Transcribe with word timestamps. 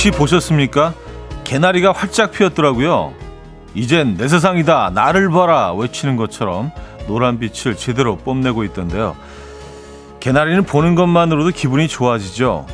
혹시 0.00 0.10
보셨습니까? 0.12 0.94
개나리가 1.44 1.92
활짝 1.92 2.32
피었더라고요. 2.32 3.12
이젠 3.74 4.16
내 4.16 4.28
세상이다. 4.28 4.92
나를 4.94 5.28
봐라. 5.28 5.74
외치는 5.74 6.16
것처럼 6.16 6.70
노란 7.06 7.38
빛을 7.38 7.76
제대로 7.76 8.16
뽐내고 8.16 8.64
있던데요. 8.64 9.14
개나리는 10.18 10.62
보는 10.62 10.94
것만으로도 10.94 11.50
기분이 11.50 11.86
좋아지죠. 11.86 12.66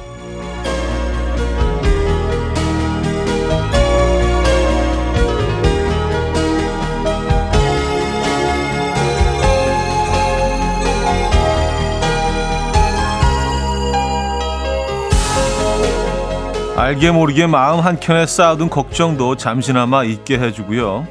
알게 16.86 17.10
모르게 17.10 17.48
마음 17.48 17.80
한켠에 17.80 18.26
쌓아둔 18.26 18.70
걱정도 18.70 19.34
잠시나마 19.34 20.04
잊게 20.04 20.38
해주고요. 20.38 21.04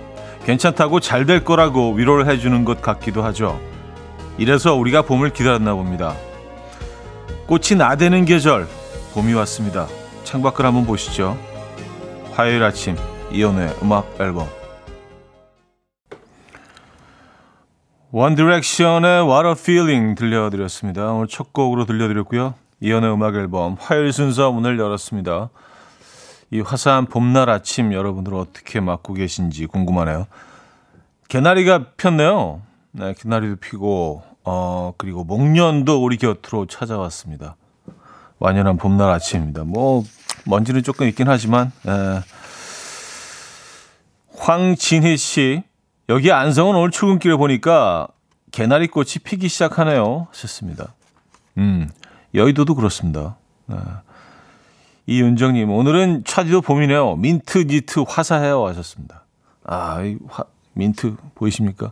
괜찮다고 0.45 1.01
잘 1.01 1.25
될 1.25 1.43
거라고 1.43 1.91
위로를 1.91 2.29
해주는 2.29 2.63
것 2.63 2.81
같기도 2.81 3.23
하죠. 3.23 3.59
이래서 4.38 4.73
우리가 4.73 5.01
봄을 5.01 5.31
기다렸나 5.31 5.73
봅니다. 5.73 6.15
꽃이 7.48 7.77
나대는 7.77 8.23
계절, 8.23 8.70
봄이 9.13 9.34
왔습니다. 9.34 9.88
창밖을 10.23 10.65
한번 10.65 10.85
보시죠. 10.85 11.38
화요일 12.32 12.63
아침, 12.63 12.95
이현우의 13.34 13.76
음악 13.84 14.15
앨범. 14.21 14.48
원 18.12 18.35
디렉션의 18.35 19.27
What 19.27 19.45
a 19.45 19.51
Feeling 19.57 20.17
들려드렸습니다. 20.17 21.12
오늘 21.12 21.27
첫 21.27 21.51
곡으로 21.51 21.84
들려드렸고요. 21.84 22.54
이연의 22.81 23.13
음악 23.13 23.35
앨범 23.35 23.76
화요일 23.79 24.12
순서 24.12 24.51
문을 24.51 24.79
열었습니다. 24.79 25.49
이 26.51 26.59
화사한 26.62 27.07
봄날 27.07 27.49
아침 27.49 27.93
여러분들 27.93 28.34
어떻게 28.35 28.79
맞고 28.79 29.13
계신지 29.13 29.65
궁금하네요. 29.65 30.27
개나리가 31.27 31.85
폈네요. 31.98 32.62
네, 32.91 33.13
개나리도 33.13 33.57
피고 33.57 34.23
어 34.43 34.93
그리고 34.98 35.23
목련도 35.23 36.04
우리 36.04 36.17
곁으로 36.17 36.67
찾아왔습니다. 36.67 37.55
완연한 38.40 38.77
봄날 38.77 39.10
아침입니다. 39.10 39.63
뭐 39.63 40.04
먼지는 40.45 40.84
조금 40.84 41.07
있긴 41.07 41.27
하지만 41.27 41.71
에. 41.87 42.21
황진희 44.37 45.17
씨 45.17 45.63
여기 46.10 46.32
안성은 46.32 46.76
오늘 46.76 46.91
출근길에 46.91 47.35
보니까 47.35 48.07
개나리 48.51 48.87
꽃이 48.87 49.15
피기 49.23 49.48
시작하네요. 49.48 50.27
하셨습니다. 50.29 50.93
음 51.57 51.89
여의도도 52.36 52.76
그렇습니다. 52.76 53.38
네. 53.68 53.78
이윤정님, 55.08 55.70
오늘은 55.70 56.24
차디도 56.26 56.62
봄이네요. 56.62 57.16
민트, 57.16 57.60
니트, 57.68 58.04
화사해요. 58.08 58.66
하셨습니다. 58.68 59.24
아, 59.64 60.02
이 60.04 60.18
화, 60.28 60.44
민트 60.74 61.16
보이십니까? 61.36 61.91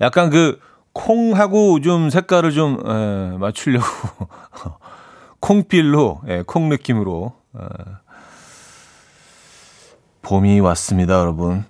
약간 0.00 0.30
그, 0.30 0.60
콩하고 0.92 1.80
좀 1.80 2.10
색깔을 2.10 2.52
좀, 2.52 2.78
에, 2.86 3.38
맞추려고. 3.38 3.86
콩빌로, 5.40 6.20
예, 6.28 6.42
콩 6.46 6.68
느낌으로. 6.68 7.32
에, 7.58 7.60
봄이 10.22 10.60
왔습니다, 10.60 11.18
여러분. 11.18 11.64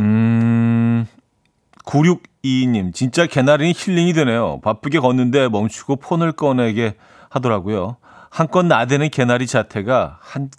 음, 0.00 1.06
9622님, 1.86 2.92
진짜 2.92 3.26
개나리는 3.26 3.72
힐링이 3.74 4.12
되네요. 4.12 4.60
바쁘게 4.62 4.98
걷는데 4.98 5.48
멈추고 5.48 5.96
폰을 5.96 6.32
꺼내게 6.32 6.96
하더라고요. 7.34 7.96
한껏 8.30 8.64
나대는 8.66 9.10
개나리 9.10 9.46
자태가 9.46 10.18
한, 10.20 10.50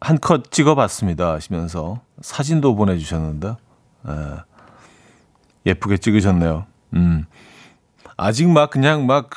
한 0.00 0.18
컷 0.18 0.50
찍어봤습니다. 0.50 1.32
하시면서 1.32 2.00
사진도 2.20 2.74
보내주셨는데, 2.74 3.48
에, 3.48 4.12
예쁘게 5.66 5.98
찍으셨네요. 5.98 6.66
음. 6.94 7.26
아직 8.16 8.48
막 8.48 8.70
그냥 8.70 9.06
막 9.06 9.30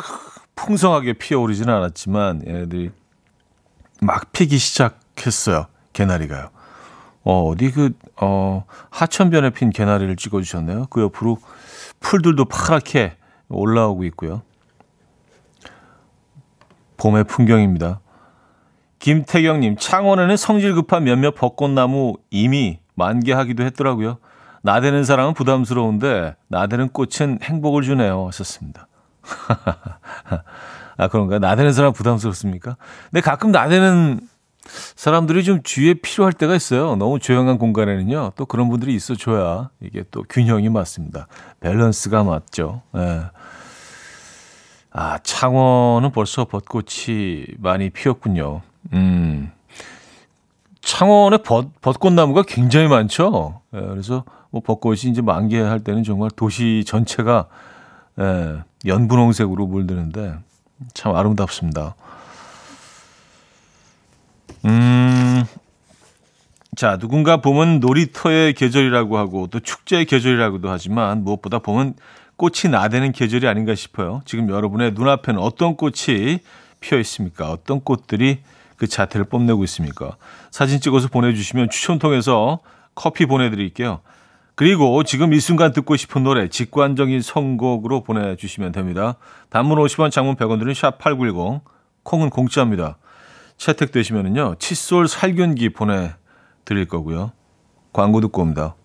풍성하게 0.56 1.14
피어오르지는 1.14 1.74
않았지만, 1.74 2.44
얘네들이 2.48 2.92
막 4.02 4.32
피기 4.32 4.58
시작했어요. 4.58 5.68
개나리가요. 5.94 6.50
어, 7.24 7.50
어디 7.50 7.72
그, 7.72 7.92
어, 8.22 8.64
하천변에 8.92 9.50
핀 9.50 9.72
개나리를 9.72 10.16
찍어주셨네요. 10.16 10.88
그 10.90 11.02
옆으로 11.02 11.38
풀들도 12.00 12.46
파랗게 12.46 13.18
올라오고 13.50 14.04
있고요. 14.06 14.42
봄의 16.98 17.26
풍경입니다. 17.26 18.02
김태경님, 19.00 19.78
창원에는 19.78 20.38
성질 20.38 20.74
급한 20.74 21.04
몇몇 21.04 21.32
벚꽃나무 21.32 22.16
이미 22.32 22.80
만개하기도 22.96 23.64
했더라고요. 23.64 24.18
나대는 24.64 25.04
사람은 25.04 25.34
부담스러운데 25.34 26.36
나대는 26.48 26.90
꽃은 26.90 27.40
행복을 27.44 27.84
주네요. 27.84 28.28
하셨습니다. 28.28 28.88
아, 30.98 31.08
그런가요? 31.10 31.40
나대는 31.40 31.74
사람 31.74 31.94
부담스럽습니까? 31.94 32.76
근데 33.12 33.22
가끔 33.22 33.52
나대는 33.52 34.20
사람들이 34.96 35.44
좀 35.44 35.62
주위에 35.64 35.94
필요할 35.94 36.34
때가 36.34 36.56
있어요. 36.56 36.96
너무 36.96 37.20
조용한 37.20 37.58
공간에는요. 37.58 38.34
또 38.36 38.46
그런 38.46 38.68
분들이 38.68 38.94
있어줘야 38.96 39.70
이게 39.80 40.04
또 40.12 40.24
균형이 40.28 40.70
맞습니다. 40.70 41.28
밸런스가 41.60 42.24
맞죠. 42.24 42.82
예. 42.96 43.26
아, 44.92 45.20
창원은 45.20 46.12
벌써 46.12 46.46
벚꽃이 46.46 47.46
많이 47.58 47.90
피었군요. 47.90 48.62
음. 48.94 49.52
창원에 50.82 51.38
벚, 51.38 51.70
벚꽃나무가 51.82 52.44
굉장히 52.44 52.88
많죠. 52.88 53.62
예, 53.74 53.82
그래서 53.82 54.24
뭐 54.50 54.62
벚꽃이 54.62 55.02
이제 55.12 55.22
만개할 55.22 55.82
때는 55.82 56.04
정말 56.04 56.30
도시 56.32 56.84
전체가 56.88 57.48
예, 58.20 58.64
연분홍색으로 58.86 59.68
물드는데 59.68 60.36
참 60.94 61.16
아름답습니다. 61.16 61.96
음, 64.66 65.44
자, 66.76 66.98
누군가 66.98 67.38
봄은 67.38 67.80
놀이터의 67.80 68.54
계절이라고 68.54 69.18
하고 69.18 69.48
또 69.48 69.60
축제의 69.60 70.06
계절이라고도 70.06 70.70
하지만 70.70 71.24
무엇보다 71.24 71.60
봄은 71.60 71.96
꽃이 72.38 72.72
나대는 72.72 73.12
계절이 73.12 73.48
아닌가 73.48 73.76
싶어요. 73.76 74.22
지금 74.26 74.50
여러분의 74.50 74.94
눈앞에는 74.94 75.42
어떤 75.42 75.76
꽃이 75.76 76.40
피어 76.80 77.00
있습니까? 77.00 77.52
어떤 77.52 77.82
꽃들이 77.82 78.40
그 78.78 78.88
자태를 78.88 79.26
뽐내고 79.26 79.64
있습니까? 79.66 80.16
사진 80.52 80.80
찍어서 80.80 81.08
보내주시면 81.08 81.70
추천 81.72 81.98
통해서 81.98 82.60
커피 82.94 83.26
보내드릴게요. 83.26 84.02
그리고 84.54 85.04
지금 85.04 85.34
이 85.34 85.40
순간 85.40 85.72
듣고 85.72 85.96
싶은 85.96 86.24
노래 86.24 86.48
직관적인 86.48 87.22
선곡으로 87.22 88.04
보내주시면 88.04 88.72
됩니다. 88.72 89.16
단문 89.50 89.78
50원, 89.80 90.12
장문 90.12 90.36
100원 90.36 90.60
들은 90.60 90.74
샵8910, 90.74 91.62
콩은 92.04 92.30
공짜입니다. 92.30 92.98
채택되시면은요, 93.58 94.56
칫솔 94.60 95.08
살균기 95.08 95.70
보내드릴 95.70 96.88
거고요. 96.88 97.32
광고 97.94 98.22
듣고 98.22 98.42
옵니다. 98.44 98.76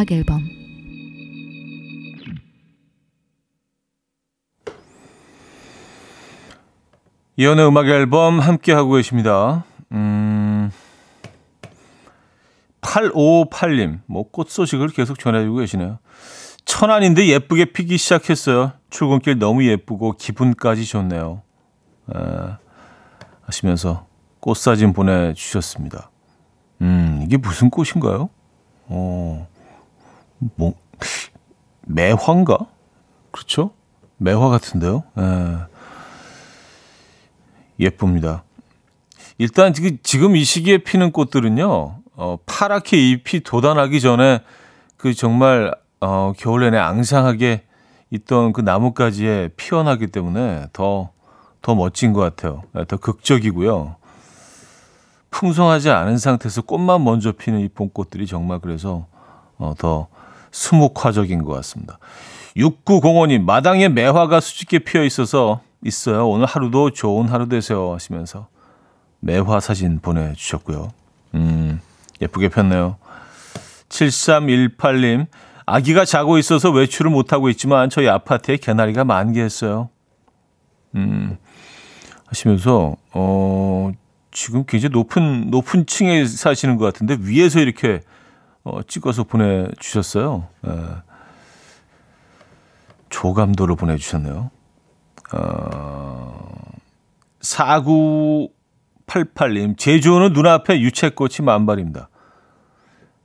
음악 0.00 0.12
앨범 0.12 0.40
이연의 7.36 7.66
음악 7.68 7.86
앨범 7.86 8.40
함께 8.40 8.72
하고 8.72 8.92
계십니다. 8.92 9.64
음. 9.92 10.70
8558님, 12.80 14.00
뭐 14.06 14.24
꽃 14.30 14.48
소식을 14.48 14.88
계속 14.88 15.18
전해주고 15.18 15.58
계시네요. 15.58 15.98
천안인데 16.64 17.26
예쁘게 17.28 17.66
피기 17.66 17.98
시작했어요. 17.98 18.72
출근길 18.88 19.38
너무 19.38 19.64
예쁘고 19.66 20.12
기분까지 20.12 20.86
좋네요. 20.86 21.42
에, 22.14 22.18
하시면서 23.42 24.06
꽃 24.40 24.56
사진 24.56 24.94
보내주셨습니다. 24.94 26.10
음, 26.80 27.20
이게 27.24 27.36
무슨 27.36 27.68
꽃인가요? 27.68 28.30
어, 28.86 29.46
뭐 30.56 30.74
매화인가? 31.86 32.58
그렇죠? 33.30 33.70
매화 34.16 34.48
같은데요. 34.48 35.04
예. 35.18 35.58
예쁩니다. 37.78 38.44
일단 39.38 39.72
지금 40.02 40.36
이 40.36 40.44
시기에 40.44 40.78
피는 40.78 41.12
꽃들은요. 41.12 42.00
어, 42.16 42.38
파랗게 42.44 43.10
잎이 43.10 43.40
돋아나기 43.42 44.00
전에 44.00 44.40
그 44.98 45.14
정말 45.14 45.74
어, 46.00 46.32
겨울 46.36 46.62
내내 46.62 46.76
앙상하게 46.76 47.64
있던 48.10 48.52
그 48.52 48.60
나뭇가지에 48.60 49.50
피어나기 49.56 50.08
때문에 50.08 50.66
더, 50.72 51.10
더 51.62 51.74
멋진 51.74 52.12
것 52.12 52.20
같아요. 52.20 52.62
네, 52.74 52.84
더 52.84 52.98
극적이고요. 52.98 53.96
풍성하지 55.30 55.90
않은 55.90 56.18
상태에서 56.18 56.62
꽃만 56.62 57.02
먼저 57.04 57.32
피는 57.32 57.60
이 57.60 57.68
봄꽃들이 57.68 58.26
정말 58.26 58.58
그래서 58.58 59.06
어, 59.56 59.72
더 59.78 60.08
수묵화적인 60.50 61.44
것 61.44 61.52
같습니다. 61.54 61.98
6905님, 62.56 63.42
마당에 63.42 63.88
매화가 63.88 64.40
수직게 64.40 64.80
피어 64.80 65.04
있어서 65.04 65.60
있어요. 65.84 66.28
오늘 66.28 66.46
하루도 66.46 66.90
좋은 66.90 67.28
하루 67.28 67.48
되세요. 67.48 67.92
하시면서 67.92 68.48
매화 69.20 69.60
사진 69.60 70.00
보내주셨고요. 70.00 70.92
음, 71.34 71.80
예쁘게 72.20 72.48
폈네요. 72.48 72.96
7318님, 73.88 75.26
아기가 75.66 76.04
자고 76.04 76.38
있어서 76.38 76.70
외출을 76.70 77.10
못하고 77.10 77.48
있지만 77.50 77.90
저희 77.90 78.08
아파트에 78.08 78.56
개나리가 78.56 79.04
만개했어요. 79.04 79.88
음, 80.96 81.38
하시면서, 82.26 82.96
어, 83.12 83.92
지금 84.32 84.64
굉장히 84.66 84.92
높은, 84.92 85.50
높은 85.50 85.86
층에 85.86 86.24
사시는 86.24 86.76
것 86.76 86.84
같은데 86.84 87.16
위에서 87.20 87.60
이렇게 87.60 88.00
어, 88.64 88.82
찍어서 88.82 89.24
보내주셨어요. 89.24 90.46
에, 90.66 90.70
예. 90.70 91.02
조감도를 93.08 93.76
보내주셨네요. 93.76 94.50
어, 95.32 96.60
4988님, 97.40 99.78
제주는 99.78 100.32
눈앞에 100.32 100.80
유채꽃이 100.80 101.36
만발입니다. 101.42 102.08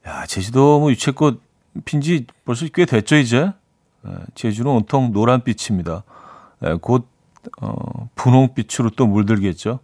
야, 0.07 0.25
제주도 0.25 0.79
뭐 0.79 0.89
유채꽃 0.91 1.41
핀지 1.83 2.27
벌써 2.45 2.65
꽤 2.73 2.85
됐죠, 2.85 3.17
이제? 3.17 3.39
에, 3.39 3.51
예, 4.07 4.11
제주는 4.35 4.71
온통 4.71 5.11
노란빛입니다. 5.11 6.03
에, 6.63 6.69
예, 6.69 6.77
곧, 6.81 7.09
어, 7.61 8.09
분홍빛으로 8.15 8.91
또 8.91 9.05
물들겠죠. 9.05 9.79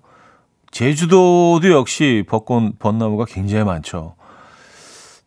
제주도도 0.71 1.69
역시 1.71 2.24
벚꽃, 2.27 2.80
벚나무가 2.80 3.25
굉장히 3.25 3.65
많죠. 3.65 4.15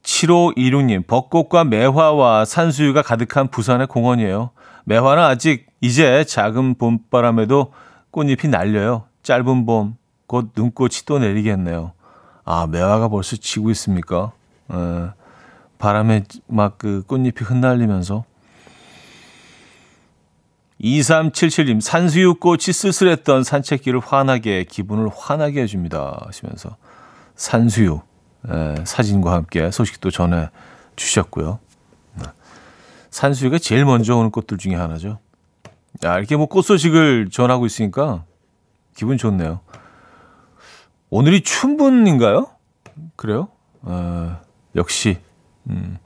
7526님, 0.04 1.06
벚꽃과 1.06 1.64
매화와 1.64 2.44
산수유가 2.44 3.02
가득한 3.02 3.48
부산의 3.48 3.86
공원이에요. 3.86 4.50
매화는 4.84 5.22
아직 5.22 5.66
이제 5.80 6.24
작은 6.24 6.74
봄바람에도 6.74 7.72
꽃잎이 8.10 8.50
날려요. 8.50 9.04
짧은 9.22 9.66
봄, 9.66 9.96
곧 10.26 10.52
눈꽃이 10.54 11.00
또 11.06 11.18
내리겠네요. 11.18 11.92
아, 12.44 12.66
매화가 12.66 13.08
벌써 13.08 13.36
지고 13.36 13.70
있습니까? 13.70 14.32
에, 14.70 14.76
바람에 15.78 16.24
막 16.46 16.76
그 16.78 17.02
꽃잎이 17.06 17.32
흩날리면서. 17.40 18.24
2377님, 20.82 21.80
산수유 21.80 22.34
꽃이 22.34 22.60
쓸쓸했던 22.74 23.42
산책길을 23.42 24.00
환하게, 24.00 24.64
기분을 24.64 25.08
환하게 25.08 25.62
해줍니다. 25.62 26.24
하시면서 26.26 26.76
산수유. 27.36 28.02
에, 28.48 28.84
사진과 28.84 29.32
함께 29.32 29.70
소식도 29.70 30.10
전해 30.10 30.50
주셨고요. 30.96 31.58
네. 32.14 32.24
산수유가 33.10 33.58
제일 33.58 33.84
먼저 33.84 34.16
오는 34.16 34.30
꽃들 34.30 34.58
중에 34.58 34.74
하나죠. 34.74 35.18
야, 36.04 36.18
이렇게 36.18 36.36
뭐 36.36 36.46
꽃 36.46 36.62
소식을 36.64 37.30
전하고 37.30 37.66
있으니까 37.66 38.24
기분 38.96 39.16
좋네요. 39.18 39.60
오늘이 41.10 41.42
춘분인가요? 41.42 42.48
그래요? 43.16 43.48
어, 43.82 44.40
역시 44.74 45.18
음, 45.70 45.98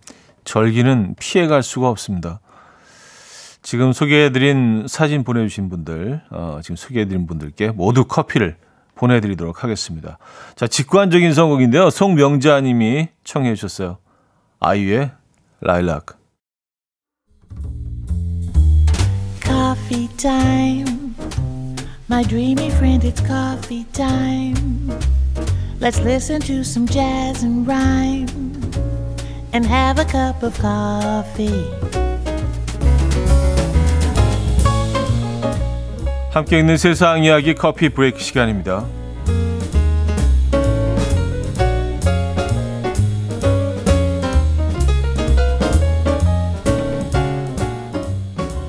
절기는 0.45 1.15
피해갈 1.19 1.63
수가 1.63 1.89
없습니다. 1.89 2.41
지금 3.63 3.93
소개해드린 3.93 4.87
사진 4.89 5.25
보내주신 5.25 5.69
분들, 5.69 6.23
어, 6.31 6.61
지금 6.63 6.77
소개해드린 6.77 7.27
분들께 7.27 7.71
모두 7.71 8.05
커피를 8.07 8.57
보내드리도록 8.99 9.65
하겠습니다. 9.65 10.19
자, 10.57 10.67
직관적인 10.67 11.33
선곡인데요. 11.33 11.91
송명자님이 11.91 13.09
청해 13.25 13.55
주셨어요. 13.55 13.99
아이유의 14.61 15.13
라일락. 15.61 16.19
Coffee 19.43 20.09
time. 20.17 21.15
My 22.11 22.25
dreamy 22.25 22.69
friend, 22.69 23.07
it's 23.07 23.21
coffee 23.27 23.85
time. 23.93 24.91
Let's 25.81 26.01
listen 26.01 26.41
to 26.43 26.61
some 26.61 26.87
jazz 26.87 27.45
and 27.45 27.67
rhyme 27.67 28.29
and 29.53 29.65
have 29.65 29.99
a 30.01 30.05
cup 30.05 30.43
of 30.43 30.59
coffee. 30.59 31.78
함께 36.39 36.61
있는 36.61 36.77
세상 36.77 37.25
이야기 37.25 37.53
커피 37.53 37.89
브레이크 37.89 38.21
시간입니다. 38.21 38.85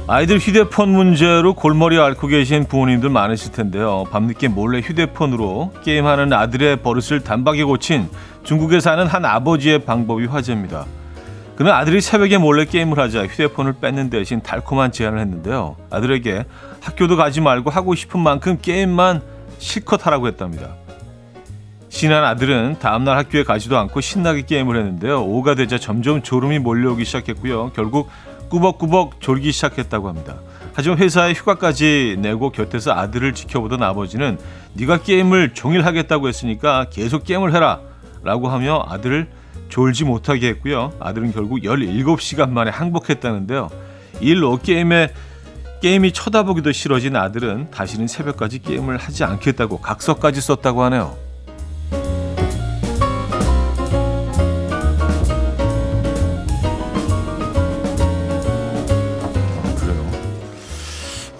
아이들 0.07 0.39
휴대폰 0.39 0.89
문제로 0.89 1.54
골머리 1.54 2.00
앓고 2.00 2.25
계신 2.25 2.66
부모님들 2.66 3.12
많으실 3.12 3.51
텐데요. 3.51 4.06
밤늦게 4.12 4.48
몰래 4.48 4.80
휴대폰으로 4.80 5.72
게임하는 5.83 6.33
아들의 6.33 6.77
버릇을 6.77 7.19
단박에 7.19 7.63
고친 7.63 8.10
중국에 8.44 8.80
사는 8.80 9.06
한 9.06 9.25
아버지의 9.25 9.86
방법이 9.86 10.25
화제입니다. 10.25 10.88
그는 11.56 11.72
아들이 11.72 12.01
새벽에 12.01 12.39
몰래 12.39 12.65
게임을 12.65 12.98
하자 12.98 13.27
휴대폰을 13.27 13.74
뺏는 13.74 14.10
대신 14.10 14.42
달콤한 14.42 14.92
제안을 14.92 15.19
했는데요. 15.19 15.75
아들에게 15.92 16.45
학교도 16.81 17.16
가지 17.18 17.42
말고 17.42 17.70
하고 17.70 17.96
싶은 17.96 18.20
만큼 18.20 18.58
게임만 18.62 19.22
실컷 19.58 20.06
하라고 20.06 20.28
했답니다. 20.28 20.76
신한 21.90 22.24
아들은 22.24 22.78
다음날 22.80 23.18
학교에 23.18 23.44
가지도 23.44 23.77
않고 23.77 24.00
신나게 24.01 24.44
게임을 24.44 24.77
했는데요. 24.77 25.24
오후가 25.24 25.56
되자 25.56 25.77
점점 25.77 26.22
졸음이 26.22 26.60
몰려오기 26.60 27.03
시작했고요. 27.03 27.72
결국 27.75 28.10
꾸벅꾸벅 28.50 29.22
졸기 29.22 29.51
시작했다고 29.51 30.08
합니다. 30.08 30.36
하지만 30.74 30.98
회사에 31.00 31.34
휴가까지 31.34 32.18
내고 32.20 32.51
곁에서 32.51 32.94
아들을 32.94 33.34
지켜보던 33.34 33.84
아버지는 33.84 34.38
네가 34.74 35.01
게임을 35.01 35.53
종일 35.53 35.86
하겠다고 35.86 36.27
했으니까 36.27 36.86
계속 36.89 37.24
게임을 37.25 37.53
해라 37.53 37.82
라고 38.24 38.50
하며 38.50 38.86
아들을 38.88 39.27
졸지 39.70 40.06
못하게 40.06 40.48
했고요. 40.50 40.94
아들은 41.00 41.34
결국 41.34 41.60
17시간 41.60 42.50
만에 42.50 42.72
항복했다는데요. 42.72 43.70
일로 44.22 44.58
게임에 44.58 45.12
게임이 45.81 46.12
쳐다보기도 46.12 46.71
싫어진 46.71 47.15
아들은 47.15 47.71
다시는 47.71 48.07
새벽까지 48.07 48.59
게임을 48.59 48.98
하지 48.98 49.24
않겠다고 49.24 49.79
각서까지 49.79 50.41
썼다고 50.41 50.83
하네요. 50.83 51.15
아. 51.15 51.29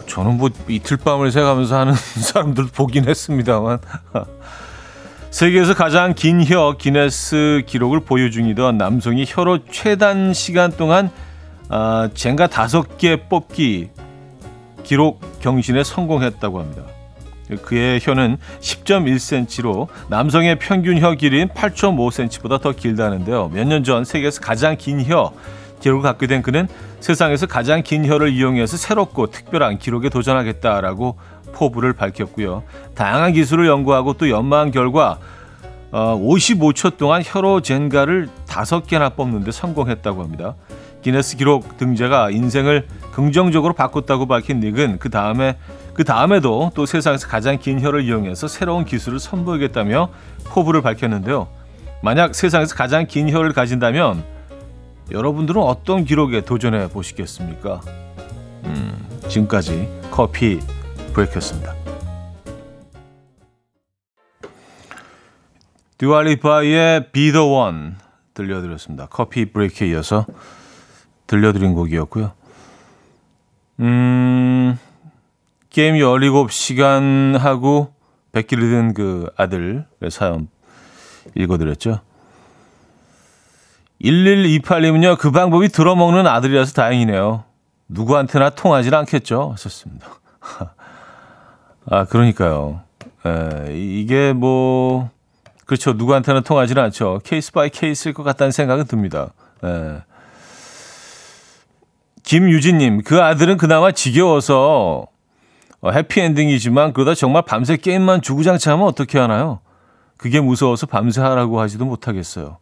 저는 0.08 0.38
뭐 0.38 0.50
이틀 0.68 0.98
밤을 0.98 1.32
새가면서 1.32 1.78
하는 1.78 1.94
사람들도 1.96 2.72
보긴 2.72 3.08
했습니다만 3.08 3.80
세계에서 5.32 5.76
가장 5.76 6.14
긴 6.16 6.42
혀 6.44 6.76
기네스 6.78 7.64
기록을 7.68 8.00
보유 8.02 8.32
중이던 8.32 8.78
남성이 8.78 9.26
혀로 9.28 9.60
최단 9.72 10.34
시간 10.34 10.72
동안 10.72 11.12
아, 11.70 12.10
젠가 12.16 12.48
다섯 12.48 12.98
개 12.98 13.28
뽑기 13.30 13.90
기록 14.84 15.22
경신에 15.42 15.84
성공했다고 15.84 16.60
합니다. 16.60 16.84
그의 17.64 18.00
혀는 18.02 18.38
10.1cm로 18.62 19.88
남성의 20.10 20.60
평균 20.60 21.00
혀 21.00 21.14
길이인 21.16 21.48
8.5cm보다 21.50 22.62
더 22.62 22.72
길다는데요. 22.74 23.50
몇 23.54 23.66
년 23.68 23.84
전 23.84 24.06
세계에서 24.06 24.42
가장 24.42 24.78
긴 24.78 25.00
혀 25.02 25.32
기록을 25.82 26.04
갖게 26.04 26.28
된 26.28 26.42
그는 26.42 26.68
세상에서 27.00 27.46
가장 27.48 27.82
긴 27.84 28.06
혀를 28.06 28.34
이용해서 28.34 28.76
새롭고 28.78 29.28
특별한 29.28 29.78
기록에 29.80 30.10
도전하겠다라고 30.10 31.18
포부를 31.54 31.94
밝혔고요. 31.94 32.64
다양한 32.96 33.32
기술을 33.34 33.66
연구하고 33.68 34.14
또 34.14 34.30
연마한 34.30 34.72
결과 34.72 35.18
어, 35.92 36.20
55초 36.22 36.98
동안 36.98 37.24
혀로 37.26 37.62
젠가를 37.62 38.30
5개나 38.48 39.16
뽑는데 39.16 39.52
성공했다고 39.52 40.22
합니다. 40.22 40.56
기네스 41.02 41.38
기록 41.38 41.78
등재가 41.78 42.32
인생을 42.32 42.88
긍정적으로 43.12 43.74
바꿨다고 43.74 44.26
밝힌 44.26 44.60
닉은 44.60 45.00
그 45.00 45.10
다음에 45.10 45.58
그 45.94 46.04
다음에도 46.04 46.72
또 46.76 46.86
세상에서 46.86 47.28
가장 47.28 47.58
긴 47.58 47.82
혀를 47.82 48.04
이용해서 48.04 48.48
새로운 48.48 48.86
기술을 48.86 49.20
선보이겠다며 49.20 50.10
포부를 50.46 50.82
밝혔는데요. 50.82 51.48
만약 52.02 52.36
세상에서 52.36 52.76
가장 52.76 53.06
긴 53.06 53.30
혀를 53.30 53.52
가진다면 53.54 54.24
여러분들은 55.12 55.62
어떤 55.62 56.06
기록에 56.06 56.42
도전해 56.42 56.88
보시겠습니까? 56.88 57.82
음, 58.66 59.08
지금까지 59.28 59.90
커피 60.12 60.60
브레이크였습니다. 61.14 61.74
듀알리파의 65.98 67.12
Be 67.12 67.34
The 67.34 67.46
One 67.46 67.92
들려드렸습니다. 68.34 69.08
커피 69.08 69.52
브레이크에 69.52 69.90
이어서 69.90 70.26
들려드린 71.30 71.76
곡이었고요. 71.76 72.32
음, 73.82 74.78
게임 75.70 75.96
17시간 75.96 77.38
하고 77.38 77.94
백기를 78.34 78.60
든 78.60 78.94
그 78.94 79.30
아들의 79.38 79.86
사연 80.10 80.50
읽어드렸죠. 81.36 82.02
1128님은요, 84.02 85.20
그 85.20 85.30
방법이 85.30 85.70
들어먹는 85.70 86.26
아들이라서 86.26 86.74
다행이네요. 86.74 87.44
누구한테나 87.90 88.50
통하지 88.52 88.94
않겠죠? 88.94 89.52
하셨습니다. 89.52 90.08
아, 91.86 92.06
그러니까요. 92.06 92.82
에, 93.26 93.76
이게 93.76 94.34
뭐, 94.34 95.10
그렇죠. 95.66 95.94
누구한테나 95.94 96.42
통하지는 96.42 96.82
않죠. 96.84 97.20
case 97.24 97.52
by 97.52 97.70
case일 97.70 98.14
것 98.14 98.24
같다는 98.24 98.52
생각은 98.52 98.86
듭니다. 98.86 99.34
에. 99.64 100.09
김유진님, 102.30 103.02
그 103.06 103.24
아들은 103.24 103.58
그나마 103.58 103.92
지겨워서 103.92 105.08
어, 105.82 105.90
해피엔딩이지만 105.90 106.94
그러다 106.94 107.16
정말 107.16 107.42
밤새 107.42 107.76
게임만 107.76 108.22
주구장창 108.22 108.74
하면 108.74 108.86
어떻게 108.86 109.18
하나요? 109.18 109.62
그게 110.16 110.40
무서워서 110.40 110.86
밤새 110.86 111.22
하라고 111.22 111.60
하지도 111.60 111.86
못하겠어요. 111.86 112.58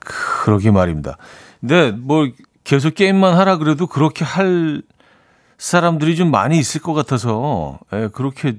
그러게 0.00 0.70
말입니다. 0.70 1.16
근데 1.60 1.92
뭐 1.92 2.28
계속 2.62 2.94
게임만 2.94 3.38
하라 3.38 3.56
그래도 3.56 3.86
그렇게 3.86 4.26
할 4.26 4.82
사람들이 5.56 6.14
좀 6.14 6.30
많이 6.30 6.58
있을 6.58 6.82
것 6.82 6.92
같아서 6.92 7.78
예, 7.94 8.10
그렇게 8.12 8.58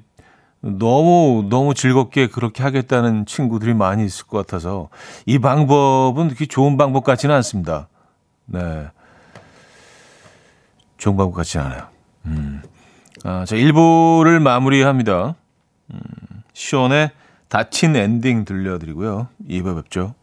너무 0.61 1.45
너무 1.51 1.75
즐겁게 1.75 2.25
그렇게 2.25 2.63
하겠다는 2.63 3.27
친구들이 3.27 3.75
많이 3.75 4.05
있을 4.05 4.25
것 4.25 4.39
같아서 4.39 4.89
이 5.27 5.37
방법은 5.37 6.29
그렇게 6.29 6.47
좋은 6.47 6.77
방법 6.77 7.03
같지는 7.03 7.35
않습니다. 7.35 7.89
네. 8.51 8.89
방법 11.19 11.33
같지는 11.33 11.65
않아요. 11.65 11.87
음. 12.25 12.61
아, 13.23 13.45
자, 13.45 13.55
1부를 13.55 14.39
마무리합니다. 14.39 15.35
음, 15.91 15.99
시온의 16.53 17.11
다친 17.47 17.95
엔딩 17.95 18.45
들려드리고요. 18.45 19.27
2부 19.49 19.75
뵙죠. 19.83 20.13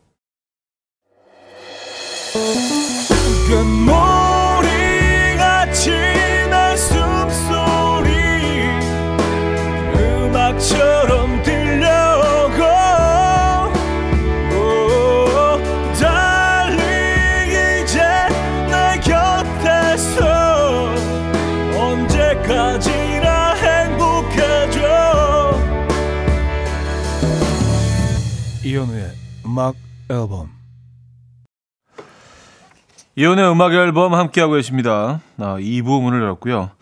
음악 29.57 29.75
앨범 30.11 30.51
이혼의 33.15 33.51
음악 33.51 33.73
앨범 33.73 34.13
함께하고 34.13 34.53
계십니다. 34.53 35.23
아, 35.39 35.57
2부 35.59 36.03
문을 36.03 36.21
열었고요. 36.21 36.73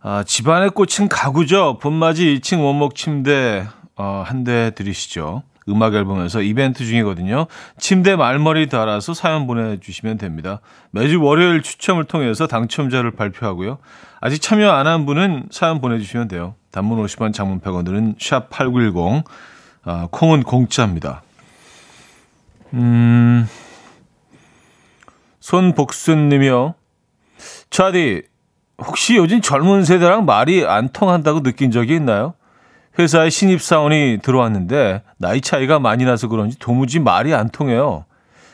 아, 0.00 0.24
집안에 0.24 0.70
꽂힌 0.70 1.08
가구죠. 1.08 1.78
봄맞이 1.80 2.40
2층 2.40 2.64
원목 2.64 2.96
침대 2.96 3.68
어, 3.94 4.24
한대 4.26 4.72
들이시죠. 4.74 5.44
음악 5.68 5.94
앨범에서 5.94 6.42
이벤트 6.42 6.84
중이거든요. 6.84 7.46
침대 7.78 8.16
말머리 8.16 8.68
달아서 8.68 9.14
사연 9.14 9.46
보내주시면 9.46 10.18
됩니다. 10.18 10.60
매주 10.90 11.22
월요일 11.22 11.62
추첨을 11.62 12.06
통해서 12.06 12.48
당첨자를 12.48 13.12
발표하고요. 13.12 13.78
아직 14.20 14.42
참여 14.42 14.68
안 14.68 14.88
한 14.88 15.06
분은 15.06 15.46
사연 15.52 15.80
보내주시면 15.80 16.26
돼요. 16.26 16.56
단문 16.72 17.00
50원, 17.04 17.32
장문 17.32 17.60
100원들은 17.60 18.18
샵8910, 18.18 19.22
아, 19.84 20.08
콩은 20.10 20.42
공짜입니다. 20.42 21.22
음... 22.74 23.48
손복순님이요. 25.40 26.74
차디, 27.70 28.22
혹시 28.78 29.16
요즘 29.16 29.40
젊은 29.40 29.84
세대랑 29.84 30.24
말이 30.24 30.66
안 30.66 30.88
통한다고 30.88 31.42
느낀 31.42 31.70
적이 31.70 31.96
있나요? 31.96 32.34
회사에 32.98 33.30
신입사원이 33.30 34.18
들어왔는데 34.22 35.02
나이 35.18 35.40
차이가 35.40 35.78
많이 35.78 36.04
나서 36.04 36.28
그런지 36.28 36.58
도무지 36.58 36.98
말이 36.98 37.34
안 37.34 37.48
통해요. 37.48 38.04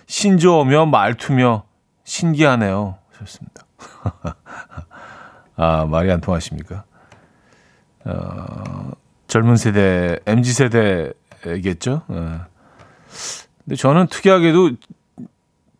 신조어며 0.06 0.86
말투며 0.86 1.64
신기하네요. 2.04 2.98
하셨습니다. 3.12 3.64
아, 5.56 5.86
말이 5.86 6.12
안 6.12 6.20
통하십니까? 6.20 6.84
어, 8.04 8.90
젊은 9.26 9.56
세대, 9.56 10.18
MZ세대겠죠? 10.26 12.02
어. 12.08 12.46
근데 13.64 13.76
저는 13.76 14.06
특이하게도 14.08 14.72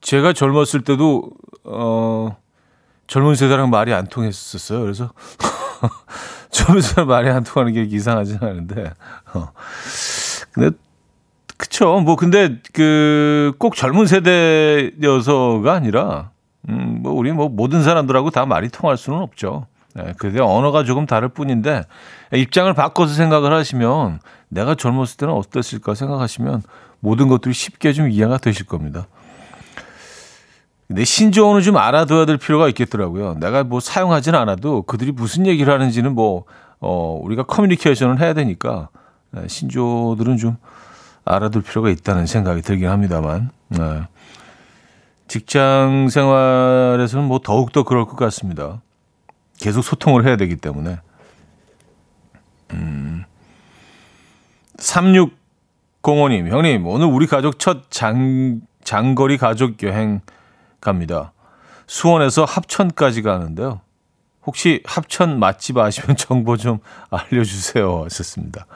제가 0.01 0.33
젊었을 0.33 0.83
때도 0.83 1.31
어 1.65 2.37
젊은 3.07 3.35
세대랑 3.35 3.71
말이 3.71 3.93
안 3.93 4.07
통했었어요. 4.07 4.81
그래서 4.81 5.13
젊은 6.51 6.81
세대 6.81 7.05
말이 7.05 7.29
안 7.29 7.45
통하는 7.45 7.73
게 7.73 7.83
이상하진 7.83 8.39
않은데. 8.41 8.93
어. 9.35 9.49
근데 10.53 10.77
그쵸. 11.57 12.01
뭐 12.01 12.17
근데 12.17 12.59
그 12.73 13.53
꼭 13.59 13.77
젊은 13.77 14.07
세대여서가 14.07 15.73
아니라 15.73 16.31
음, 16.69 17.01
뭐 17.03 17.13
우리 17.13 17.33
뭐 17.33 17.49
모든 17.49 17.83
사람들하고 17.83 18.31
다 18.31 18.47
말이 18.47 18.69
통할 18.69 18.97
수는 18.97 19.19
없죠. 19.21 19.67
네, 19.95 20.13
그게 20.19 20.41
언어가 20.41 20.83
조금 20.83 21.07
다를 21.07 21.29
뿐인데 21.29 21.83
입장을 22.33 22.73
바꿔서 22.75 23.15
생각을 23.15 23.53
하시면 23.53 24.19
내가 24.55 24.75
젊었을 24.75 25.17
때는 25.17 25.35
어땠을까 25.35 25.95
생각하시면 25.95 26.63
모든 27.01 27.29
것들이 27.29 27.53
쉽게 27.53 27.93
좀 27.93 28.09
이해가 28.09 28.39
되실 28.39 28.67
겁니다. 28.67 29.07
근데 30.87 31.05
신조어는 31.05 31.63
좀 31.63 31.77
알아둬야 31.77 32.25
될 32.25 32.37
필요가 32.37 32.69
있겠더라고요. 32.69 33.35
내가 33.41 33.65
뭐 33.65 33.81
사용하진 33.81 34.35
않아도 34.35 34.83
그들이 34.83 35.13
무슨 35.13 35.47
얘기를 35.47 35.73
하는지는 35.73 36.15
뭐, 36.15 36.45
어, 36.81 37.19
우리가 37.23 37.43
커뮤니케이션을 37.43 38.21
해야 38.21 38.33
되니까 38.33 38.89
네, 39.33 39.49
신조어들은 39.49 40.37
좀 40.37 40.57
알아둘 41.25 41.63
필요가 41.63 41.91
있다는 41.91 42.27
생각이 42.27 42.63
들긴 42.63 42.89
합니다만. 42.89 43.51
네. 43.69 44.03
직장 45.27 46.09
생활에서는 46.11 47.27
뭐 47.27 47.41
더욱더 47.43 47.83
그럴 47.83 48.05
것 48.05 48.15
같습니다. 48.17 48.83
계속 49.59 49.83
소통을 49.83 50.27
해야 50.27 50.37
되기 50.37 50.55
때문에. 50.57 50.99
음. 52.73 53.25
3605님, 54.79 56.49
형님, 56.49 56.87
오늘 56.87 57.07
우리 57.07 57.27
가족 57.27 57.59
첫 57.59 57.91
장, 57.91 58.61
장거리 58.83 59.39
가족 59.39 59.83
여행 59.83 60.21
갑니다. 60.81 61.33
수원에서 61.87 62.45
합천까지 62.45 63.23
가는데요. 63.23 63.81
혹시 64.47 64.83
합천 64.85 65.39
맛집 65.39 65.79
아시면 65.79 66.17
정보 66.19 66.57
좀 66.57 66.79
알려주세요. 67.11 68.05
하셨습니다. 68.05 68.67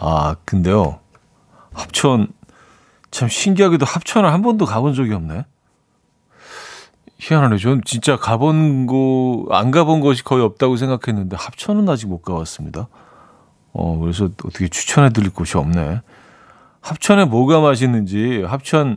아, 0.00 0.36
근데요. 0.44 1.00
합천, 1.72 2.28
참 3.10 3.28
신기하게도 3.28 3.86
합천을 3.86 4.32
한 4.32 4.42
번도 4.42 4.66
가본 4.66 4.94
적이 4.94 5.14
없네. 5.14 5.44
희한하네. 7.20 7.56
전 7.58 7.82
진짜 7.84 8.16
가본 8.16 8.86
거, 8.86 9.46
안 9.50 9.70
가본 9.70 10.00
것이 10.00 10.22
거의 10.22 10.42
없다고 10.44 10.76
생각했는데 10.76 11.36
합천은 11.36 11.88
아직 11.88 12.06
못 12.06 12.22
가봤습니다. 12.22 12.88
어, 13.78 13.96
그래서 13.98 14.24
어떻게 14.24 14.66
추천해 14.66 15.10
드릴 15.10 15.30
곳이 15.30 15.56
없네. 15.56 16.02
합천에 16.80 17.24
뭐가 17.24 17.60
맛있는지, 17.60 18.42
합천, 18.42 18.96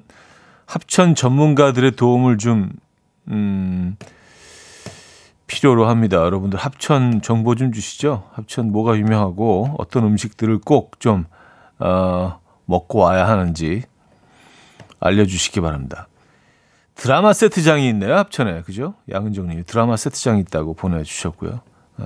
합천 0.65 1.13
전문가들의 1.13 1.91
도움을 1.91 2.39
좀 2.39 2.71
음, 3.27 3.95
필요로 5.45 5.87
합니다. 5.87 6.17
여러분들 6.17 6.57
합천 6.57 7.21
정보 7.21 7.53
좀 7.53 7.71
주시죠. 7.71 8.23
합천 8.33 8.71
뭐가 8.71 8.97
유명하고 8.97 9.75
어떤 9.77 10.03
음식들을 10.05 10.59
꼭좀 10.59 11.25
어, 11.77 12.39
먹고 12.65 12.99
와야 12.99 13.27
하는지 13.27 13.83
알려주시기 14.99 15.61
바랍니다. 15.61 16.07
드라마 16.95 17.33
세트장이 17.33 17.87
있네요. 17.89 18.15
합천에 18.15 18.61
그죠? 18.63 18.95
양은정님이 19.11 19.63
드라마 19.65 19.95
세트장이 19.95 20.39
있다고 20.41 20.73
보내주셨고요. 20.73 21.59
에, 21.99 22.05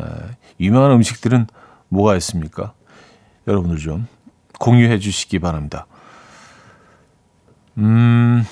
유명한 0.59 0.91
음식들은 0.91 1.47
뭐가 1.89 2.15
있습니까? 2.17 2.73
여러분들 3.47 3.77
좀 3.77 4.07
공유해 4.59 4.99
주시기 4.99 5.39
바랍니다. 5.39 5.85
음, 7.77 8.43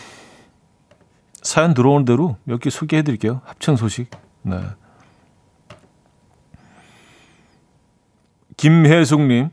사연 1.42 1.74
들어오는 1.74 2.06
대로 2.06 2.38
몇 2.44 2.60
개 2.60 2.70
소개해 2.70 3.04
드릴게요. 3.04 3.42
합천 3.46 3.76
소식. 3.76 4.10
네. 4.44 4.60
김혜숙님, 8.58 9.50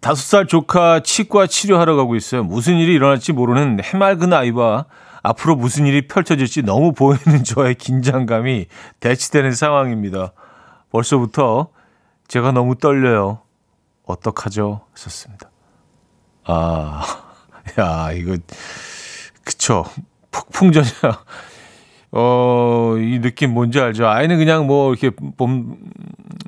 다섯 0.00 0.16
살 0.22 0.46
조카 0.46 1.00
치과 1.00 1.46
치료하러 1.46 1.96
가고 1.96 2.14
있어요. 2.16 2.44
무슨 2.44 2.76
일이 2.76 2.94
일어날지 2.94 3.32
모르는 3.32 3.80
해맑은 3.82 4.32
아이와 4.32 4.86
앞으로 5.22 5.56
무슨 5.56 5.86
일이 5.86 6.06
펼쳐질지 6.08 6.62
너무 6.62 6.92
보이는 6.92 7.42
저의 7.44 7.74
긴장감이 7.76 8.66
대치되는 9.00 9.52
상황입니다. 9.52 10.32
벌써부터 10.92 11.68
제가 12.28 12.52
너무 12.52 12.76
떨려요. 12.76 13.40
어떡하죠? 14.04 14.82
하셨습니다. 14.92 15.50
아, 16.44 17.02
야, 17.80 18.12
이거, 18.12 18.36
그쵸. 19.44 19.84
폭풍전이야. 20.30 20.90
어, 22.12 22.96
이 22.98 23.20
느낌 23.20 23.54
뭔지 23.54 23.80
알죠? 23.80 24.06
아이는 24.06 24.36
그냥 24.36 24.66
뭐 24.66 24.92
이렇게 24.92 25.08
봄, 25.10 25.78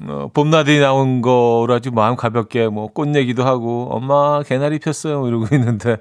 어, 0.06 0.28
봄나들이 0.34 0.78
나온 0.78 1.22
거라지 1.22 1.90
마음 1.90 2.16
가볍게 2.16 2.68
뭐 2.68 2.88
꽃 2.92 3.14
얘기도 3.14 3.44
하고 3.44 3.88
엄마 3.90 4.42
개나리 4.42 4.78
폈어요 4.78 5.26
이러고 5.26 5.54
있는데 5.54 5.96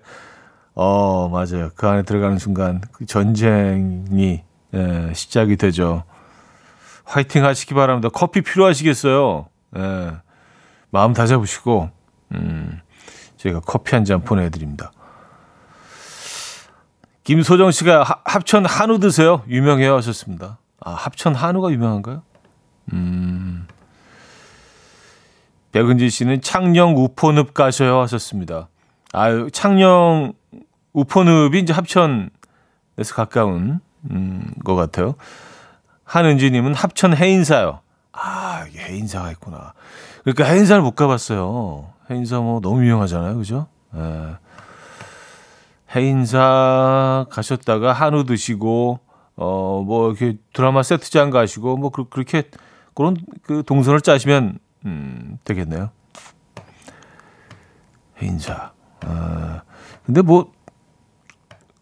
어 0.76 1.30
맞아요 1.30 1.70
그 1.76 1.88
안에 1.88 2.04
들어가는 2.04 2.40
순간 2.40 2.82
그 2.92 3.06
전쟁이 3.06 4.44
예, 4.74 5.12
시작이 5.14 5.56
되죠 5.56 6.04
화이팅 7.06 7.46
하시기 7.46 7.74
바랍니다. 7.74 8.10
커피 8.14 8.42
필요하시겠어요? 8.42 9.48
예, 9.78 10.12
마음 10.90 11.14
다잡으시고 11.14 11.90
음, 12.34 12.80
저희가 13.38 13.60
커피 13.62 13.96
한 13.96 14.06
잔 14.06 14.24
보내드립니다. 14.24 14.92
김소정 17.24 17.72
씨가 17.72 18.04
하, 18.04 18.16
합천 18.26 18.66
한우 18.66 19.00
드세요? 19.00 19.44
유명해요 19.48 19.96
하셨습니다. 19.98 20.58
아 20.82 20.92
합천 20.92 21.36
한우가 21.36 21.72
유명한가요? 21.72 22.22
음. 22.94 23.68
백은지 25.72 26.10
씨는 26.10 26.42
창녕 26.42 26.96
우포늪 26.98 27.54
가셔요 27.54 28.00
하셨습니다. 28.02 28.68
아유, 29.14 29.50
창녕 29.52 30.34
우포늪이 30.94 31.60
이제 31.60 31.74
합천에서 31.74 32.30
가까운 33.16 33.80
음, 34.12 34.54
것 34.66 34.76
같아요. 34.76 35.16
한은지 36.14 36.52
님은 36.52 36.76
합천 36.76 37.18
해인사요. 37.18 37.80
아, 38.12 38.66
이게 38.70 38.84
해인사가 38.84 39.32
있구나. 39.32 39.74
그러니까 40.22 40.44
해인사를 40.44 40.80
못 40.84 40.92
가봤어요. 40.92 41.90
해인사 42.12 42.40
뭐 42.40 42.62
너무 42.62 42.84
유명하잖아요. 42.84 43.36
그죠? 43.36 43.66
예. 43.96 44.36
해인사 45.96 47.26
가셨다가 47.32 47.94
한우 47.94 48.26
드시고, 48.26 49.00
어, 49.38 49.84
뭐, 49.84 50.10
이렇게 50.10 50.38
드라마 50.54 50.84
세트장 50.84 51.32
가시고, 51.32 51.78
뭐, 51.78 51.90
그, 51.90 52.08
그렇게, 52.10 52.44
그런 52.94 53.18
그 53.42 53.64
동선을 53.66 54.02
짜시면 54.02 54.60
음, 54.86 55.40
되겠네요. 55.44 55.90
인사. 58.22 58.72
아, 59.02 59.64
근데 60.06 60.22
뭐 60.22 60.52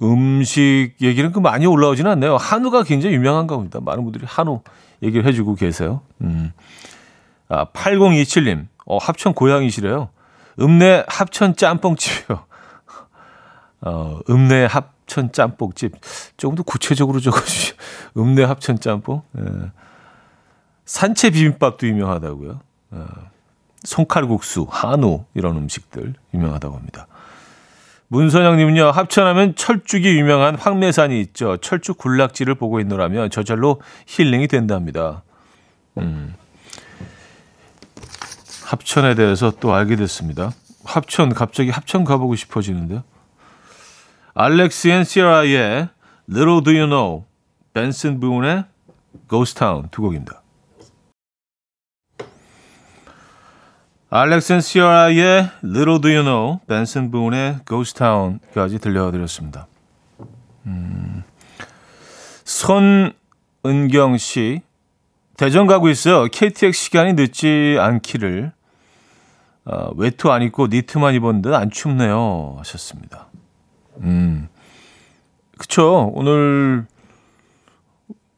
음식 0.01 0.93
얘기는 1.01 1.31
그 1.31 1.39
많이 1.39 1.65
올라오지는 1.65 2.09
않네요. 2.11 2.37
한우가 2.37 2.83
굉장히 2.83 3.15
유명한 3.15 3.47
겁니다. 3.47 3.79
많은 3.81 4.03
분들이 4.03 4.25
한우 4.27 4.61
얘기를 5.03 5.25
해주고 5.25 5.55
계세요. 5.55 6.01
음. 6.21 6.51
아, 7.49 7.65
8027님, 7.65 8.67
어, 8.85 8.97
합천 8.97 9.33
고향이시래요. 9.33 10.09
읍내 10.59 11.05
합천 11.07 11.55
짬뽕집이요. 11.55 12.45
어, 13.81 14.19
읍내 14.29 14.65
합천 14.65 15.31
짬뽕집. 15.31 15.93
조금 16.37 16.55
더 16.55 16.63
구체적으로 16.63 17.19
적어주시죠. 17.19 17.75
읍내 18.17 18.43
합천 18.43 18.79
짬뽕. 18.79 19.21
예. 19.37 19.71
산채 20.85 21.31
비빔밥도 21.31 21.87
유명하다고요. 21.87 22.59
어, 22.91 23.05
손칼국수, 23.83 24.67
한우 24.69 25.25
이런 25.33 25.57
음식들 25.57 26.13
유명하다고 26.33 26.75
합니다. 26.75 27.07
문선영님은요 28.11 28.91
합천하면 28.91 29.55
철쭉이 29.55 30.05
유명한 30.05 30.55
황매산이 30.55 31.21
있죠. 31.21 31.55
철쭉 31.55 31.97
군락지를 31.97 32.55
보고 32.55 32.81
있노라면 32.81 33.29
저절로 33.29 33.81
힐링이 34.05 34.49
된답니다. 34.49 35.23
음. 35.97 36.35
합천에 38.65 39.15
대해서 39.15 39.53
또 39.61 39.73
알게 39.73 39.95
됐습니다. 39.95 40.51
합천 40.83 41.33
갑자기 41.33 41.69
합천 41.69 42.03
가보고 42.03 42.35
싶어지는데요. 42.35 43.03
알렉스 44.33 44.89
앤 44.89 45.05
시에라의 45.05 45.87
Little 46.29 46.63
Do 46.63 46.73
You 46.73 46.87
Know, 46.87 47.23
벤슨 47.73 48.19
분의 48.19 48.65
Ghost 49.29 49.57
Town 49.57 49.87
두 49.89 50.01
곡입니다. 50.01 50.40
알렉스 54.13 54.47
앤 54.47 54.59
시에라의 54.59 55.49
Little 55.63 56.01
Do 56.01 56.09
You 56.11 56.23
Know, 56.23 56.59
벤슨 56.67 57.11
분의 57.11 57.59
Ghost 57.65 57.97
Town까지 57.97 58.79
들려드렸습니다. 58.79 59.67
음, 60.65 61.23
손은경 62.43 64.17
씨, 64.17 64.63
대전 65.37 65.65
가고 65.65 65.87
있어요. 65.87 66.27
KTX 66.27 66.77
시간이 66.77 67.13
늦지 67.13 67.77
않기를. 67.79 68.51
어, 69.63 69.91
외투 69.95 70.29
안 70.29 70.41
입고 70.41 70.67
니트만 70.67 71.13
입었는데 71.13 71.55
안 71.55 71.69
춥네요. 71.71 72.55
하셨습니다. 72.57 73.27
음, 74.01 74.49
그쵸. 75.57 76.11
오늘 76.13 76.85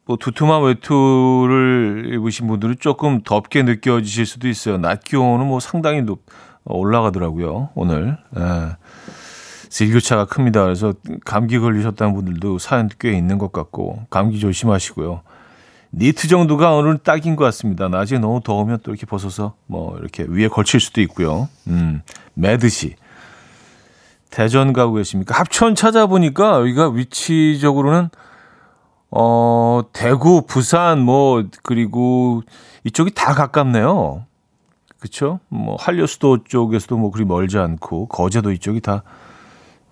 뭐 0.06 0.16
두툼한 0.18 0.62
외투를 0.62 2.10
입으신 2.14 2.46
분들은 2.46 2.76
조금 2.78 3.22
덥게 3.22 3.62
느껴지실 3.62 4.26
수도 4.26 4.48
있어요. 4.48 4.78
낮 4.78 5.02
기온은 5.02 5.46
뭐 5.46 5.60
상당히 5.60 6.02
높, 6.02 6.24
올라가더라고요. 6.64 7.70
오늘. 7.74 8.18
예. 8.38 8.76
일교차가 9.80 10.26
큽니다. 10.26 10.62
그래서 10.62 10.94
감기 11.24 11.58
걸리셨다는 11.58 12.14
분들도 12.14 12.58
사연 12.58 12.88
꽤 13.00 13.12
있는 13.16 13.38
것 13.38 13.50
같고 13.50 14.06
감기 14.08 14.38
조심하시고요. 14.38 15.22
니트 15.92 16.28
정도가 16.28 16.74
오늘 16.74 16.98
딱인 16.98 17.34
것 17.34 17.44
같습니다. 17.46 17.88
낮에 17.88 18.18
너무 18.18 18.40
더우면 18.40 18.80
또 18.84 18.92
이렇게 18.92 19.06
벗어서 19.06 19.54
뭐 19.66 19.96
이렇게 19.98 20.24
위에 20.28 20.46
걸칠 20.46 20.78
수도 20.78 21.00
있고요. 21.00 21.48
음, 21.66 22.02
매듯이. 22.34 22.94
대전 24.30 24.72
가고 24.72 24.94
계십니까? 24.94 25.38
합천 25.38 25.74
찾아보니까 25.74 26.60
여기가 26.60 26.90
위치적으로는 26.90 28.10
어, 29.16 29.82
대구, 29.92 30.42
부산, 30.44 30.98
뭐, 30.98 31.44
그리고 31.62 32.42
이쪽이 32.82 33.14
다 33.14 33.32
가깝네요. 33.32 34.26
그쵸? 34.98 35.38
뭐, 35.48 35.76
한려수도 35.78 36.42
쪽에서도 36.42 36.96
뭐 36.96 37.12
그리 37.12 37.24
멀지 37.24 37.56
않고, 37.56 38.08
거제도 38.08 38.50
이쪽이 38.50 38.80
다, 38.80 39.04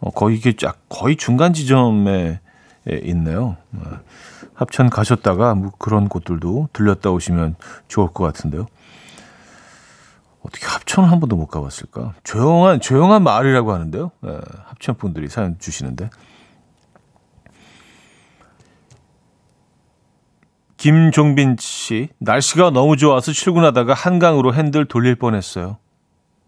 어, 0.01 0.11
거의 0.11 0.37
이게 0.37 0.55
쫙, 0.57 0.77
거의 0.89 1.15
중간 1.15 1.53
지점에 1.53 2.41
있네요. 3.05 3.59
어, 3.75 3.81
합천 4.55 4.91
가셨다가 4.91 5.55
뭐 5.55 5.71
그런 5.79 6.09
곳들도 6.09 6.71
들렸다 6.73 7.13
오시면 7.13 7.55
좋을 7.87 8.09
것 8.09 8.25
같은데요. 8.25 8.67
어떻게 10.45 10.67
합천을 10.67 11.13
한 11.13 11.21
번도 11.21 11.37
못 11.37 11.47
가봤을까? 11.47 12.15
조용한, 12.25 12.81
조용한 12.81 13.23
마을이라고 13.23 13.73
하는데요. 13.73 14.11
예, 14.27 14.41
합천 14.67 14.97
분들이 14.97 15.29
사연 15.29 15.61
주시는데. 15.61 16.11
김종빈 20.83 21.59
씨, 21.61 22.09
날씨가 22.19 22.71
너무 22.71 22.97
좋아서 22.97 23.31
출근하다가 23.31 23.95
한강으로 23.95 24.53
핸들 24.53 24.85
돌릴 24.85 25.15
뻔했어요. 25.15 25.79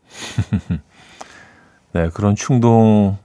네, 1.92 2.08
그런 2.08 2.34
충동 2.34 3.16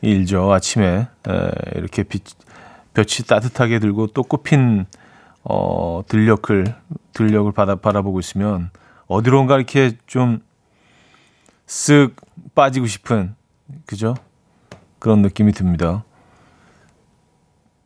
일죠. 0.00 0.50
아침에 0.50 0.86
에, 1.28 1.50
이렇게 1.74 2.02
빛, 2.02 2.22
볕이 2.94 3.26
따뜻하게 3.26 3.78
들고 3.78 4.06
또 4.08 4.22
꽃핀 4.22 4.86
어, 5.44 6.02
들녘을 6.08 6.74
들녘을 7.12 7.52
바다 7.52 7.76
바라보고 7.76 8.18
있으면 8.18 8.70
어디론가 9.08 9.56
이렇게 9.56 9.98
좀 10.06 10.40
쓱 11.66 12.14
빠지고 12.54 12.86
싶은 12.86 13.34
그죠? 13.86 14.14
그런 14.98 15.20
느낌이 15.22 15.52
듭니다. 15.52 16.04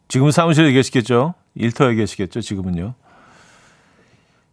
지금 0.08 0.30
사무실에 0.30 0.72
계시겠죠? 0.72 1.34
일터에 1.60 1.94
계시겠죠, 1.94 2.40
지금은요. 2.40 2.94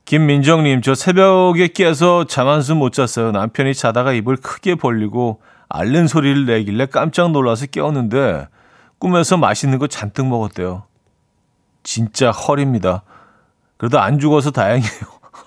김민정님, 0.05 0.81
저 0.81 0.95
새벽에 0.95 1.67
깨서 1.67 2.27
잠 2.27 2.47
한숨 2.47 2.77
못 2.77 2.93
잤어요. 2.93 3.31
남편이 3.31 3.73
자다가 3.73 4.13
입을 4.13 4.37
크게 4.37 4.75
벌리고 4.75 5.41
앓는 5.69 6.07
소리를 6.07 6.45
내길래 6.45 6.85
깜짝 6.85 7.31
놀라서 7.31 7.65
깨웠는데 7.65 8.47
꿈에서 8.99 9.35
맛있는 9.37 9.79
거 9.79 9.87
잔뜩 9.87 10.27
먹었대요. 10.27 10.83
진짜 11.83 12.31
헐입니다. 12.31 13.03
그래도 13.77 13.99
안 13.99 14.19
죽어서 14.19 14.51
다행이에요. 14.51 15.01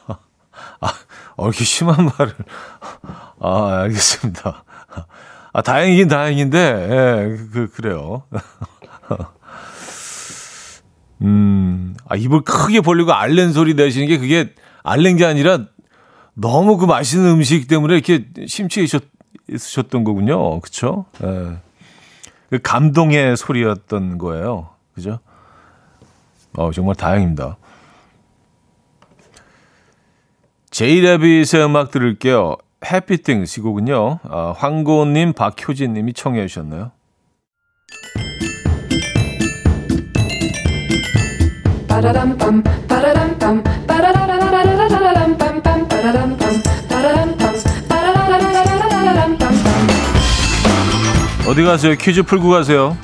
아, 0.80 0.92
어, 1.36 1.48
이렇게 1.48 1.64
심한 1.64 2.10
말을. 2.18 2.34
아, 3.40 3.80
알겠습니다. 3.82 4.64
아, 5.52 5.62
다행이긴 5.62 6.08
다행인데, 6.08 6.58
예, 6.58 7.36
그, 7.52 7.70
그래요. 7.72 8.24
음, 11.22 11.94
아, 12.08 12.16
입을 12.16 12.42
크게 12.42 12.80
벌리고 12.80 13.12
앓는 13.12 13.52
소리 13.52 13.74
내시는 13.74 14.06
게 14.08 14.18
그게 14.18 14.54
앓는 14.82 15.16
게 15.16 15.24
아니라 15.24 15.66
너무 16.34 16.76
그 16.76 16.86
맛있는 16.86 17.30
음식 17.30 17.68
때문에 17.68 17.94
이렇게 17.94 18.26
심취해 18.46 18.86
있으셨던 19.48 20.04
거군요. 20.04 20.60
그쵸? 20.60 21.06
예. 21.22 21.58
그 22.48 22.58
감동의 22.62 23.36
소리였던 23.36 24.18
거예요. 24.18 24.70
그죠? 24.94 25.20
어, 26.56 26.70
정말 26.72 26.94
다행입니다. 26.96 27.56
제이레빗의 30.70 31.64
음악 31.64 31.90
들을게요. 31.90 32.56
해피띵 32.84 33.44
시곡은요. 33.44 34.20
아, 34.22 34.54
황고님, 34.56 35.34
박효진님이 35.34 36.12
청해 36.14 36.46
주셨나요? 36.46 36.92
어디 51.46 51.62
가세요? 51.62 51.94
퀴즈 51.96 52.22
풀고 52.22 52.48
가세요. 52.48 52.96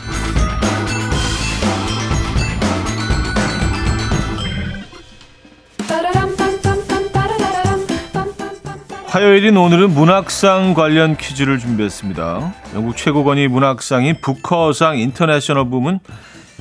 화요일인 9.08 9.56
오늘은 9.56 9.90
문학상 9.90 10.74
관련 10.74 11.16
퀴즈를 11.16 11.58
준비했습니다. 11.58 12.54
영국 12.74 12.96
최고권위 12.96 13.48
문학상인 13.48 14.20
부커상 14.20 14.98
인터내셔널 14.98 15.68
부문 15.68 16.00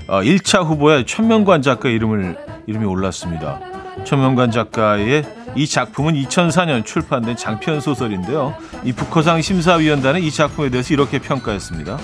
1차 0.08 0.60
어, 0.62 0.64
후보에 0.64 1.06
천명관 1.06 1.62
작가 1.62 1.90
이름을 1.90 2.38
이름이 2.68 2.86
올랐습니다. 2.86 3.60
천명관 4.04 4.52
작가의 4.52 5.24
이 5.56 5.68
작품은 5.68 6.14
2004년 6.14 6.86
출판된 6.86 7.38
장편 7.38 7.80
소설인데요. 7.80 8.56
이 8.84 8.92
북커상 8.92 9.42
심사위원단은 9.42 10.22
이 10.22 10.30
작품에 10.32 10.70
대해서 10.70 10.94
이렇게 10.94 11.20
평가했습니다. 11.20 11.98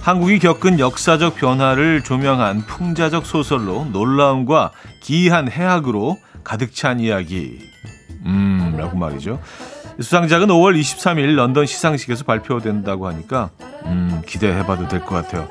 한국이 0.00 0.38
겪은 0.38 0.78
역사적 0.78 1.34
변화를 1.34 2.02
조명한 2.02 2.60
풍자적 2.66 3.26
소설로 3.26 3.86
놀라움과 3.92 4.70
기이한 5.02 5.50
해악으로 5.50 6.16
가득 6.44 6.74
찬 6.74 7.00
이야기. 7.00 7.58
음, 8.24 8.74
라고 8.78 8.96
말이죠. 8.96 9.40
수상작은 10.00 10.46
5월 10.46 10.78
23일 10.80 11.34
런던 11.34 11.66
시상식에서 11.66 12.24
발표된다고 12.24 13.08
하니까 13.08 13.50
음, 13.84 14.22
기대해봐도 14.26 14.86
될 14.88 15.00
것 15.00 15.16
같아요. 15.16 15.48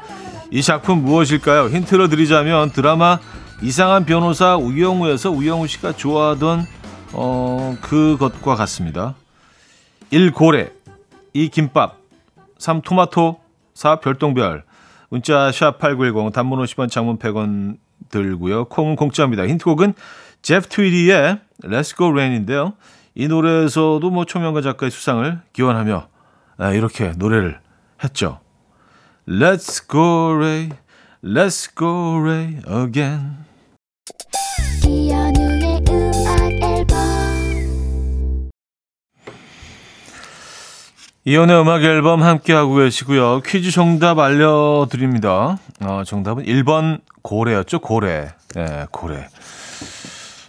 이 0.50 0.62
작품 0.62 1.04
무엇일까요? 1.04 1.68
힌트를 1.68 2.10
드리자면 2.10 2.70
드라마 2.72 3.20
이상한 3.62 4.06
변호사 4.06 4.56
우영우에서 4.56 5.32
우영우 5.32 5.68
씨가 5.68 5.94
좋아하던 5.94 6.66
어, 7.14 7.76
그것과 7.82 8.56
같습니다. 8.56 9.16
1. 10.12 10.32
고래 10.32 10.72
2. 11.34 11.50
김밥 11.50 11.98
3. 12.60 12.82
토마토 12.82 13.40
4. 13.74 14.00
별똥별 14.00 14.64
문자 15.10 15.50
샵8910 15.52 16.32
단문 16.34 16.64
50원 16.64 16.90
장문 16.90 17.18
100원 17.18 17.78
들고요. 18.10 18.66
콩은 18.66 18.96
공짜입니다. 18.96 19.48
힌트곡은 19.48 19.94
제프 20.42 20.68
트위디의 20.68 21.40
Let's 21.64 21.98
Go 21.98 22.10
Rain인데요. 22.10 22.74
이 23.16 23.28
노래에서도 23.28 24.10
뭐 24.10 24.24
초명가 24.26 24.62
작가의 24.62 24.92
수상을 24.92 25.42
기원하며 25.52 26.08
아, 26.58 26.72
이렇게 26.72 27.12
노래를 27.18 27.60
했죠. 28.04 28.40
Let's 29.30 29.86
go 29.86 30.32
Ray, 30.32 30.70
Let's 31.22 31.68
go 31.78 32.18
Ray 32.18 32.62
again. 32.66 33.46
이연의 41.26 41.60
음악 41.60 41.84
앨범 41.84 42.24
함께하고 42.24 42.76
계시고요. 42.76 43.42
퀴즈 43.42 43.72
정답 43.72 44.18
알려드립니다. 44.20 45.60
어, 45.82 46.04
정답은 46.06 46.46
1번 46.46 47.02
고래였죠. 47.22 47.80
고래. 47.80 48.30
네, 48.56 48.86
고래. 48.92 49.28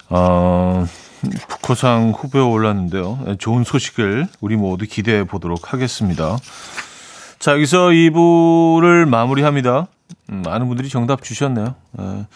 어, 0.08 0.86
북커상 1.48 2.12
후보에 2.16 2.42
올랐는데요. 2.42 3.18
네, 3.24 3.36
좋은 3.38 3.64
소식을 3.64 4.28
우리 4.40 4.54
모두 4.54 4.86
기대해 4.86 5.24
보도록 5.24 5.72
하겠습니다. 5.72 6.36
자, 7.38 7.52
여기서 7.52 7.88
2부를 7.88 9.08
마무리합니다. 9.08 9.86
음, 10.30 10.42
많은 10.42 10.66
분들이 10.66 10.88
정답 10.88 11.22
주셨네요. 11.22 11.74
네, 11.92 12.26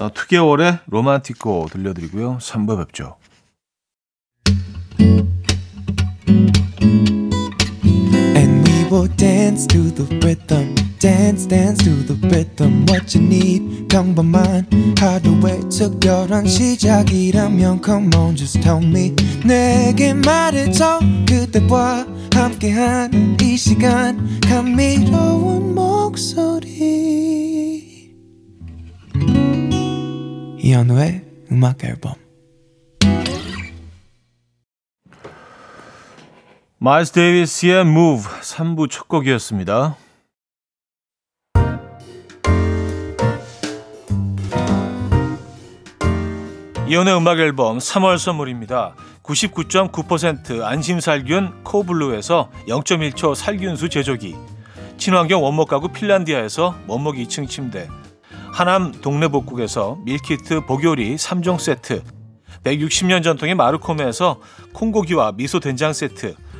어, 0.00 0.08
2개월의 0.08 0.80
로만티코 0.86 1.68
들려드리고요. 1.70 2.38
3부 2.38 2.76
뵙죠. 2.78 3.16
Dance 9.06 9.66
to 9.66 9.90
the 9.94 10.04
rhythm. 10.24 10.74
Dance, 10.98 11.46
dance 11.46 11.84
to 11.84 12.02
the 12.06 12.14
rhythm. 12.28 12.86
What 12.88 13.14
you 13.14 13.24
need, 13.24 13.88
평범한 13.88 14.66
하루의 14.98 15.60
특별한 15.70 16.46
시작이라면 16.46 17.82
Come 17.84 18.10
on, 18.16 18.36
just 18.36 18.60
tell 18.60 18.82
me. 18.82 19.14
내게 19.44 20.12
말해줘. 20.14 21.00
그대와 21.28 22.06
함께한 22.34 23.36
이 23.40 23.56
시간. 23.56 24.40
감미로운 24.40 25.74
목소리. 25.74 26.68
이현우의 30.60 31.22
음악 31.52 31.84
앨범. 31.84 32.27
마일스 36.80 37.10
데이비스의 37.10 37.80
Move 37.80 38.22
3부 38.40 38.88
첫 38.88 39.08
곡이었습니다. 39.08 39.96
이현우의 46.86 47.16
음악 47.16 47.40
앨범 47.40 47.78
3월 47.78 48.16
선물입니다. 48.16 48.94
99.9% 49.24 50.62
안심살균 50.62 51.64
코블루에서 51.64 52.48
0.1초 52.68 53.34
살균수 53.34 53.88
제조기 53.88 54.36
친환경 54.98 55.42
원목 55.42 55.68
가구 55.68 55.88
핀란디아에서 55.88 56.76
원목 56.86 57.16
2층 57.16 57.48
침대 57.48 57.88
하남 58.52 58.92
동네복국에서 58.92 59.98
밀키트 60.04 60.66
복요리 60.66 61.16
3종 61.16 61.58
세트 61.58 62.04
160년 62.62 63.24
전통의 63.24 63.56
마르코메에서 63.56 64.40
콩고기와 64.74 65.32
미소 65.32 65.58
된장 65.58 65.92
세트 65.92 66.36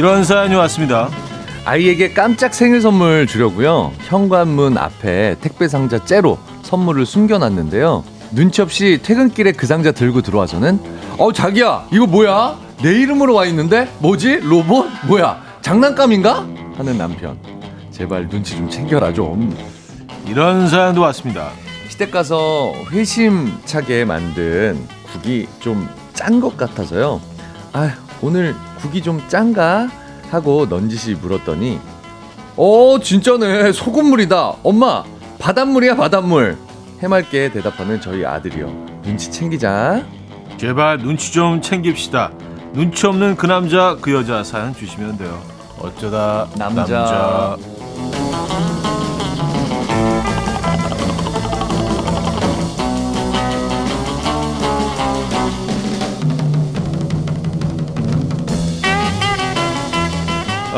이런 0.00 0.24
사연이 0.24 0.54
왔습니다. 0.54 1.10
아이에게 1.64 2.12
깜짝 2.12 2.54
생일 2.54 2.80
선물 2.80 3.26
주려고요. 3.26 3.92
현관문 4.00 4.78
앞에 4.78 5.36
택배 5.40 5.68
상자 5.68 6.04
째로 6.04 6.38
선물을 6.62 7.04
숨겨놨는데요. 7.06 8.02
눈치 8.32 8.62
없이 8.62 8.98
퇴근길에 9.02 9.52
그 9.52 9.66
상자 9.66 9.92
들고 9.92 10.22
들어와서는 10.22 10.80
어 11.18 11.32
자기야 11.32 11.86
이거 11.92 12.06
뭐야? 12.06 12.58
내 12.82 12.92
이름으로 13.00 13.34
와 13.34 13.44
있는데 13.46 13.88
뭐지? 13.98 14.36
로봇? 14.42 14.86
뭐야? 15.06 15.42
장난감인가? 15.60 16.46
하는 16.76 16.96
남편. 16.96 17.36
제발 17.90 18.28
눈치 18.28 18.56
좀 18.56 18.70
챙겨라 18.70 19.12
좀. 19.12 19.54
이런 20.26 20.68
사연도 20.68 21.02
왔습니다. 21.02 21.50
시댁 21.88 22.10
가서 22.10 22.72
회심차게 22.90 24.04
만든 24.06 24.78
국이 25.12 25.46
좀 25.60 25.86
짠 26.14 26.38
것 26.40 26.54
같아서요. 26.58 27.18
아 27.72 27.94
오늘 28.20 28.54
국이 28.78 29.00
좀 29.02 29.22
짠가? 29.28 29.88
하고 30.30 30.66
넌지시 30.68 31.14
물었더니 31.14 31.78
어 32.56 32.98
진짜네 33.02 33.72
소금물이다 33.72 34.54
엄마 34.62 35.04
바닷물이야 35.38 35.96
바닷물 35.96 36.56
해맑게 37.02 37.52
대답하는 37.52 38.00
저희 38.00 38.24
아들이요 38.24 39.00
눈치 39.02 39.30
챙기자 39.30 40.04
제발 40.60 40.98
눈치 40.98 41.32
좀 41.32 41.62
챙깁시다. 41.62 42.30
눈치 42.74 43.06
없는 43.06 43.36
그 43.36 43.46
남자 43.46 43.96
그 43.98 44.12
여자 44.12 44.44
사연 44.44 44.74
주시면 44.74 45.16
돼요. 45.16 45.40
어쩌다 45.78 46.46
남자. 46.58 46.84
남자. 46.84 47.56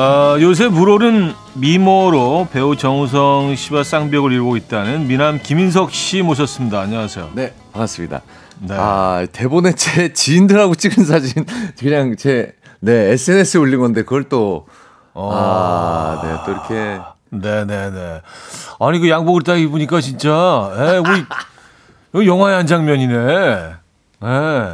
어, 0.02 0.36
요새 0.40 0.66
물오른 0.66 1.32
미모로 1.54 2.48
배우 2.52 2.74
정우성 2.74 3.54
씨와 3.54 3.84
쌍벽을 3.84 4.32
이루고 4.32 4.56
있다는 4.56 5.06
미남 5.06 5.38
김인석 5.40 5.92
씨 5.92 6.22
모셨습니다. 6.22 6.80
안녕하세요. 6.80 7.30
네 7.34 7.54
반갑습니다 7.72 8.22
네. 8.58 8.74
아 8.76 9.24
대본에 9.30 9.72
제 9.76 10.12
지인들하고 10.12 10.74
찍은 10.74 11.04
사진 11.04 11.46
그냥 11.78 12.16
제 12.16 12.52
네 12.80 13.12
SNS에 13.12 13.60
올린 13.60 13.78
건데 13.78 14.02
그걸 14.02 14.24
또 14.24 14.66
아, 15.14 16.20
네, 16.24 16.36
또 16.44 16.50
이렇게 16.50 16.98
네네네. 17.30 18.22
아니 18.80 18.98
그 18.98 19.08
양복을 19.08 19.42
딱 19.44 19.54
입으니까 19.56 20.00
진짜 20.00 20.28
에, 20.76 20.98
우리 20.98 21.24
여기 22.16 22.26
영화의 22.26 22.56
한 22.56 22.66
장면이네. 22.66 23.14
예. 24.24 24.72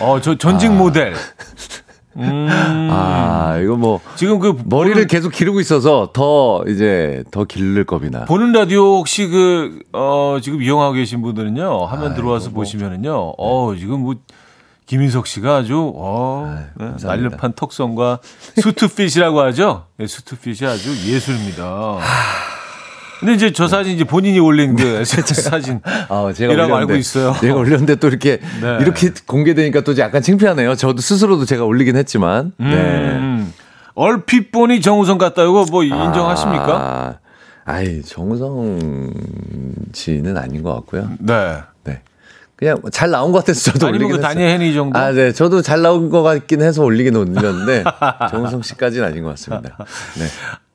어저 0.00 0.36
전직 0.38 0.72
모델. 0.72 1.14
음. 2.16 2.48
아 2.90 3.58
이거 3.62 3.76
뭐 3.76 4.00
지금 4.16 4.38
그 4.38 4.56
머리를 4.64 4.94
보는, 4.94 5.06
계속 5.08 5.30
기르고 5.32 5.60
있어서 5.60 6.10
더 6.12 6.62
이제 6.68 7.24
더 7.30 7.44
기를 7.44 7.84
겁니다. 7.84 8.24
보는 8.26 8.52
라디오 8.52 8.96
혹시 8.98 9.26
그 9.28 9.80
어 9.92 10.38
지금 10.42 10.62
이용하고 10.62 10.92
계신 10.94 11.22
분들은요 11.22 11.86
화면 11.86 12.06
아이고, 12.06 12.14
들어와서 12.16 12.50
뭐. 12.50 12.60
보시면은요 12.60 13.34
어 13.38 13.74
지금 13.78 14.00
뭐 14.00 14.14
김인석 14.86 15.26
씨가 15.26 15.56
아주 15.56 15.92
어 15.96 16.62
네. 16.76 16.86
날렵한 17.02 17.54
턱선과 17.54 18.18
수트핏이라고 18.56 19.40
하죠. 19.40 19.86
네, 19.96 20.06
수트핏이 20.06 20.68
아주 20.68 20.90
예술입니다. 21.10 21.98
근데 23.24 23.36
이제 23.36 23.52
저 23.52 23.66
사진 23.66 23.94
이제 23.94 24.04
본인이 24.04 24.38
올린 24.38 24.76
그 24.76 24.84
SNS 24.84 25.42
사진 25.42 25.80
아, 26.10 26.30
제가 26.34 26.52
이라고 26.52 26.76
알고 26.76 26.94
있어요. 26.94 27.34
내가 27.40 27.54
올렸는데 27.54 27.94
또 27.96 28.08
이렇게 28.08 28.38
네. 28.60 28.78
이렇게 28.82 29.12
공개되니까 29.26 29.80
또 29.80 29.96
약간 29.96 30.20
창피하네요. 30.20 30.74
저도 30.74 31.00
스스로도 31.00 31.46
제가 31.46 31.64
올리긴 31.64 31.96
했지만. 31.96 32.52
네. 32.58 32.66
음, 32.66 33.50
얼핏 33.94 34.52
보니 34.52 34.82
정우성 34.82 35.16
같다. 35.16 35.42
이거 35.42 35.64
뭐 35.70 35.84
인정하십니까? 35.84 36.66
아, 36.68 37.14
아이 37.64 38.02
정우성 38.02 39.10
씨는 39.94 40.36
아닌 40.36 40.62
것 40.62 40.74
같고요. 40.74 41.08
네. 41.18 41.62
네. 41.84 42.02
그냥 42.56 42.76
잘 42.92 43.10
나온 43.10 43.32
것 43.32 43.38
같아서 43.38 43.72
저도 43.72 43.86
올리긴 43.86 44.08
그 44.08 44.14
했어요. 44.16 44.28
다니엘 44.28 44.50
헤니 44.50 44.74
정도? 44.74 44.98
아, 44.98 45.12
네. 45.12 45.32
저도 45.32 45.62
잘 45.62 45.80
나온 45.80 46.10
것 46.10 46.22
같긴 46.22 46.60
해서 46.60 46.82
올리긴 46.84 47.16
올렸는데 47.16 47.84
정우성 48.30 48.60
씨까지는 48.60 49.06
아닌 49.06 49.22
것 49.22 49.30
같습니다. 49.30 49.78
네. 50.18 50.26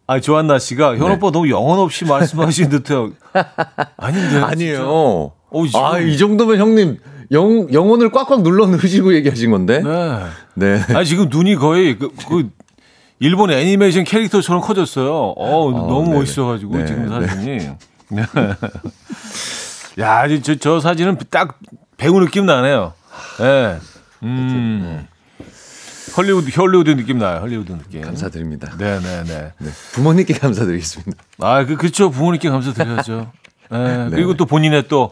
아, 0.10 0.19
조한나 0.19 0.58
씨가 0.58 0.98
현 0.98 1.08
네. 1.08 1.13
오빠 1.13 1.30
너무 1.30 1.48
영혼 1.52 1.78
없이 1.78 2.04
말씀하시는 2.04 2.72
듯해요. 2.72 3.12
아닌데. 3.95 4.38
아니에요. 4.41 4.88
어, 5.52 5.65
지금- 5.67 5.80
아, 5.86 6.00
이 6.00 6.17
정도면 6.17 6.58
형님 6.58 6.98
영, 7.32 7.72
영혼을 7.72 8.10
꽉꽉 8.12 8.41
눌러 8.41 8.65
넣으시고 8.65 9.13
얘기하신 9.13 9.52
건데. 9.52 9.84
네. 9.84 10.19
네. 10.56 10.84
아니, 10.95 11.06
지금 11.06 11.28
눈이 11.30 11.58
거의 11.58 12.00
그, 12.00 12.10
그 12.28 12.50
일본 13.19 13.52
애니메이션 13.52 14.04
캐릭터처럼 14.04 14.63
커졌어요. 14.63 15.36
어, 15.38 15.72
너무 15.72 16.06
네네. 16.06 16.17
멋있어가지고 16.17 16.78
네, 16.78 16.86
지금 16.88 17.08
네. 17.19 17.28
사진이. 17.28 17.58
네. 18.10 18.24
야, 20.02 20.24
저, 20.41 20.56
저 20.56 20.80
사진은 20.80 21.17
딱 21.30 21.60
배우 21.98 22.19
느낌 22.19 22.48
나네요. 22.48 22.93
예. 23.41 23.43
네. 23.43 23.78
음. 24.24 25.08
헐리우드, 26.15 26.50
헐리우드 26.52 26.89
느낌 26.95 27.17
나요. 27.19 27.39
헐리우드 27.39 27.72
느낌. 27.74 28.02
감사드립니다. 28.02 28.76
네 28.78 29.00
네 29.00 29.24
네. 29.24 29.54
네. 29.58 29.69
부모님께 29.93 30.34
감사드리겠습니다. 30.36 31.24
아, 31.39 31.65
그, 31.65 31.76
그쵸. 31.78 32.10
부모님께 32.12 32.50
감사드려야죠. 32.50 33.32
네. 33.72 34.08
그리고 34.12 34.36
또 34.36 34.45
본인의 34.45 34.88
또, 34.88 35.12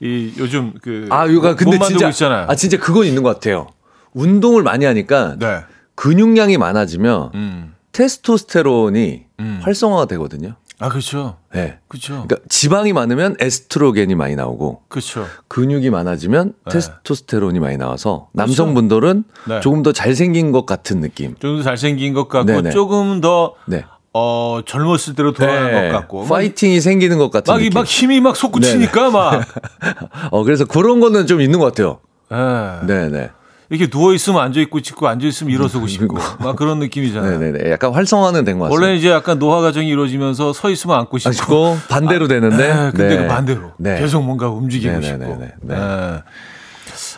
이, 0.00 0.32
요즘 0.38 0.72
그. 0.80 1.08
아, 1.10 1.26
이거 1.26 1.54
근데 1.56 1.78
진짜 1.78 2.08
있잖아요. 2.08 2.46
아 2.48 2.54
진짜 2.54 2.78
그건 2.78 3.04
있는 3.06 3.22
것 3.22 3.34
같아요. 3.34 3.66
운동을 4.14 4.62
많이 4.62 4.84
하니까 4.84 5.36
네. 5.38 5.60
근육량이 5.96 6.56
많아지면 6.58 7.30
음. 7.34 7.74
테스토스테론이 7.92 9.24
음. 9.40 9.60
활성화가 9.62 10.06
되거든요. 10.06 10.54
아, 10.80 10.88
그렇죠. 10.88 11.36
네. 11.52 11.78
그렇죠. 11.88 12.12
그러니까 12.26 12.36
지방이 12.48 12.92
많으면 12.92 13.36
에스트로겐이 13.40 14.14
많이 14.14 14.36
나오고 14.36 14.82
그렇죠. 14.88 15.26
근육이 15.48 15.90
많아지면 15.90 16.52
네. 16.66 16.72
테스토스테론이 16.72 17.58
많이 17.58 17.76
나와서 17.76 18.28
남성분들은 18.32 19.24
네. 19.48 19.60
조금 19.60 19.82
더 19.82 19.92
잘생긴 19.92 20.52
것 20.52 20.66
같은 20.66 21.00
느낌. 21.00 21.34
좀 21.40 21.56
더 21.58 21.62
잘생긴 21.64 22.14
것 22.14 22.28
같고 22.28 22.46
네네. 22.46 22.70
조금 22.70 23.20
더 23.20 23.54
네. 23.66 23.84
어, 24.14 24.60
젊었을 24.66 25.14
때로 25.16 25.32
돌아간 25.32 25.72
네. 25.72 25.90
것 25.90 25.98
같고. 25.98 26.24
파이팅이 26.26 26.80
생기는 26.80 27.18
것 27.18 27.30
같은 27.30 27.52
막, 27.52 27.60
이- 27.60 27.64
느낌. 27.64 27.74
막 27.78 27.86
힘이 27.86 28.20
막 28.20 28.36
솟구치니까 28.36 29.10
막. 29.10 29.42
어 30.30 30.44
그래서 30.44 30.64
그런 30.64 31.00
거는 31.00 31.26
좀 31.26 31.40
있는 31.40 31.58
것 31.58 31.66
같아요. 31.66 31.98
예. 32.30 32.86
네, 32.86 33.08
네. 33.08 33.30
이렇게 33.70 33.86
누워 33.88 34.14
있으면 34.14 34.40
앉아 34.42 34.60
있고 34.60 34.82
싶고 34.82 35.06
앉아 35.08 35.26
있으면 35.26 35.52
일어서고 35.52 35.86
싶고 35.86 36.16
막 36.40 36.56
그런 36.56 36.78
느낌이잖아요. 36.78 37.38
네, 37.38 37.52
네, 37.52 37.64
네. 37.64 37.70
약간 37.72 37.92
활성화는 37.92 38.44
된 38.44 38.58
것 38.58 38.64
같습니다. 38.64 38.86
원래 38.86 38.96
이제 38.96 39.10
약간 39.10 39.38
노화 39.38 39.60
과정이 39.60 39.88
이루어지면서 39.88 40.52
서 40.54 40.70
있으면 40.70 40.96
앉고 41.00 41.18
싶고. 41.18 41.28
아쉽고 41.30 41.76
반대로 41.90 42.28
되는데. 42.28 42.56
네, 42.56 42.90
근데 42.90 43.08
네. 43.08 43.16
그 43.18 43.26
반대로 43.28 43.72
네. 43.76 43.98
계속 44.00 44.22
뭔가 44.22 44.48
움직이고 44.48 45.02
싶고. 45.02 45.18
네, 45.18 45.36
네, 45.38 45.52
네. 45.60 45.74
네. 45.76 46.22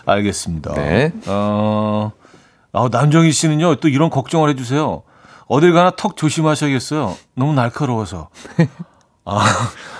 알겠습니다. 0.06 0.74
네. 0.74 1.12
어, 1.26 2.10
아, 2.72 2.88
남정희 2.90 3.30
씨는요 3.32 3.76
또 3.76 3.88
이런 3.88 4.10
걱정을 4.10 4.50
해주세요. 4.50 5.02
어딜 5.46 5.72
가나 5.72 5.90
턱 5.96 6.16
조심하셔야겠어요. 6.16 7.16
너무 7.34 7.52
날카로워서. 7.54 8.28
아, 9.24 9.44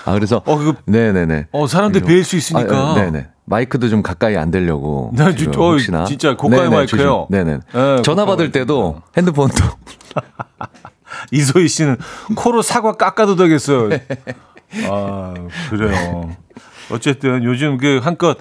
아 0.05 0.13
그래서 0.13 0.41
어, 0.45 0.57
그거, 0.57 0.75
네, 0.85 1.11
네, 1.11 1.25
네. 1.25 1.47
어, 1.51 1.67
사람들 1.67 2.01
베일 2.01 2.23
수 2.23 2.35
있으니까. 2.35 2.91
아, 2.91 2.95
네, 2.95 3.11
네. 3.11 3.27
마이크도 3.45 3.89
좀 3.89 4.01
가까이 4.01 4.37
안 4.37 4.51
대려고. 4.51 5.11
네, 5.13 5.35
지금 5.35 5.53
저- 5.53 5.61
혹시나. 5.61 6.05
진짜 6.05 6.35
고가의 6.35 6.69
마이크요. 6.69 7.27
네, 7.29 7.43
네. 7.43 7.59
네, 7.73 8.01
전화 8.01 8.25
받을 8.25 8.51
때도 8.51 9.01
핸드폰도 9.17 9.55
이소희 11.31 11.67
씨는 11.67 11.97
코로 12.35 12.61
사과 12.61 12.93
깎아도 12.93 13.35
되겠어요. 13.35 13.89
아, 14.89 15.33
그래요. 15.69 16.35
어쨌든 16.91 17.43
요즘 17.43 17.77
그 17.77 17.99
한껏 18.01 18.37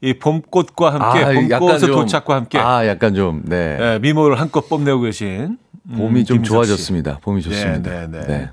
이 0.00 0.14
봄꽃과 0.18 0.94
함께 0.94 1.48
봄꽃의 1.48 1.80
도착과 1.80 2.34
함께 2.34 2.58
아, 2.58 2.86
약간 2.86 3.14
좀 3.14 3.42
네. 3.44 3.78
예, 3.80 3.98
미모를 4.00 4.40
한껏 4.40 4.68
뽐내고 4.68 5.00
계신 5.02 5.58
음, 5.90 5.96
봄이 5.96 6.24
좀 6.24 6.38
김희석 6.38 6.44
씨. 6.46 6.48
좋아졌습니다. 6.52 7.18
봄이 7.22 7.42
좋습니다. 7.42 7.90
네, 7.90 8.06
네, 8.08 8.20
네. 8.20 8.26
네. 8.26 8.50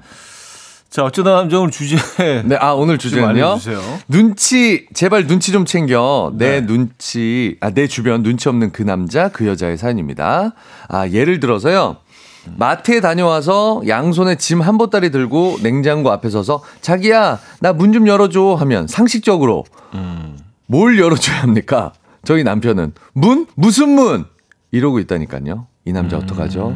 자, 0.89 1.03
어쩌다 1.03 1.33
남정을 1.35 1.69
주제 1.69 1.97
네, 2.45 2.55
아 2.59 2.71
오늘 2.73 2.97
좀 2.97 3.11
주제는요. 3.11 3.59
눈치 4.07 4.87
제발 4.93 5.27
눈치 5.27 5.51
좀 5.51 5.63
챙겨 5.65 6.31
내 6.35 6.61
네. 6.61 6.65
눈치 6.65 7.57
아 7.61 7.69
내 7.69 7.85
주변 7.87 8.23
눈치 8.23 8.49
없는 8.49 8.71
그 8.71 8.81
남자 8.81 9.29
그 9.29 9.45
여자의 9.45 9.77
사연입니다. 9.77 10.53
아 10.87 11.07
예를 11.09 11.39
들어서요. 11.39 11.97
마트에 12.57 13.01
다녀와서 13.01 13.83
양손에 13.87 14.37
짐 14.37 14.61
한 14.61 14.77
보따리 14.79 15.11
들고 15.11 15.57
냉장고 15.61 16.09
앞에 16.11 16.29
서서 16.31 16.63
자기야 16.81 17.39
나 17.59 17.73
문 17.73 17.93
좀 17.93 18.07
열어줘 18.07 18.55
하면 18.55 18.87
상식적으로 18.87 19.65
음. 19.93 20.37
뭘 20.65 20.97
열어줘야 20.99 21.43
합니까? 21.43 21.93
저희 22.25 22.43
남편은 22.43 22.93
문 23.13 23.45
무슨 23.55 23.89
문 23.89 24.25
이러고 24.71 24.99
있다니까요. 24.99 25.67
이 25.85 25.91
남자 25.93 26.17
음. 26.17 26.23
어떡하죠? 26.23 26.69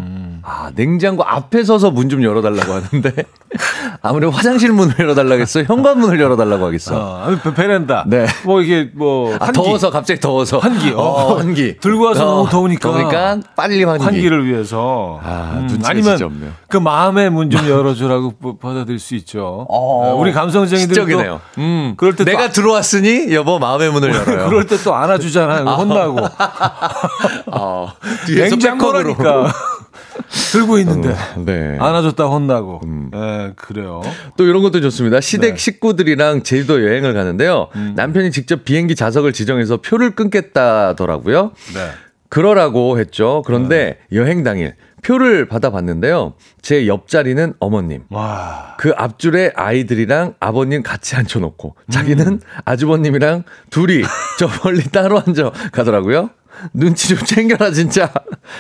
아, 0.45 0.71
냉장고 0.75 1.23
앞에 1.23 1.63
서서 1.63 1.91
문 1.91 2.09
좀 2.09 2.21
열어달라고 2.21 2.73
하는데 2.73 3.11
아무래도 4.01 4.29
화장실 4.31 4.71
문을 4.73 4.93
열어달라겠어, 4.99 5.63
현관문을 5.63 6.19
열어달라고 6.19 6.65
하겠어. 6.65 6.95
어, 6.95 7.35
베- 7.41 7.53
베란다. 7.53 8.03
네. 8.07 8.25
뭐 8.43 8.61
이게 8.61 8.89
뭐 8.93 9.35
아. 9.39 9.51
더워서 9.51 9.89
갑자기 9.89 10.19
더워서 10.19 10.57
환기. 10.59 10.91
어, 10.95 11.35
환기 11.37 11.77
들고 11.79 12.03
와서 12.05 12.25
너무 12.25 12.49
더우니까. 12.49 12.89
더우니까 12.91 13.37
빨리 13.55 13.83
환기. 13.83 14.03
환기를 14.03 14.45
위해서. 14.47 15.19
아, 15.23 15.53
음, 15.69 15.79
아니면. 15.85 16.53
그 16.67 16.77
마음의 16.77 17.29
문 17.29 17.49
좀 17.49 17.67
열어주라고 17.69 18.33
뭐 18.39 18.57
받아들일 18.57 18.99
수 18.99 19.15
있죠. 19.15 19.65
어, 19.69 20.03
네, 20.15 20.19
우리 20.21 20.33
감성쟁이들도 20.33 20.93
시적이네요. 20.93 21.39
음, 21.59 21.93
그럴 21.97 22.15
때 22.15 22.25
내가 22.25 22.49
들어왔으니 22.49 23.33
여보 23.33 23.59
마음의 23.59 23.91
문을 23.91 24.09
열어요. 24.15 24.49
그럴 24.49 24.65
때 24.67 24.77
또 24.83 24.93
안아주잖아요. 24.95 25.63
혼나고. 25.65 26.17
어, 27.51 27.91
뒤에서. 28.25 28.49
냉장고라니까. 28.55 29.53
들고 30.51 30.77
있는데. 30.79 31.15
네. 31.45 31.77
안아줬다 31.79 32.25
혼나고. 32.25 32.81
음. 32.85 33.11
예, 33.13 33.53
그래요. 33.55 34.01
또 34.37 34.45
이런 34.45 34.61
것도 34.61 34.81
좋습니다. 34.81 35.21
시댁 35.21 35.51
네. 35.51 35.57
식구들이랑 35.57 36.43
제주도 36.43 36.83
여행을 36.83 37.13
가는데요. 37.13 37.69
음. 37.75 37.93
남편이 37.95 38.31
직접 38.31 38.65
비행기 38.65 38.95
좌석을 38.95 39.33
지정해서 39.33 39.77
표를 39.77 40.11
끊겠다더라고요. 40.15 41.51
네. 41.73 41.89
그러라고 42.29 42.99
했죠. 42.99 43.43
그런데 43.45 43.99
여행 44.11 44.43
당일 44.43 44.75
표를 45.03 45.47
받아봤는데요. 45.47 46.33
제 46.61 46.87
옆자리는 46.87 47.53
어머님. 47.59 48.05
와. 48.09 48.75
그 48.79 48.91
앞줄에 48.95 49.51
아이들이랑 49.55 50.35
아버님 50.39 50.81
같이 50.81 51.15
앉혀놓고 51.15 51.75
자기는 51.91 52.25
음. 52.25 52.39
아주버님이랑 52.65 53.43
둘이 53.69 54.01
저 54.39 54.49
멀리 54.63 54.81
따로 54.83 55.21
앉아 55.25 55.51
가더라고요. 55.71 56.31
눈치 56.73 57.09
좀 57.09 57.19
챙겨라 57.19 57.71
진짜. 57.71 58.11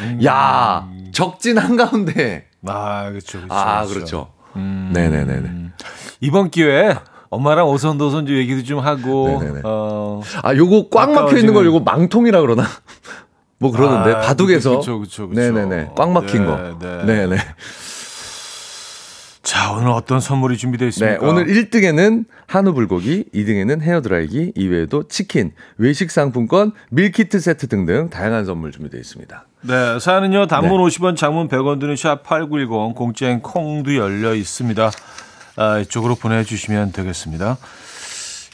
음. 0.01 0.19
야 0.23 0.87
적진 1.13 1.57
한가운데. 1.57 2.47
아, 2.65 3.09
그렇죠. 3.09 3.39
그렇죠. 3.39 3.53
아 3.53 3.85
그렇죠. 3.85 4.33
네네네네. 4.55 5.71
이번 6.21 6.49
기회에 6.49 6.95
엄마랑 7.29 7.67
오선도선 7.67 8.27
좀 8.27 8.35
얘기도 8.35 8.63
좀 8.63 8.79
하고 8.79 9.39
네네네. 9.41 9.61
어 9.63 10.21
아 10.43 10.55
요거 10.55 10.89
꽉 10.91 11.11
막혀 11.11 11.37
있는 11.37 11.53
걸 11.53 11.65
요거 11.65 11.79
망통이라 11.81 12.41
그러나? 12.41 12.63
뭐 13.59 13.71
그러는데 13.71 14.11
아, 14.13 14.19
바둑에서. 14.21 14.79
그쵸, 14.79 14.99
그쵸, 14.99 15.29
그쵸. 15.29 15.39
네네네. 15.39 15.91
꽉 15.95 16.11
막힌 16.11 16.41
네, 16.41 16.45
거. 16.47 16.77
네. 16.79 17.05
네네. 17.05 17.37
자, 19.41 19.73
오늘 19.73 19.89
어떤 19.89 20.19
선물이 20.21 20.57
준비되어 20.57 20.85
네, 20.85 20.89
있습니까? 20.89 21.27
오늘 21.27 21.45
1등에는 21.47 22.25
한우 22.47 22.73
불고기, 22.73 23.25
2등에는 23.33 23.81
헤어드라이기, 23.81 24.53
이외에도 24.55 25.07
치킨, 25.09 25.51
외식 25.77 26.11
상품권, 26.11 26.71
밀키트 26.91 27.39
세트 27.39 27.67
등등 27.67 28.09
다양한 28.09 28.45
선물 28.45 28.71
준비되어 28.71 28.99
있습니다. 28.99 29.45
네, 29.65 29.97
사연은요. 29.97 30.47
단문 30.47 30.71
네. 30.71 30.77
50원, 30.77 31.15
장문 31.15 31.47
100원 31.47 31.79
드는 31.79 31.95
샵8910 31.95 32.95
공짜인 32.95 33.41
콩도 33.41 33.95
열려 33.95 34.35
있습니다. 34.35 34.91
아, 35.55 35.79
이쪽으로 35.79 36.15
보내 36.15 36.43
주시면 36.43 36.91
되겠습니다. 36.91 37.57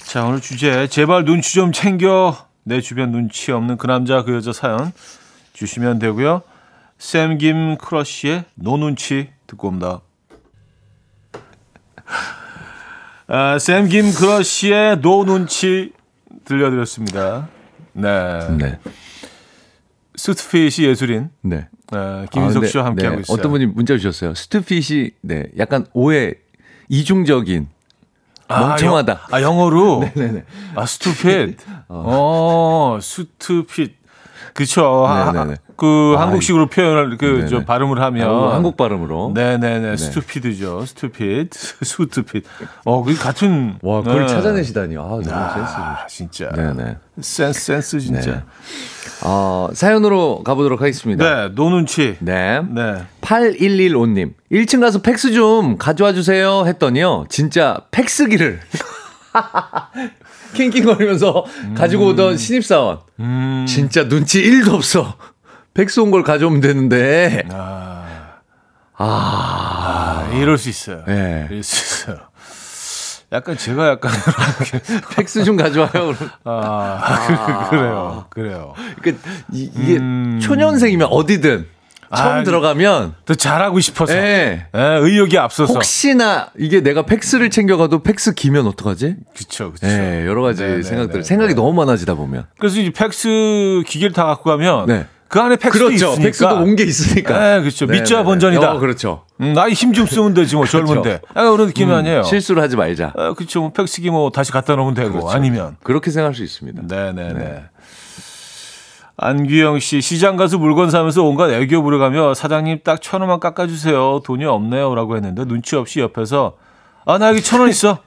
자, 0.06 0.24
오늘 0.26 0.40
주제 0.40 0.88
제발 0.88 1.26
눈치 1.26 1.54
좀 1.54 1.72
챙겨. 1.72 2.38
내 2.64 2.82
주변 2.82 3.12
눈치 3.12 3.52
없는 3.52 3.78
그 3.78 3.88
남자 3.88 4.24
그 4.24 4.36
여자 4.36 4.54
사연 4.54 4.92
주시면 5.54 5.98
되고요. 5.98 6.44
샘김 7.00 7.78
크러쉬의 7.78 8.44
No 8.54 8.78
눈치 8.78 9.30
듣고 9.48 9.70
옵니다. 9.70 10.02
아, 13.28 13.58
샘김 13.58 14.14
크러쉬의 14.14 15.02
No 15.02 15.26
눈치 15.26 15.92
들려드렸습니다. 16.46 17.48
네. 17.94 18.58
네. 18.58 18.80
suit 20.20 20.53
fit이 20.53 20.86
예술인 20.86 21.30
네. 21.42 21.68
어, 21.94 22.26
김인석 22.32 22.64
아, 22.64 22.68
씨와 22.68 22.86
함께하고 22.86 23.16
네, 23.18 23.22
있어요. 23.22 23.36
어떤 23.38 23.52
분이 23.52 23.66
문자 23.68 23.96
주셨어요. 23.96 24.36
stupid이 24.36 25.12
네, 25.22 25.46
약간 25.58 25.86
오해 25.94 26.34
이중적인 26.90 27.68
멍청하다. 28.50 29.14
아, 29.14 29.16
영, 29.16 29.36
아 29.36 29.42
영어로 29.42 30.10
네네. 30.14 30.44
아 30.76 30.86
스투핏. 30.86 31.58
어, 31.88 33.00
스투핏. 33.02 33.96
그쵸. 34.54 35.06
하- 35.06 35.32
네네네. 35.32 35.56
그 35.80 36.16
아, 36.18 36.22
한국식으로 36.24 36.68
표현을 36.68 37.18
그저 37.18 37.56
네네. 37.56 37.66
발음을 37.66 38.02
하면 38.02 38.30
아, 38.30 38.54
한국 38.54 38.78
발음으로. 38.78 39.32
네네네 39.34 39.96
스투피드죠. 39.98 40.86
스투핏, 40.86 41.50
스투핏. 41.54 42.44
어, 42.86 43.04
그 43.04 43.18
같은. 43.18 43.76
와, 43.82 44.02
그걸 44.04 44.22
네. 44.22 44.28
찾아내시다니. 44.28 44.98
아, 44.98 45.02
너무 45.02 45.24
아, 45.32 46.06
진짜. 46.08 46.50
센스. 46.54 46.62
네네. 46.62 46.98
센스, 47.22 47.60
센스 47.62 48.00
진짜. 48.00 48.32
네. 48.32 48.44
어, 49.24 49.70
사연으로 49.74 50.44
가보도록 50.44 50.82
하겠습니다. 50.82 51.48
네, 51.48 51.50
no 51.54 51.70
눈치. 51.70 52.18
네. 52.20 52.62
네. 52.70 53.04
8115님, 53.22 54.34
1층 54.52 54.80
가서 54.80 55.02
팩스 55.02 55.34
좀 55.34 55.78
가져와 55.78 56.14
주세요 56.14 56.64
했더니요, 56.66 57.26
진짜 57.30 57.78
팩스기를 57.92 58.60
낑낑거리면서 60.54 61.46
가지고 61.76 62.08
오던 62.08 62.38
신입사원. 62.38 63.00
음. 63.20 63.66
진짜 63.68 64.08
눈치 64.08 64.42
1도 64.42 64.74
없어. 64.74 65.16
팩스 65.74 66.00
온 66.00 66.12
걸 66.12 66.24
가져오면 66.24 66.62
되는데. 66.62 67.44
아, 67.52 68.06
아, 68.98 70.26
아, 70.28 70.30
이럴 70.34 70.58
수 70.58 70.70
있어요. 70.70 71.04
네. 71.08 71.48
이럴 71.50 71.64
수 71.64 72.04
있어요. 72.06 72.18
약간 73.32 73.56
제가 73.58 73.90
약간 73.90 74.12
팩스 75.16 75.44
좀 75.46 75.56
가져와요. 75.56 75.92
그럼. 75.92 76.16
아, 76.46 77.68
그래요. 77.70 78.26
그래요. 78.30 78.74
그러니까 79.02 79.28
이, 79.54 79.70
게 79.70 79.98
음. 79.98 80.40
초년생이면 80.42 81.08
어디든 81.12 81.68
처음 82.18 82.38
아, 82.40 82.44
들어가면 82.44 83.14
더 83.26 83.36
잘하고 83.36 83.80
싶어서. 83.82 84.16
예. 84.16 84.66
예, 84.76 84.80
의욕이 84.82 85.38
앞서서. 85.38 85.74
혹시나 85.76 86.50
이게 86.58 86.82
내가 86.82 87.04
팩스를 87.04 87.52
챙겨가도 87.52 88.02
팩스기면 88.02 88.66
어떡하지? 88.66 89.16
그쵸, 89.38 89.72
그쵸. 89.74 89.86
예, 89.86 90.26
여러 90.26 90.42
가지 90.42 90.64
네, 90.64 90.78
네, 90.78 90.82
생각들 90.82 91.22
네, 91.22 91.24
생각이 91.24 91.50
네. 91.54 91.56
너무 91.56 91.72
많아지다 91.74 92.16
보면. 92.16 92.48
그래서 92.58 92.80
이제 92.80 92.90
팩스 92.92 93.84
기계를 93.86 94.12
다 94.14 94.26
갖고 94.26 94.50
가면 94.50 94.88
네. 94.88 95.06
그 95.30 95.40
안에 95.40 95.56
팩스도 95.58 95.86
그렇죠. 95.86 96.08
있으니까. 96.08 96.24
팩스도 96.24 96.56
온 96.56 96.76
게 96.76 96.84
있으니까. 96.84 97.40
네, 97.40 97.60
그렇죠. 97.62 97.86
네, 97.86 97.94
밑자 98.00 98.16
네, 98.16 98.22
네. 98.22 98.26
번전이다. 98.26 98.72
어, 98.74 98.80
그렇죠. 98.80 99.24
음, 99.42 99.54
나이 99.54 99.74
힘 99.74 99.94
좀 99.94 100.06
쓰면 100.08 100.34
되지 100.34 100.56
뭐 100.56 100.66
젊은데. 100.66 101.22
약간 101.36 101.52
그런 101.52 101.68
느낌이 101.68 101.94
아니에요. 101.94 102.20
음, 102.20 102.24
실수를 102.24 102.62
하지 102.62 102.76
말자. 102.76 103.14
아, 103.16 103.34
그렇죠. 103.34 103.62
뭐 103.62 103.72
팩스기 103.72 104.10
뭐 104.10 104.32
다시 104.32 104.52
갖다 104.52 104.76
놓으면 104.76 104.96
되고 104.96 105.12
그렇죠. 105.12 105.30
아니면. 105.30 105.78
그렇게 105.84 106.12
생각할 106.12 106.34
수 106.36 106.44
있습니다. 106.44 106.82
네 106.88 107.14
네 107.14 107.34
네. 107.34 107.64
안규영 109.18 109.80
씨, 109.80 110.00
시장 110.02 110.38
가서 110.38 110.58
물건 110.58 110.90
사면서 110.90 111.24
온갖 111.24 111.50
애교 111.52 111.84
부려가며 111.84 112.34
사장님 112.34 112.80
딱 112.84 113.02
천 113.02 113.22
원만 113.22 113.40
깎아주세요. 113.40 114.22
돈이 114.24 114.46
없네요. 114.46 114.96
라고 114.96 115.16
했는데 115.16 115.44
눈치 115.46 115.76
없이 115.76 116.00
옆에서 116.00 116.56
아, 117.06 117.18
나 117.18 117.30
여기 117.30 117.42
천 117.42 117.60
원 117.60 117.70
있어. 117.70 118.00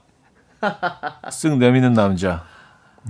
쓱 0.63 1.59
내미는 1.59 1.93
남자. 1.93 2.45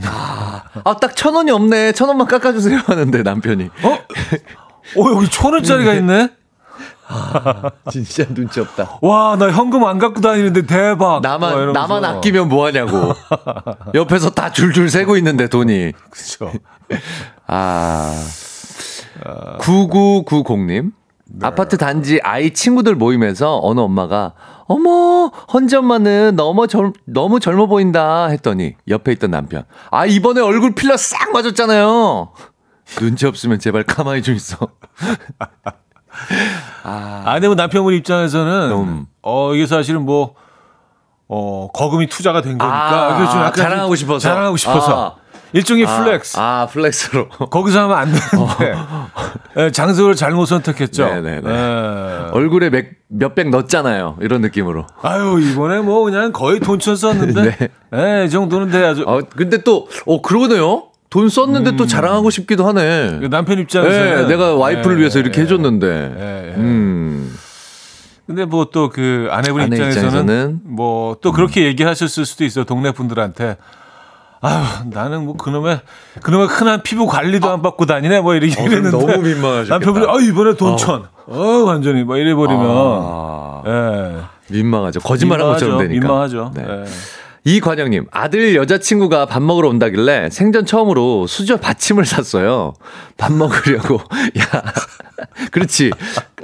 아, 0.05 0.96
딱 1.00 1.14
천 1.14 1.35
원이 1.35 1.50
없네. 1.50 1.92
천 1.92 2.09
원만 2.09 2.26
깎아주세요. 2.26 2.78
하는데 2.87 3.22
남편이. 3.22 3.64
어? 3.85 3.88
어, 5.00 5.11
여기 5.16 5.28
천 5.31 5.52
원짜리가 5.52 5.94
있네? 5.94 6.31
진짜 7.90 8.24
눈치 8.33 8.61
없다. 8.61 8.98
와, 9.02 9.37
나 9.38 9.50
현금 9.50 9.85
안 9.85 9.98
갖고 9.98 10.21
다니는데 10.23 10.62
대박. 10.66 11.21
막 11.21 11.23
나만, 11.23 11.52
이러면서. 11.54 11.81
나만 11.81 12.04
아끼면 12.04 12.48
뭐 12.48 12.66
하냐고. 12.66 13.12
옆에서 13.94 14.31
다 14.31 14.50
줄줄 14.50 14.88
세고 14.90 15.16
있는데 15.19 15.46
돈이. 15.48 15.92
그쵸. 16.10 16.50
아. 17.46 18.14
9990님. 19.58 20.92
아파트 21.42 21.77
단지 21.79 22.21
아이 22.23 22.52
친구들 22.52 22.94
모임에서 22.94 23.58
어느 23.62 23.81
엄마가 23.81 24.33
어머 24.67 25.27
헌지 25.52 25.77
엄마는 25.77 26.37
너무 26.37 26.67
젊 26.67 26.92
너무 27.06 27.40
젊어 27.40 27.67
보인다 27.67 28.27
했더니 28.27 28.75
옆에 28.88 29.13
있던 29.13 29.31
남편. 29.31 29.65
아 29.90 30.06
이번에 30.06 30.40
얼굴 30.40 30.75
필러 30.75 30.96
싹 30.96 31.33
맞았잖아요. 31.33 32.31
눈치 32.98 33.27
없으면 33.27 33.58
제발 33.58 33.85
가만히 33.85 34.23
좀 34.23 34.35
있어. 34.35 34.56
아내분 36.85 37.56
남편분 37.56 37.94
입장에서는 37.94 38.73
음. 38.73 39.06
어 39.23 39.54
이게 39.54 39.67
사실은 39.67 40.04
뭐 40.04 40.35
어, 41.29 41.69
거금이 41.73 42.08
투자가 42.08 42.42
된 42.42 42.58
거니까 42.58 42.77
아, 42.77 43.17
이게 43.17 43.31
좀 43.31 43.40
약간 43.40 43.54
자랑하고 43.54 43.88
좀 43.88 43.96
싶어서. 43.96 44.19
자랑하고 44.19 44.56
싶어서. 44.58 45.17
일종의 45.54 45.87
플렉스. 45.87 46.38
아, 46.38 46.63
아 46.63 46.67
플렉스로. 46.67 47.29
거기서 47.29 47.85
하면 47.85 47.96
안 47.96 48.13
되는데 48.13 48.75
예, 49.56 49.70
장소를 49.70 50.14
잘못 50.14 50.46
선택했죠. 50.46 51.06
네네네. 51.06 51.48
예. 51.50 52.30
얼굴에 52.33 52.70
몇, 52.70 52.85
몇백 53.08 53.50
넣었잖아요 53.50 54.16
이런 54.20 54.40
느낌으로 54.40 54.87
아유 55.02 55.40
이번에 55.40 55.80
뭐 55.80 56.04
그냥 56.04 56.33
거의 56.33 56.60
돈천 56.60 56.96
썼는데 56.96 57.42
네. 57.58 57.68
예, 58.20 58.24
이 58.24 58.30
정도는 58.30 58.70
돼야죠. 58.70 59.02
어 59.06 59.20
근데 59.37 59.58
또 59.62 59.87
어 60.06 60.20
그러네요 60.22 60.85
돈 61.10 61.28
썼는데 61.28 61.76
또 61.76 61.87
자랑하고 61.87 62.30
싶기도 62.30 62.66
하네 62.66 63.18
그 63.20 63.28
남편 63.28 63.58
입장에서는 63.58 64.22
네, 64.22 64.26
내가 64.28 64.54
와이프를 64.54 64.96
예, 64.96 65.00
위해서 65.00 65.18
이렇게 65.18 65.40
예. 65.40 65.44
해줬는데. 65.44 65.87
음. 66.56 67.37
근데 68.26 68.44
뭐 68.46 68.64
또 68.70 68.88
그 68.88 69.28
아내분 69.30 69.60
아내 69.62 69.76
입장에서는, 69.76 70.06
입장에서는? 70.08 70.60
뭐 70.64 71.16
또 71.20 71.33
그렇게 71.33 71.64
얘기하셨을 71.66 72.24
수도 72.24 72.44
있어요. 72.44 72.64
동네 72.64 72.92
분들한테. 72.92 73.56
아유, 74.44 74.64
나는 74.90 75.24
뭐 75.24 75.36
그놈의 75.36 75.80
그놈의 76.22 76.48
흔한 76.48 76.82
피부 76.82 77.06
관리도 77.06 77.48
안 77.48 77.62
받고 77.62 77.86
다니네. 77.86 78.20
뭐 78.20 78.34
이렇게 78.34 78.60
어, 78.60 78.64
이랬는데 78.66 78.90
너무 78.90 79.06
민망하셨겠다. 79.18 79.74
남편분이 79.74 80.06
아 80.08 80.20
이번에 80.20 80.54
돈천. 80.56 81.04
어, 81.28 81.38
완전히 81.64 82.02
뭐 82.02 82.16
이래 82.16 82.34
버리면 82.34 82.66
아, 82.68 83.62
예. 83.66 84.52
민망하죠. 84.54 84.98
거짓말한 85.00 85.46
것처럼 85.46 85.78
되니까. 85.78 86.00
민망하죠. 86.00 86.52
네. 86.56 86.64
예. 86.68 86.84
이관영님, 87.44 88.06
아들 88.12 88.54
여자친구가 88.54 89.26
밥 89.26 89.42
먹으러 89.42 89.68
온다길래 89.68 90.30
생전 90.30 90.64
처음으로 90.66 91.26
수저 91.26 91.56
받침을 91.56 92.04
샀어요. 92.04 92.74
밥 93.16 93.32
먹으려고. 93.32 93.94
야, 94.38 94.62
그렇지. 95.50 95.90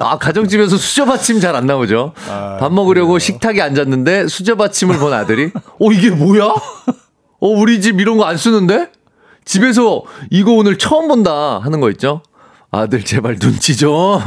아, 0.00 0.18
가정집에서 0.18 0.76
수저 0.76 1.04
받침 1.04 1.38
잘 1.40 1.54
안 1.54 1.66
나오죠. 1.66 2.14
아, 2.28 2.56
밥 2.58 2.72
먹으려고 2.72 3.18
식탁에 3.20 3.60
앉았는데 3.62 4.26
수저 4.28 4.56
받침을 4.56 4.98
본 4.98 5.12
아들이, 5.12 5.50
어, 5.80 5.92
이게 5.92 6.10
뭐야? 6.10 6.52
어, 7.40 7.48
우리 7.48 7.80
집 7.80 8.00
이런 8.00 8.16
거 8.16 8.24
안 8.24 8.36
쓰는데? 8.36 8.90
집에서 9.44 10.02
이거 10.30 10.52
오늘 10.52 10.76
처음 10.76 11.08
본다 11.08 11.58
하는 11.58 11.80
거 11.80 11.90
있죠? 11.90 12.22
아들, 12.70 13.02
제발 13.04 13.38
눈치 13.38 13.76
좀. 13.76 14.20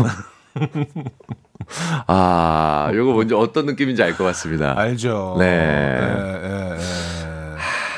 아, 2.07 2.91
요거 2.93 3.14
먼저 3.14 3.38
어떤 3.38 3.66
느낌인지 3.68 4.01
알 4.03 4.18
것 4.18 4.24
같습니다. 4.26 4.74
알죠. 4.78 5.36
네. 5.39 5.45
예, 5.45 6.41
예, 6.43 6.72
예. 6.74 6.78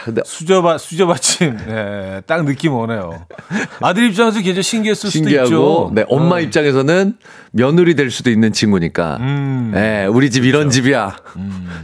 근데 0.04 0.22
수저받 0.26 0.80
수저받침. 0.80 1.58
예, 1.70 2.22
딱 2.26 2.44
느낌 2.46 2.74
오네요. 2.74 3.26
아들 3.82 4.10
입장에서 4.10 4.42
굉장히 4.42 4.64
신기했을 4.64 5.10
수도 5.10 5.24
신기하고 5.24 5.48
있죠. 5.48 5.92
네 5.94 6.06
엄마 6.10 6.36
어. 6.36 6.40
입장에서는 6.40 7.18
며느리 7.52 7.96
될 7.96 8.12
수도 8.12 8.30
있는 8.30 8.52
친구니까 8.52 9.18
음. 9.22 9.72
네 9.74 10.06
우리 10.06 10.30
집 10.30 10.44
이런 10.46 10.70
집이야 10.70 11.16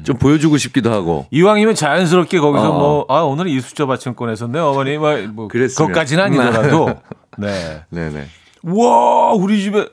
좀 0.04 0.18
보여주고 0.18 0.58
싶기도 0.58 0.92
하고 0.92 1.28
이왕이면 1.32 1.76
자연스럽게 1.76 2.40
거기서 2.40 2.72
어. 2.72 2.80
뭐, 2.80 3.06
아, 3.10 3.22
오늘 3.22 3.48
이 3.48 3.60
수저 3.62 3.88
받침 3.88 4.16
꺼내셨네, 4.16 4.60
어머니. 4.60 4.98
뭐, 4.98 5.18
뭐. 5.34 5.48
그것까지는 5.50 6.24
아니더라도. 6.24 6.96
네. 7.38 7.84
네네 7.90 8.26
와, 8.64 9.34
우리 9.34 9.62
집에. 9.62 9.88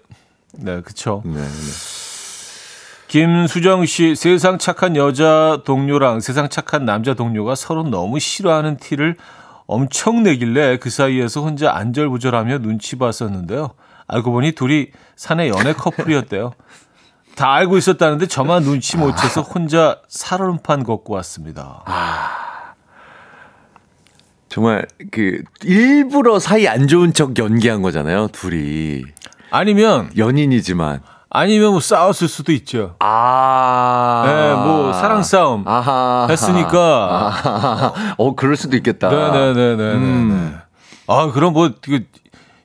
네, 0.53 0.81
그쵸. 0.81 1.23
네, 1.25 1.35
네. 1.35 1.96
김수정 3.09 3.87
씨, 3.87 4.15
세상 4.17 4.59
착한 4.59 4.97
여자 4.97 5.63
동료랑 5.65 6.21
세상 6.21 6.49
착한 6.49 6.85
남자 6.85 7.15
동료가 7.15 7.55
서로 7.55 7.85
너무 7.85 8.19
싫어하는 8.19 8.79
티를 8.79 9.17
엄청 9.67 10.23
내길래 10.23 10.79
그 10.79 10.91
사이에서 10.91 11.43
혼자 11.43 11.75
안절부절하며 11.75 12.59
눈치 12.59 12.97
봤었는데요. 12.97 13.71
알고 14.09 14.33
보니 14.33 14.53
둘이 14.53 14.89
사내 15.17 15.49
연애 15.49 15.73
커플이었대요. 15.73 16.53
다 17.37 17.53
알고 17.53 17.77
있었다는데 17.77 18.27
저만 18.27 18.63
눈치 18.63 18.97
못 18.97 19.15
채서 19.17 19.43
혼자 19.43 20.01
살얼음판 20.09 20.85
걷고 20.85 21.15
왔습니다. 21.15 21.85
정말 24.49 24.87
그 25.11 25.43
일부러 25.65 26.39
사이 26.39 26.67
안 26.67 26.89
좋은 26.89 27.13
척 27.13 27.37
연기한 27.39 27.83
거잖아요 27.83 28.29
둘이 28.29 29.05
아니면 29.51 30.11
연인이지만 30.17 31.03
아니면 31.29 31.73
뭐 31.73 31.81
싸웠을 31.81 32.29
수도 32.29 32.53
있죠. 32.53 32.95
아 33.01 34.23
네, 34.27 34.55
뭐 34.55 34.93
사랑 34.93 35.23
싸움 35.23 35.67
아하 35.67 36.27
했으니까. 36.31 37.27
아하. 37.27 37.93
어 38.17 38.35
그럴 38.35 38.57
수도 38.57 38.77
있겠다 38.77 39.09
네네네네. 39.11 39.83
음. 39.95 40.59
아 41.09 41.31
그럼 41.33 41.53
뭐그 41.53 42.05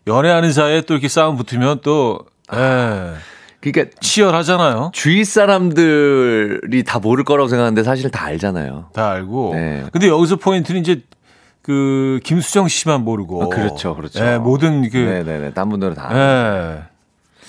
연애하는 0.07 0.51
사이에 0.51 0.82
또 0.82 0.93
이렇게 0.93 1.07
싸움 1.07 1.38
붙으면 1.38 1.80
또 1.84 2.20
예, 2.53 3.14
그러니까 3.62 3.95
치열하잖아요. 3.99 4.91
주위 4.93 5.24
사람들이 5.24 6.84
다 6.84 6.99
모를 6.99 7.24
거라고 7.24 7.47
생각하는데 7.49 7.84
사실 7.84 8.09
다 8.12 8.26
알잖아요 8.26 8.89
다 8.93 9.09
알고. 9.12 9.51
네. 9.55 9.86
근데 9.91 10.07
여기서 10.07 10.36
포인트는 10.38 10.82
이제 10.82 11.01
그 11.62 12.20
김수정 12.24 12.68
씨만 12.68 13.03
모르고. 13.03 13.43
아, 13.43 13.47
그렇죠, 13.47 13.95
그렇죠. 13.95 14.24
예, 14.26 14.38
모든 14.38 14.89
그 14.89 14.97
네네네 14.97 15.53
딴 15.53 15.70
분들은 15.70 15.93
다 15.95 16.09
예. 16.14 16.91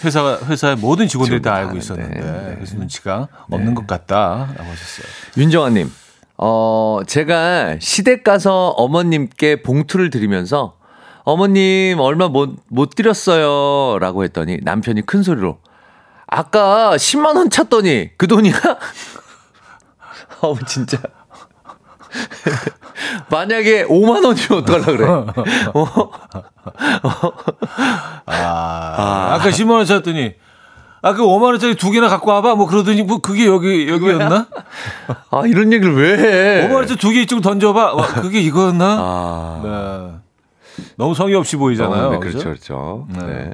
회사 0.05 0.39
회사의 0.39 0.77
모든 0.77 1.09
직원들이 1.09 1.43
다 1.43 1.55
알고 1.55 1.77
있었는데 1.77 2.21
네. 2.21 2.55
그래서 2.57 2.77
눈치가 2.77 3.29
없는 3.51 3.75
것 3.75 3.87
같다라고 3.87 4.65
하셨어요. 4.65 5.07
윤정아님, 5.37 5.91
어, 6.39 7.01
제가 7.07 7.77
시댁 7.81 8.25
가서 8.25 8.71
어머님께 8.71 9.63
봉투를 9.63 10.11
드리면서 10.11 10.77
어머님 11.25 12.01
얼마 12.01 12.29
못, 12.29 12.57
못 12.69 12.91
드렸어요. 12.91 13.99
라고 13.99 14.25
했더니 14.25 14.59
남편이 14.63 15.03
큰 15.07 15.23
소리로 15.23 15.59
아까 16.27 16.97
10만원 16.97 17.51
찼더니 17.51 18.11
그 18.17 18.27
돈이야? 18.27 18.55
어우, 20.41 20.59
진짜. 20.67 20.99
만약에 23.31 23.85
5만 23.87 24.25
원이면 24.25 24.59
어떡하려고 24.63 24.97
그래? 24.97 25.07
어? 25.75 26.11
아, 28.27 29.35
아까 29.35 29.51
10만 29.51 29.71
원 29.73 29.87
샀더니 29.87 30.35
아까 31.05 31.23
5만 31.23 31.43
원짜리 31.43 31.75
두 31.75 31.91
개나 31.91 32.09
갖고 32.09 32.31
와봐. 32.31 32.55
뭐 32.55 32.67
그러더니 32.67 33.03
뭐 33.03 33.19
그게 33.19 33.47
여기 33.47 33.89
여기였나? 33.89 34.47
아, 35.31 35.43
이런 35.47 35.73
얘기를 35.73 35.95
왜 35.97 36.17
해? 36.63 36.69
5만 36.69 36.75
원짜리 36.75 36.99
두 36.99 37.13
개 37.13 37.23
이쪽 37.23 37.41
던져봐. 37.41 37.95
와, 37.95 38.07
그게 38.07 38.41
이거였나? 38.41 38.97
아. 39.01 39.61
네. 39.65 40.85
너무 40.97 41.15
성의 41.15 41.35
없이 41.35 41.57
보이잖아요. 41.57 42.07
어, 42.07 42.11
네? 42.13 42.19
그렇죠, 42.19 42.39
그렇죠. 42.45 43.07
네. 43.11 43.27
네. 43.27 43.51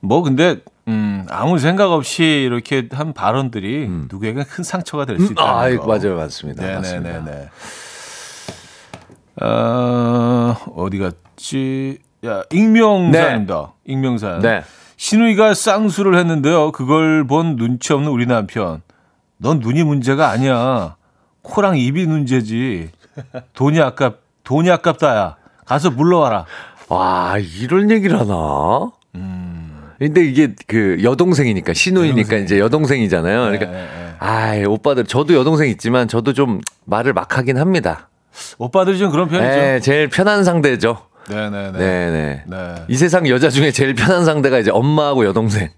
뭐 0.00 0.22
근데 0.22 0.58
음, 0.88 1.24
아무 1.30 1.58
생각 1.58 1.92
없이 1.92 2.24
이렇게 2.24 2.88
한 2.92 3.12
발언들이 3.14 3.88
누구에게 4.10 4.42
큰 4.44 4.64
상처가 4.64 5.04
될수 5.06 5.26
음, 5.28 5.32
있다는 5.32 5.50
아, 5.50 5.76
거. 5.80 5.86
맞아요, 5.86 6.16
맞습니다. 6.16 6.62
맞습니다. 6.62 7.08
네네네네. 7.20 7.48
어, 9.40 10.56
어디 10.76 10.98
갔지? 10.98 11.98
야, 12.24 12.42
익명사입니다. 12.52 13.72
익명사. 13.86 14.38
네. 14.40 14.62
신우이가 14.96 15.54
쌍수를 15.54 16.16
했는데요. 16.18 16.72
그걸 16.72 17.26
본 17.26 17.56
눈치 17.56 17.92
없는 17.92 18.10
우리 18.10 18.26
남편. 18.26 18.82
넌 19.38 19.58
눈이 19.58 19.82
문제가 19.82 20.30
아니야. 20.30 20.96
코랑 21.42 21.76
입이 21.78 22.06
문제지. 22.06 22.90
돈이 23.54 23.80
아깝, 23.80 24.20
돈이 24.44 24.70
아깝다야. 24.70 25.36
가서 25.64 25.90
물러와라. 25.90 26.46
와, 26.88 27.36
이런 27.38 27.90
얘기를 27.90 28.20
하나? 28.20 28.90
근데 29.98 30.24
이게 30.24 30.54
그 30.66 30.98
여동생이니까, 31.02 31.74
신우이니까 31.74 32.20
여동생. 32.20 32.44
이제 32.44 32.58
여동생이잖아요. 32.58 33.40
그러니까, 33.42 33.66
네, 33.66 33.72
네. 33.72 34.14
아이, 34.18 34.64
오빠들, 34.64 35.04
저도 35.04 35.34
여동생 35.34 35.68
있지만 35.70 36.08
저도 36.08 36.32
좀 36.32 36.60
말을 36.86 37.12
막 37.12 37.36
하긴 37.36 37.56
합니다. 37.58 38.08
오빠들이 38.58 38.98
좀 38.98 39.10
그런 39.10 39.28
편이죠. 39.28 39.48
네, 39.48 39.80
제일 39.80 40.08
편한 40.08 40.44
상대죠. 40.44 40.98
네네네. 41.28 41.72
네네. 41.78 42.44
네. 42.46 42.74
이 42.88 42.96
세상 42.96 43.28
여자 43.28 43.48
중에 43.50 43.70
제일 43.70 43.94
편한 43.94 44.24
상대가 44.24 44.58
이제 44.58 44.70
엄마하고 44.70 45.24
여동생. 45.24 45.70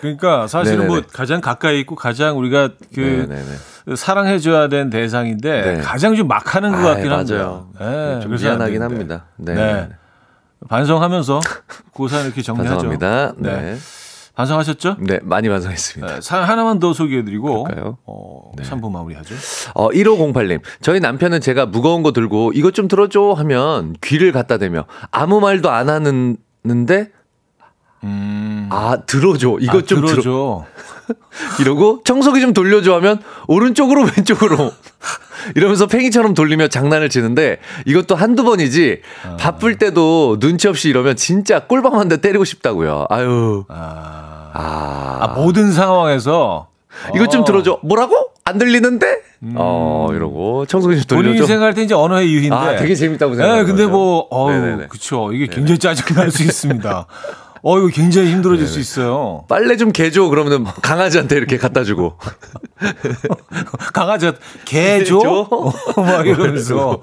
그러니까 0.00 0.46
사실은 0.46 0.86
뭐 0.86 0.96
네네네. 0.96 1.06
가장 1.12 1.40
가까이 1.42 1.80
있고 1.80 1.94
가장 1.94 2.38
우리가 2.38 2.70
그 2.94 3.26
네네네. 3.28 3.96
사랑해줘야 3.96 4.68
되는 4.68 4.88
대상인데 4.88 5.62
네. 5.62 5.80
가장 5.82 6.14
좀 6.14 6.26
막 6.28 6.54
하는 6.54 6.70
것 6.70 6.78
아이, 6.78 6.84
같긴 6.94 7.12
합니다. 7.12 7.34
맞아요. 7.36 7.68
네, 7.78 8.20
좀 8.22 8.34
미안하긴. 8.34 8.82
합니다. 8.82 9.24
네. 9.36 9.54
네. 9.54 9.88
반성하면서 10.68 11.40
고사 11.92 12.20
이렇게 12.22 12.40
정리하죠. 12.42 12.70
반성합니다. 12.88 13.32
네. 13.38 13.50
네. 13.60 13.76
반성하셨죠? 14.40 14.96
네, 15.00 15.20
많이 15.22 15.48
반성했습니다. 15.48 16.14
네, 16.14 16.20
사연 16.20 16.44
하나만 16.44 16.78
더 16.78 16.92
소개해드리고 16.92 17.64
그럴까요? 17.64 17.98
어, 18.06 18.52
3부 18.56 18.90
마무리하죠. 18.90 19.34
어, 19.74 19.90
1508님. 19.90 20.60
저희 20.80 21.00
남편은 21.00 21.40
제가 21.40 21.66
무거운 21.66 22.02
거 22.02 22.12
들고 22.12 22.52
이것 22.54 22.74
좀 22.74 22.88
들어줘 22.88 23.32
하면 23.36 23.94
귀를 24.02 24.32
갖다 24.32 24.58
대며 24.58 24.86
아무 25.10 25.40
말도 25.40 25.70
안 25.70 25.88
하는데 25.90 27.10
음, 28.02 28.68
아, 28.72 28.98
들어줘. 29.04 29.58
이것 29.60 29.82
아, 29.82 29.86
좀 29.86 30.00
들어. 30.00 30.08
들어줘. 30.08 30.64
이러고 31.60 32.02
청소기 32.04 32.40
좀 32.40 32.52
돌려줘 32.52 32.94
하면 32.96 33.20
오른쪽으로 33.46 34.06
왼쪽으로 34.16 34.72
이러면서 35.54 35.86
팽이처럼 35.86 36.34
돌리며 36.34 36.68
장난을 36.68 37.08
치는데 37.08 37.58
이것도 37.86 38.14
한두 38.14 38.44
번이지 38.44 39.00
바쁠 39.38 39.78
때도 39.78 40.38
눈치 40.38 40.68
없이 40.68 40.88
이러면 40.90 41.16
진짜 41.16 41.60
꿀밤 41.60 41.94
한 41.94 42.08
대 42.08 42.16
때리고 42.20 42.44
싶다고요. 42.44 43.06
아유. 43.08 43.64
아, 43.68 44.50
아. 44.52 45.18
아, 45.20 45.28
모든 45.36 45.72
상황에서 45.72 46.68
이것 47.14 47.30
좀 47.30 47.42
어, 47.42 47.44
들어줘. 47.44 47.78
뭐라고? 47.82 48.30
안 48.44 48.58
들리는데? 48.58 49.06
어, 49.54 50.08
이러고 50.12 50.66
청소기 50.66 50.96
좀 50.96 51.16
본인이 51.18 51.34
돌려줘. 51.36 51.46
생각할 51.46 51.74
때 51.74 51.82
이제 51.82 51.94
언어의 51.94 52.30
유희인데. 52.32 52.54
아, 52.56 52.76
되게 52.76 52.94
재밌다고 52.94 53.32
네, 53.32 53.36
생각하는 53.38 53.66
근데 53.66 53.84
거죠. 53.84 53.92
뭐, 53.92 54.50
네네네. 54.50 54.86
그쵸. 54.88 55.32
이게 55.32 55.46
굉장히 55.46 55.78
짜증날 55.78 56.30
수 56.30 56.42
있습니다. 56.42 57.06
어, 57.62 57.78
이거 57.78 57.88
굉장히 57.88 58.30
힘들어질 58.32 58.66
수 58.66 58.80
있어요. 58.80 59.44
빨래 59.48 59.76
좀 59.76 59.92
개줘 59.92 60.28
그러면 60.28 60.64
강아지한테 60.64 61.36
이렇게 61.36 61.58
갖다 61.58 61.84
주고 61.84 62.16
강아지가 63.92 64.34
개 64.64 65.04
줘? 65.04 65.18
줘? 65.20 65.48
어, 65.50 65.72
막 66.00 66.26
이러면서 66.26 66.98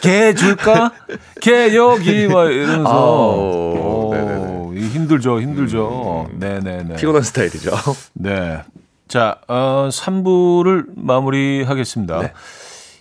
개 0.00 0.34
줄까? 0.34 0.92
개 1.40 1.74
여기 1.74 2.28
막 2.28 2.50
이러면서 2.50 3.36
오, 3.36 4.72
힘들죠, 4.76 5.40
힘들죠. 5.40 6.28
네네네. 6.34 6.96
피곤한 6.96 7.22
스타일이죠. 7.22 7.72
네. 8.14 8.62
자, 9.08 9.38
어, 9.48 9.88
3부를 9.90 10.86
마무리하겠습니다. 10.96 12.20
네. 12.20 12.32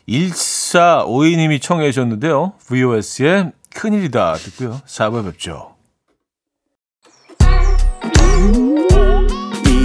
1452님이 0.08 1.62
청해 1.62 1.92
주셨는데요. 1.92 2.54
VOS의 2.68 3.52
큰일이다 3.74 4.36
듣고요. 4.36 4.82
4부 4.86 5.26
뵙죠. 5.26 5.75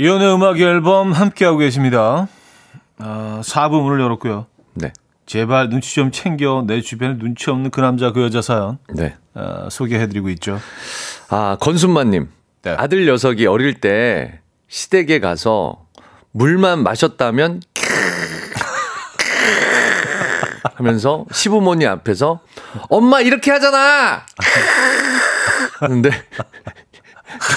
이연의 0.00 0.32
음악 0.32 0.60
앨범 0.60 1.10
함께하고 1.10 1.58
계십니다. 1.58 2.28
아, 2.98 3.40
4부 3.42 3.82
문을 3.82 4.00
열었고요. 4.00 4.46
네. 4.74 4.92
제발 5.26 5.70
눈치 5.70 5.92
좀 5.96 6.12
챙겨 6.12 6.62
내 6.64 6.80
주변에 6.80 7.18
눈치 7.18 7.50
없는 7.50 7.72
그 7.72 7.80
남자 7.80 8.12
그 8.12 8.22
여자 8.22 8.40
사연 8.40 8.78
네. 8.94 9.16
아, 9.34 9.66
소개해드리고 9.68 10.28
있죠. 10.30 10.60
아, 11.30 11.56
건순마님. 11.60 12.28
네. 12.62 12.76
아들 12.78 13.06
녀석이 13.06 13.48
어릴 13.48 13.80
때 13.80 14.38
시댁에 14.68 15.18
가서 15.18 15.84
물만 16.30 16.84
마셨다면 16.84 17.62
하면서 20.76 21.26
시부모님 21.32 21.88
앞에서 21.88 22.38
엄마 22.88 23.20
이렇게 23.20 23.50
하잖아! 23.50 24.24
하는데 25.80 26.10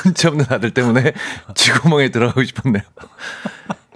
눈치 0.04 0.28
없는 0.28 0.46
아들 0.50 0.72
때문에 0.72 1.14
쥐구멍에 1.56 2.10
들어가고 2.10 2.44
싶었네요. 2.44 2.84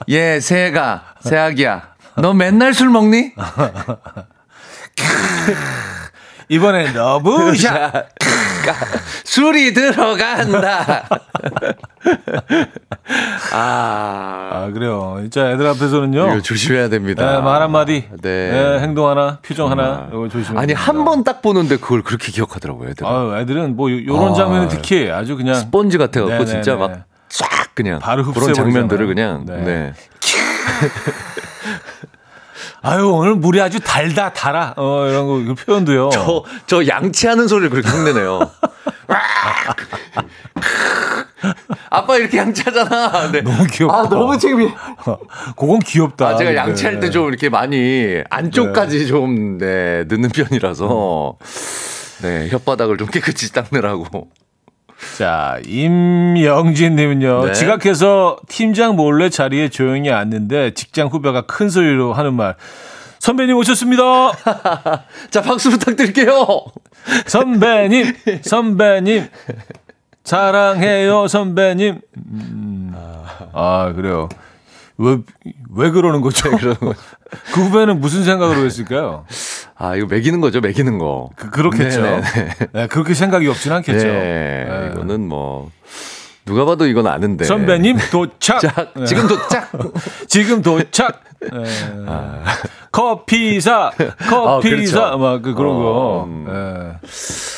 예, 0.09 0.39
새해가, 0.39 1.15
새학이야. 1.21 1.95
너 2.17 2.33
맨날 2.33 2.73
술 2.73 2.89
먹니? 2.89 3.33
이번엔 6.49 6.93
러브샷. 6.93 8.09
술이 9.23 9.73
들어간다. 9.73 11.07
아, 13.53 14.49
아 14.53 14.69
그래요. 14.73 15.17
진짜 15.21 15.51
애들 15.51 15.65
앞에서는요. 15.67 16.41
조심해야 16.41 16.89
됩니다. 16.89 17.25
네, 17.35 17.41
말 17.41 17.61
한마디, 17.61 18.07
네. 18.21 18.51
네, 18.51 18.79
행동 18.79 19.09
하나, 19.09 19.39
표정 19.41 19.69
하나, 19.71 20.07
이거 20.11 20.27
조심해야 20.29 20.61
아니. 20.61 20.73
한 20.73 21.03
번 21.05 21.23
딱 21.23 21.41
보는데 21.41 21.77
그걸 21.77 22.01
그렇게 22.03 22.31
기억하더라고요, 22.31 22.89
애들. 22.89 23.05
아유, 23.05 23.35
애들은 23.37 23.75
뭐 23.75 23.91
요- 23.91 24.05
요런 24.05 24.31
아. 24.31 24.35
장면은 24.35 24.67
특히 24.69 25.09
아주 25.11 25.35
그냥 25.37 25.55
스펀지 25.55 25.97
같아갖고 25.97 26.31
네네네. 26.31 26.45
진짜 26.51 26.75
막 26.75 27.03
쫙 27.27 27.49
그냥 27.73 27.99
바로 27.99 28.23
그런 28.23 28.35
흡수해버리잖아요. 28.35 28.71
장면들을 28.71 29.07
그냥 29.07 29.45
네. 29.45 29.57
네. 29.57 29.93
아유 32.85 33.09
오늘 33.09 33.33
물이 33.35 33.59
아주 33.61 33.79
달다 33.79 34.31
달아 34.33 34.73
어 34.77 35.07
이런 35.09 35.47
거 35.47 35.53
표현도요. 35.55 36.09
저, 36.09 36.43
저 36.67 36.85
양치하는 36.87 37.47
소리를 37.47 37.69
그렇게 37.71 37.89
흉내내요. 37.89 38.39
아빠 41.89 42.17
이렇게 42.17 42.37
양치하잖아. 42.37 43.31
네. 43.31 43.41
너무 43.41 43.65
귀엽다. 43.71 43.97
아, 43.97 44.07
너무 44.09 44.37
창피해. 44.37 44.73
그건 45.57 45.79
귀엽다. 45.79 46.27
아, 46.27 46.35
제가 46.35 46.51
근데. 46.51 46.55
양치할 46.57 46.99
때 46.99 47.09
좀 47.09 47.27
이렇게 47.29 47.47
많이 47.49 48.21
안쪽까지 48.29 49.07
좀, 49.07 49.57
네, 49.57 50.03
넣는 50.09 50.29
편이라서, 50.29 51.37
네, 52.23 52.49
혓바닥을 52.49 52.99
좀 52.99 53.07
깨끗이 53.07 53.53
닦느라고. 53.53 54.27
자 55.17 55.59
임영진님은요 55.65 57.45
네. 57.45 57.53
지각해서 57.53 58.37
팀장 58.47 58.95
몰래 58.95 59.29
자리에 59.29 59.69
조용히 59.69 60.11
앉는데 60.11 60.73
직장 60.73 61.07
후배가 61.07 61.43
큰 61.43 61.69
소리로 61.69 62.13
하는 62.13 62.33
말. 62.33 62.55
선배님 63.19 63.55
오셨습니다. 63.55 64.03
자, 65.31 65.41
박수 65.41 65.71
부탁드릴게요. 65.71 66.45
선배님, 67.25 68.13
선배님, 68.43 69.25
사랑해요, 70.23 71.27
선배님. 71.27 72.01
음, 72.17 72.93
아 73.53 73.93
그래요. 73.95 74.29
왜 74.97 75.17
왜 75.77 75.89
그러는 75.91 76.21
거죠? 76.21 76.49
그러는 76.51 76.77
거죠. 76.79 76.99
그 77.53 77.61
후배는 77.65 77.99
무슨 77.99 78.23
생각으로 78.23 78.63
했을까요? 78.65 79.25
아, 79.77 79.95
이거 79.95 80.07
매기는 80.07 80.39
거죠, 80.41 80.61
매기는 80.61 80.97
거. 80.97 81.29
그, 81.35 81.49
그렇겠죠. 81.49 82.01
네네네. 82.01 82.55
네, 82.71 82.87
그렇게 82.87 83.13
생각이 83.13 83.47
없진 83.47 83.71
않겠죠. 83.73 84.07
네, 84.07 84.65
네. 84.69 84.91
이거는 84.93 85.27
뭐, 85.27 85.69
누가 86.45 86.63
봐도 86.63 86.85
이건 86.87 87.07
아는데. 87.07 87.43
선배님 87.43 87.97
도착. 88.11 88.59
자, 88.61 88.87
네. 88.95 89.05
지금 89.05 89.27
도착! 89.27 89.71
지금 90.27 90.61
도착. 90.61 91.21
네. 91.41 91.49
커피사, 92.91 93.91
커피사, 94.29 94.37
아, 94.39 94.59
그렇죠. 94.61 95.17
막 95.17 95.41
그, 95.41 95.53
그런 95.53 95.75
어, 95.75 95.79
거. 95.79 96.23
음. 96.27 96.45
네. 96.47 97.09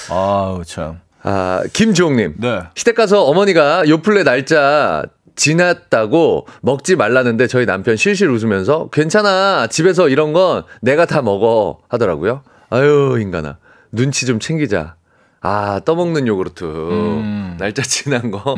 아우 0.10 0.66
참. 0.66 1.00
아, 1.22 1.62
김주홍님. 1.72 2.36
네. 2.38 2.62
시댁 2.76 2.96
가서 2.96 3.24
어머니가 3.26 3.88
요플레 3.88 4.24
날짜 4.24 5.04
지났다고 5.38 6.48
먹지 6.62 6.98
말라는데 6.98 7.48
저희 7.48 7.66
남편 7.66 7.96
실실 7.96 8.30
웃으면서 8.30 8.90
괜찮아. 8.90 9.68
집에서 9.68 10.10
이런 10.10 10.34
건 10.34 10.64
내가 10.82 11.06
다 11.06 11.22
먹어. 11.22 11.80
하더라고요. 11.88 12.42
아유, 12.70 13.18
인간아. 13.22 13.58
눈치 13.94 14.26
좀 14.26 14.40
챙기자. 14.42 14.96
아, 15.40 15.80
떠먹는 15.86 16.28
요구르트. 16.28 16.66
음. 16.66 17.56
날짜 17.60 17.82
지난 17.84 18.32
거. 18.32 18.56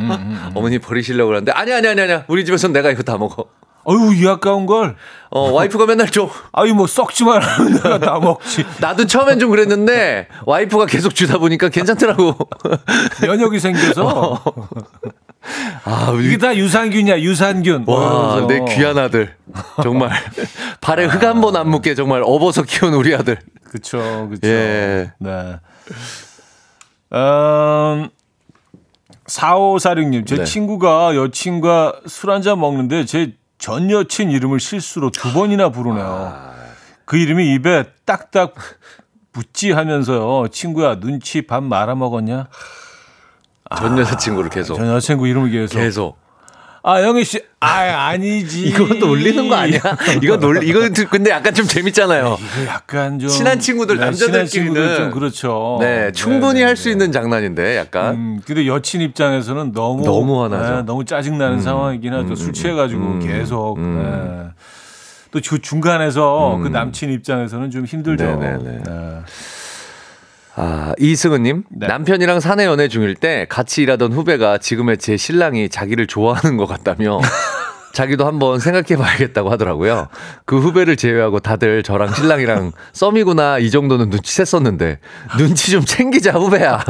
어머니 0.55 0.79
버리시려고 0.79 1.27
그러는데 1.27 1.51
아니, 1.51 1.71
아니, 1.71 1.87
아니, 1.87 2.01
아니. 2.01 2.23
우리 2.27 2.43
집에서는 2.45 2.73
내가 2.73 2.89
이거 2.89 3.03
다 3.03 3.17
먹어. 3.17 3.45
어유 3.85 4.13
이 4.15 4.27
아까운 4.27 4.65
걸. 4.65 4.95
어, 5.29 5.51
와이프가 5.51 5.85
맨날 5.85 6.09
줘. 6.09 6.29
아유 6.51 6.73
뭐 6.73 6.85
썩지 6.87 7.23
마라. 7.23 7.45
내가 7.83 7.99
다 7.99 8.19
먹지. 8.19 8.65
나도 8.79 9.05
처음엔 9.07 9.39
좀 9.39 9.49
그랬는데 9.49 10.27
와이프가 10.45 10.85
계속 10.85 11.15
주다 11.15 11.37
보니까 11.37 11.69
괜찮더라고. 11.69 12.35
면역이 13.21 13.59
생겨서. 13.59 14.43
아, 15.85 16.13
이게 16.21 16.37
다 16.37 16.55
유산균이야, 16.55 17.19
유산균. 17.21 17.85
와. 17.87 18.45
내 18.47 18.59
귀한 18.75 18.97
아들. 18.97 19.35
정말. 19.83 20.11
발에 20.81 21.05
흙 21.05 21.23
한 21.23 21.41
번 21.41 21.55
안 21.55 21.69
묻게 21.69 21.95
정말 21.95 22.21
업어서 22.23 22.63
키운 22.63 22.93
우리 22.93 23.15
아들. 23.15 23.37
그쵸, 23.63 24.27
그쵸. 24.31 24.47
예. 24.47 25.11
네. 25.19 25.55
음, 27.13 28.09
4546님, 29.27 30.25
제 30.27 30.37
네. 30.37 30.43
친구가 30.43 31.15
여친과 31.15 32.01
술 32.07 32.31
한잔 32.31 32.59
먹는데 32.59 33.05
제 33.05 33.33
전 33.59 33.91
여친 33.91 34.31
이름을 34.31 34.61
실수로 34.61 35.11
두 35.11 35.33
번이나 35.33 35.67
부르네요. 35.67 36.05
아. 36.33 36.53
그 37.03 37.17
이름이 37.17 37.53
입에 37.55 37.83
딱딱 38.05 38.53
붙지 39.33 39.71
하면서요. 39.73 40.47
친구야, 40.47 41.01
눈치 41.01 41.41
밥 41.41 41.61
말아먹었냐? 41.61 42.47
전 43.77 43.97
여자친구를 43.97 44.49
계속. 44.49 44.75
전 44.75 44.87
여친구 44.87 45.27
이름을 45.27 45.51
계속. 45.51 45.77
계속. 45.79 46.17
아, 46.81 47.01
영희 47.01 47.25
씨. 47.25 47.41
아, 47.59 48.07
아니지. 48.07 48.67
이것도 48.69 49.09
올리는 49.09 49.47
거 49.49 49.55
아니야? 49.55 49.79
이거 50.23 50.37
놀, 50.37 50.63
이거 50.63 50.79
근데 51.09 51.29
약간 51.29 51.53
좀 51.53 51.65
재밌잖아요. 51.65 52.37
이거 52.39 52.71
약간 52.71 53.19
좀 53.19 53.29
친한 53.29 53.59
친구들, 53.59 53.95
친한 53.95 54.11
남자들끼리는 54.11 54.47
친구들 54.47 54.95
좀 54.95 55.11
그렇죠. 55.11 55.77
네, 55.81 56.11
충분히 56.13 56.59
네, 56.59 56.65
할 56.65 56.75
네, 56.75 56.81
수 56.81 56.87
네. 56.87 56.91
있는 56.93 57.11
장난인데 57.11 57.77
약간. 57.77 58.15
음, 58.15 58.41
근데 58.45 58.65
여친 58.65 59.01
입장에서는 59.01 59.73
너무 59.73 60.03
너무 60.03 60.41
화나죠. 60.43 60.75
네, 60.77 60.81
너무 60.83 61.03
짜증 61.03 61.37
나는 61.37 61.61
상황이긴 61.61 62.13
하죠. 62.13 62.35
술 62.35 62.53
취해가지고 62.53 63.01
음, 63.01 63.19
계속. 63.19 63.77
음. 63.77 64.01
네. 64.01 64.49
또그 65.31 65.61
중간에서 65.61 66.59
그 66.63 66.69
남친 66.69 67.11
입장에서는 67.11 67.69
좀 67.69 67.85
힘들죠. 67.85 68.37
네네네. 68.37 68.81
네. 70.55 70.63
아, 70.63 70.93
이승은님. 70.97 71.63
네. 71.69 71.87
남편이랑 71.87 72.39
사내 72.39 72.65
연애 72.65 72.87
중일 72.87 73.15
때 73.15 73.45
같이 73.49 73.81
일하던 73.83 74.13
후배가 74.13 74.57
지금의 74.57 74.97
제 74.97 75.17
신랑이 75.17 75.69
자기를 75.69 76.07
좋아하는 76.07 76.57
것 76.57 76.65
같다며 76.65 77.19
자기도 77.93 78.27
한번 78.27 78.59
생각해 78.59 79.01
봐야겠다고 79.01 79.49
하더라고요. 79.51 80.09
그 80.45 80.59
후배를 80.59 80.95
제외하고 80.95 81.39
다들 81.39 81.83
저랑 81.83 82.13
신랑이랑 82.13 82.71
썸이구나 82.93 83.59
이 83.59 83.71
정도는 83.71 84.09
눈치챘었는데 84.09 84.97
눈치 85.37 85.71
좀 85.71 85.83
챙기자 85.83 86.33
후배야. 86.33 86.83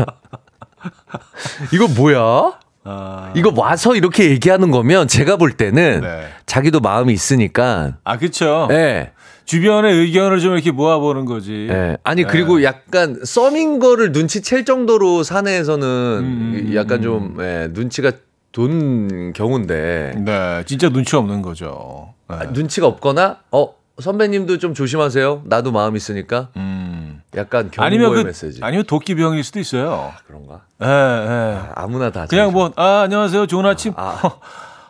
이거 1.74 1.88
뭐야? 1.88 2.53
아, 2.86 3.32
이거 3.36 3.51
와서 3.55 3.95
이렇게 3.95 4.30
얘기하는 4.32 4.72
거면 4.72 5.07
제가 5.07 5.38
볼 5.38 5.51
때는 5.51 6.01
네. 6.01 6.28
자기도 6.45 6.80
마음이 6.80 7.14
있으니까 7.14 7.93
아 8.03 8.18
그렇죠. 8.18 8.68
예. 8.72 9.12
주변의 9.50 9.95
의견을 9.95 10.41
좀 10.41 10.54
이렇게 10.54 10.70
모아보는 10.70 11.26
거지. 11.26 11.68
예. 11.72 11.97
아니 12.04 12.22
네. 12.22 12.28
그리고 12.30 12.62
약간 12.62 13.20
썸인 13.24 13.80
거를 13.80 14.12
눈치챌 14.12 14.64
정도로 14.64 15.24
사내에서는 15.24 15.88
음, 15.88 16.72
약간 16.76 17.02
좀 17.02 17.36
예, 17.39 17.68
눈치가 17.72 18.12
돈 18.52 19.34
경우인데 19.34 20.14
네, 20.24 20.64
진짜 20.68 20.89
눈치 20.89 21.16
없는 21.16 21.41
거죠. 21.41 22.14
네. 22.30 22.36
아, 22.36 22.43
눈치가 22.52 22.86
없거나 22.86 23.39
어 23.50 23.74
선배님도 24.00 24.60
좀 24.60 24.76
조심하세요. 24.76 25.41
나도 25.45 25.72
마음 25.72 25.95
있으니까. 25.95 26.50
음. 26.56 27.24
약간 27.36 27.72
경고의 27.72 27.88
아니면 27.88 28.14
그 28.14 28.28
메시지. 28.28 28.60
아니면 28.62 28.86
도끼병일 28.86 29.43
수도 29.43 29.60
있어요. 29.60 30.14
그런가? 30.28 30.62
예, 30.84 30.86
예. 30.86 31.60
아 31.74 31.88
무나 31.88 32.12
다. 32.12 32.28
그냥 32.30 32.52
뭐 32.52 32.72
아, 32.76 33.02
안녕하세요. 33.02 33.47
좋은 33.47 33.66
아침. 33.66 33.93
아. 33.95 34.22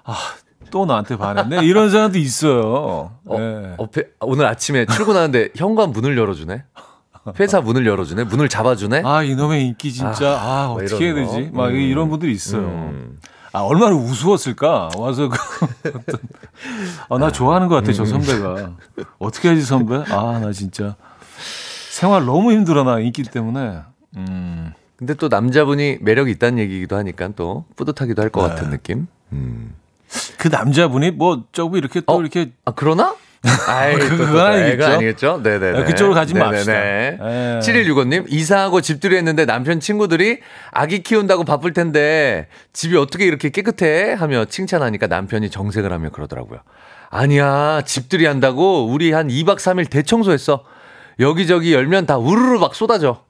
아, 0.03 0.13
또 0.71 0.85
나한테 0.85 1.17
반했네. 1.17 1.65
이런 1.65 1.89
사람도 1.89 2.17
있어요. 2.17 3.11
어, 3.25 3.35
예. 3.37 3.75
어, 3.77 3.85
배- 3.87 4.07
오늘 4.21 4.45
아침에 4.45 4.85
출근하는데 4.85 5.49
현관 5.57 5.91
문을 5.91 6.17
열어주네. 6.17 6.63
회사 7.39 7.61
문을 7.61 7.85
열어주네. 7.85 8.23
문을 8.23 8.49
잡아주네. 8.49 9.03
아, 9.05 9.21
이놈의 9.23 9.65
인기 9.67 9.91
진짜 9.91 10.39
아, 10.39 10.67
뭐 10.67 10.81
어떻게 10.83 11.05
해야. 11.07 11.13
되지? 11.15 11.51
막 11.53 11.67
음. 11.69 11.75
이런 11.75 12.09
분들이 12.09 12.31
있어요. 12.31 12.61
음. 12.61 13.17
아, 13.51 13.59
얼마나 13.61 13.95
우스웠을까? 13.95 14.89
와서 14.97 15.29
그 15.29 15.37
어떤 15.89 16.19
아, 17.09 17.17
나 17.17 17.31
좋아하는 17.31 17.67
것 17.67 17.75
같아, 17.75 17.91
저 17.93 18.05
선배가. 18.05 18.71
어떻게 19.19 19.49
하지, 19.49 19.61
선배? 19.61 19.95
아, 20.09 20.39
나 20.39 20.51
진짜 20.51 20.95
생활 21.91 22.25
너무 22.25 22.51
힘들어, 22.51 22.83
나 22.83 22.99
인기 22.99 23.23
때문에. 23.23 23.79
음. 24.17 24.73
근데 24.95 25.13
또 25.13 25.27
남자분이 25.29 25.99
매력이 26.01 26.31
있다는 26.31 26.59
얘기기도 26.59 26.95
하니까 26.97 27.29
또 27.35 27.65
뿌듯하기도 27.75 28.21
할것 28.21 28.43
네. 28.43 28.49
같은 28.49 28.69
느낌. 28.69 29.07
음. 29.31 29.73
그 30.37 30.47
남자분이 30.47 31.11
뭐, 31.11 31.43
저거 31.51 31.77
이렇게 31.77 32.01
또 32.01 32.13
어? 32.13 32.21
이렇게 32.21 32.51
아 32.65 32.71
그러나? 32.75 33.15
아이, 33.67 33.93
또, 33.93 33.99
또, 33.99 34.17
그건 34.17 34.33
또, 34.33 34.41
아니겠죠? 34.41 34.77
그건 34.77 34.91
아니겠죠? 34.91 35.41
네네네. 35.43 35.79
네, 35.79 35.85
그쪽으로 35.85 36.13
가지 36.13 36.33
네네네. 36.33 36.51
맙시다. 36.51 36.73
네. 36.73 37.17
7165님, 37.61 38.25
이사하고 38.27 38.81
집들이 38.81 39.15
했는데 39.15 39.45
남편 39.45 39.79
친구들이 39.79 40.39
아기 40.71 41.03
키운다고 41.03 41.45
바쁠 41.45 41.71
텐데 41.71 42.47
집이 42.73 42.97
어떻게 42.97 43.25
이렇게 43.25 43.49
깨끗해? 43.49 44.13
하며 44.13 44.43
칭찬하니까 44.43 45.07
남편이 45.07 45.51
정색을 45.51 45.93
하며 45.93 46.09
그러더라고요. 46.09 46.59
아니야, 47.09 47.81
집들이 47.85 48.25
한다고 48.25 48.85
우리 48.85 49.13
한 49.13 49.29
2박 49.29 49.57
3일 49.57 49.89
대청소했어. 49.89 50.65
여기저기 51.19 51.73
열면 51.73 52.05
다 52.07 52.17
우르르 52.17 52.59
막 52.59 52.75
쏟아져. 52.75 53.23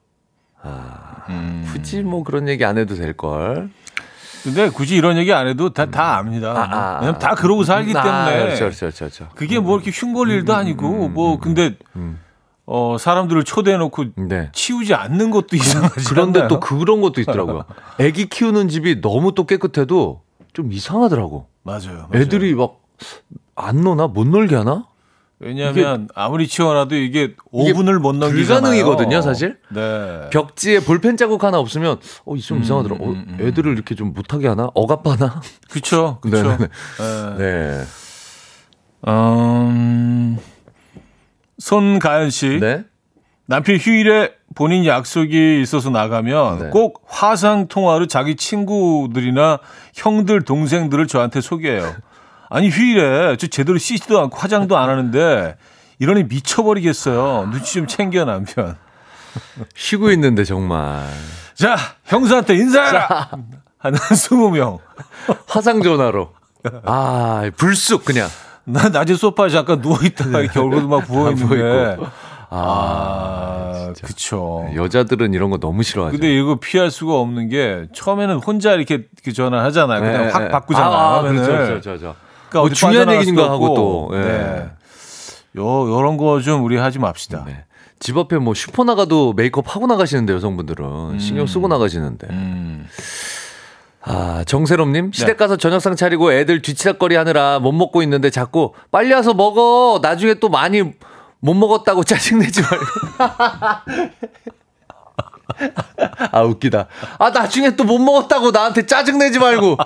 아, 0.62 1.24
음. 1.28 1.68
굳이 1.72 2.02
뭐 2.02 2.24
그런 2.24 2.48
얘기 2.48 2.64
안 2.64 2.78
해도 2.78 2.94
될걸. 2.94 3.70
근데 4.42 4.68
굳이 4.70 4.96
이런 4.96 5.16
얘기 5.16 5.32
안 5.32 5.48
해도 5.48 5.70
다, 5.70 5.86
다 5.86 6.18
압니다. 6.18 6.52
아, 6.52 6.62
아, 6.62 6.98
왜냐면 7.00 7.18
다 7.18 7.34
그러고 7.34 7.64
살기 7.64 7.96
아, 7.96 8.02
때문에. 8.02 8.44
그렇죠, 8.44 8.64
그렇죠, 8.64 8.78
그렇죠. 8.80 8.98
그렇죠. 8.98 9.28
그게 9.34 9.58
뭐 9.58 9.76
이렇게 9.76 9.90
흉볼 9.90 10.30
일도 10.30 10.54
아니고, 10.54 11.08
뭐, 11.08 11.38
근데, 11.38 11.76
어, 12.66 12.96
사람들을 12.98 13.44
초대해놓고 13.44 14.04
네. 14.16 14.50
치우지 14.52 14.94
않는 14.94 15.30
것도 15.30 15.56
이상하지. 15.56 16.04
그런데 16.06 16.40
않나요? 16.40 16.48
또 16.48 16.60
그런 16.60 17.00
것도 17.00 17.20
있더라고요. 17.20 17.64
애기 17.98 18.28
키우는 18.28 18.68
집이 18.68 19.00
너무 19.00 19.34
또 19.34 19.44
깨끗해도 19.44 20.22
좀 20.52 20.72
이상하더라고. 20.72 21.46
맞아요. 21.62 22.08
맞아요. 22.08 22.08
애들이 22.14 22.54
막 22.54 22.80
안 23.54 23.82
노나 23.82 24.06
못 24.06 24.26
놀게 24.26 24.56
하나? 24.56 24.86
왜냐하면 25.42 26.08
아무리 26.14 26.46
치워놔도 26.46 26.94
이게 26.96 27.34
5분을 27.50 27.98
못 27.98 28.14
넘기잖아요. 28.14 28.60
불가능이거든요, 28.60 29.22
사실. 29.22 29.56
네. 29.70 30.28
벽지에 30.30 30.80
볼펜 30.80 31.16
자국 31.16 31.42
하나 31.42 31.58
없으면 31.58 31.98
어, 32.26 32.36
이좀 32.36 32.60
이상하더라. 32.60 32.96
어, 33.00 33.08
음, 33.08 33.24
음. 33.26 33.38
애들을 33.40 33.72
이렇게 33.72 33.94
좀 33.94 34.12
못하게 34.12 34.48
하나? 34.48 34.70
억압하나? 34.74 35.40
그쵸, 35.70 36.18
그쵸. 36.22 36.36
네네네. 36.42 36.68
네. 37.38 37.38
네. 37.38 37.84
음, 39.08 40.36
손가연 41.58 42.28
씨. 42.28 42.60
네. 42.60 42.84
남편 43.46 43.76
휴일에 43.76 44.32
본인 44.54 44.84
약속이 44.84 45.62
있어서 45.62 45.88
나가면 45.88 46.58
네. 46.58 46.68
꼭 46.70 47.02
화상 47.06 47.66
통화로 47.66 48.06
자기 48.08 48.36
친구들이나 48.36 49.58
형들 49.94 50.42
동생들을 50.42 51.06
저한테 51.06 51.40
소개해요. 51.40 51.94
아니 52.50 52.68
휴일에 52.68 53.36
저 53.36 53.46
제대로 53.46 53.78
씻지도 53.78 54.20
않고 54.20 54.36
화장도 54.36 54.76
안 54.76 54.90
하는데 54.90 55.56
이러니 56.00 56.24
미쳐버리겠어요. 56.24 57.48
눈치 57.50 57.74
좀 57.74 57.86
챙겨 57.86 58.24
남편. 58.24 58.76
쉬고 59.76 60.10
있는데 60.10 60.44
정말. 60.44 61.06
자 61.54 61.76
형사한테 62.04 62.56
인사해라. 62.56 63.30
한 63.78 63.94
20명. 63.94 64.78
화상 65.46 65.80
전화로. 65.82 66.32
아, 66.84 67.48
불쑥 67.56 68.04
그냥. 68.04 68.28
나 68.64 68.88
낮에 68.88 69.14
소파에 69.14 69.48
잠깐 69.48 69.80
누워 69.80 69.98
있다가 70.02 70.40
이렇게 70.40 70.58
얼굴도 70.58 70.88
막 70.88 71.06
부어 71.06 71.30
있는데. 71.30 71.96
부어 71.96 72.10
아, 72.52 73.92
그쵸. 74.02 74.68
여자들은 74.74 75.34
이런 75.34 75.50
거 75.50 75.58
너무 75.58 75.84
싫어하죠. 75.84 76.12
근데 76.18 76.36
이거 76.36 76.56
피할 76.60 76.90
수가 76.90 77.14
없는 77.14 77.48
게 77.48 77.86
처음에는 77.94 78.36
혼자 78.38 78.72
이렇게 78.74 79.06
그 79.24 79.32
전화하잖아요. 79.32 80.00
그냥 80.00 80.26
네, 80.26 80.32
확 80.32 80.42
네. 80.42 80.48
바꾸잖아요. 80.48 80.92
아, 80.92 81.18
화면을. 81.18 81.42
그렇죠, 81.46 81.66
그렇죠, 81.66 81.90
그렇죠. 81.90 82.29
그러니까 82.50 82.60
뭐 82.60 82.68
중요한 82.70 83.10
얘기인가 83.12 83.50
하고. 83.50 83.74
또, 83.74 84.10
예. 84.14 84.18
네. 84.18 84.70
요 85.56 85.88
요런 85.90 86.16
거 86.16 86.40
좀 86.40 86.64
우리 86.64 86.76
하지 86.76 86.98
맙시다. 86.98 87.44
네. 87.46 87.64
집 87.98 88.16
앞에 88.16 88.38
뭐 88.38 88.54
슈퍼 88.54 88.84
나가도 88.84 89.34
메이크업 89.34 89.74
하고 89.74 89.86
나가시는데 89.86 90.32
여성분들은 90.34 91.18
신경 91.18 91.46
쓰고 91.46 91.68
나가시는데. 91.68 92.28
음. 92.30 92.86
아 94.02 94.44
정세롬님 94.46 95.12
시댁 95.12 95.28
네. 95.28 95.36
가서 95.36 95.56
저녁상 95.56 95.94
차리고 95.94 96.32
애들 96.32 96.62
뒤치락거리 96.62 97.16
하느라 97.16 97.58
못 97.58 97.72
먹고 97.72 98.02
있는데 98.02 98.30
자꾸 98.30 98.72
빨리 98.90 99.12
와서 99.12 99.34
먹어. 99.34 99.98
나중에 100.02 100.34
또 100.34 100.48
많이 100.48 100.82
못 101.40 101.54
먹었다고 101.54 102.04
짜증내지 102.04 102.62
말고. 102.62 102.84
아 106.32 106.42
웃기다. 106.42 106.86
아 107.18 107.30
나중에 107.30 107.76
또 107.76 107.84
못 107.84 107.98
먹었다고 107.98 108.50
나한테 108.52 108.86
짜증내지 108.86 109.38
말고. 109.38 109.76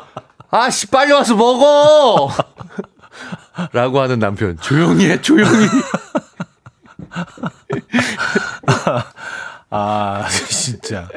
아씨 0.55 0.87
빨리 0.87 1.13
와서 1.13 1.35
먹어. 1.35 2.31
라고 3.73 4.01
하는 4.01 4.21
남편 4.21 4.57
조용히 4.61 5.11
해 5.11 5.21
조용히. 5.21 5.67
아 9.71 10.25
진짜. 10.49 11.09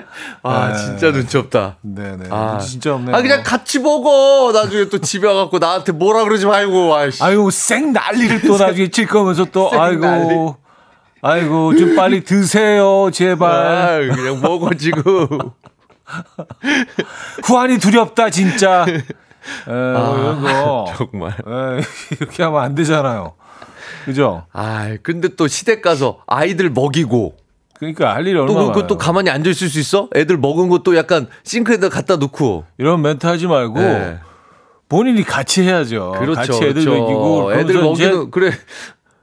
아 0.41 0.69
네. 0.69 0.77
진짜 0.77 1.11
눈치 1.11 1.37
없다. 1.37 1.77
네네. 1.81 2.29
아. 2.31 2.57
진짜 2.57 2.95
없네요. 2.95 3.15
아 3.15 3.21
그냥 3.21 3.43
같이 3.43 3.77
먹어. 3.77 4.51
나중에 4.51 4.89
또 4.89 4.97
집에 4.97 5.27
와갖고 5.27 5.59
나한테 5.59 5.91
뭐라 5.91 6.23
그러지 6.23 6.47
말고. 6.47 6.95
아이씨. 6.95 7.23
아이고 7.23 7.51
생 7.51 7.93
난리를 7.93 8.41
또 8.41 8.57
나중에 8.57 8.89
칠 8.89 9.05
거면서 9.05 9.45
또생 9.45 9.79
아이고 9.79 10.01
난리. 10.01 10.33
아이고 11.21 11.77
좀 11.77 11.95
빨리 11.95 12.23
드세요 12.23 13.11
제발. 13.13 13.51
아, 13.51 14.15
그냥 14.15 14.41
먹어 14.41 14.73
지금. 14.73 15.03
후안이 17.45 17.77
두렵다 17.77 18.31
진짜. 18.31 18.83
에, 19.67 19.71
뭐 19.71 20.17
이런 20.17 20.41
거. 20.41 20.85
정말. 20.97 21.31
에, 21.31 21.81
이렇게 22.19 22.43
하면 22.43 22.61
안 22.61 22.75
되잖아요. 22.75 23.33
그죠? 24.05 24.45
아, 24.53 24.95
근데 25.03 25.29
또 25.35 25.47
시댁 25.47 25.81
가서 25.81 26.19
아이들 26.27 26.69
먹이고 26.69 27.35
그러니까 27.77 28.13
할 28.15 28.25
일이 28.25 28.35
또 28.35 28.43
얼마나 28.43 28.67
그것도 28.71 28.95
많아요. 28.95 28.97
가만히 28.97 29.29
앉아 29.29 29.49
있을 29.49 29.67
수 29.69 29.79
있어? 29.79 30.09
애들 30.15 30.37
먹은 30.37 30.69
것도 30.69 30.95
약간 30.97 31.27
싱크에다 31.43 31.89
갖다 31.89 32.15
놓고. 32.15 32.63
이런 32.77 33.01
멘트 33.01 33.27
하지 33.27 33.47
말고 33.47 33.79
네. 33.79 34.17
본인이 34.89 35.23
같이 35.23 35.63
해야죠. 35.63 36.15
그렇죠. 36.17 36.33
같이 36.35 36.53
애들 36.63 36.85
그렇죠. 36.85 36.89
먹이고 36.91 37.53
애들 37.53 37.81
먹이는 37.81 38.31
그래. 38.31 38.51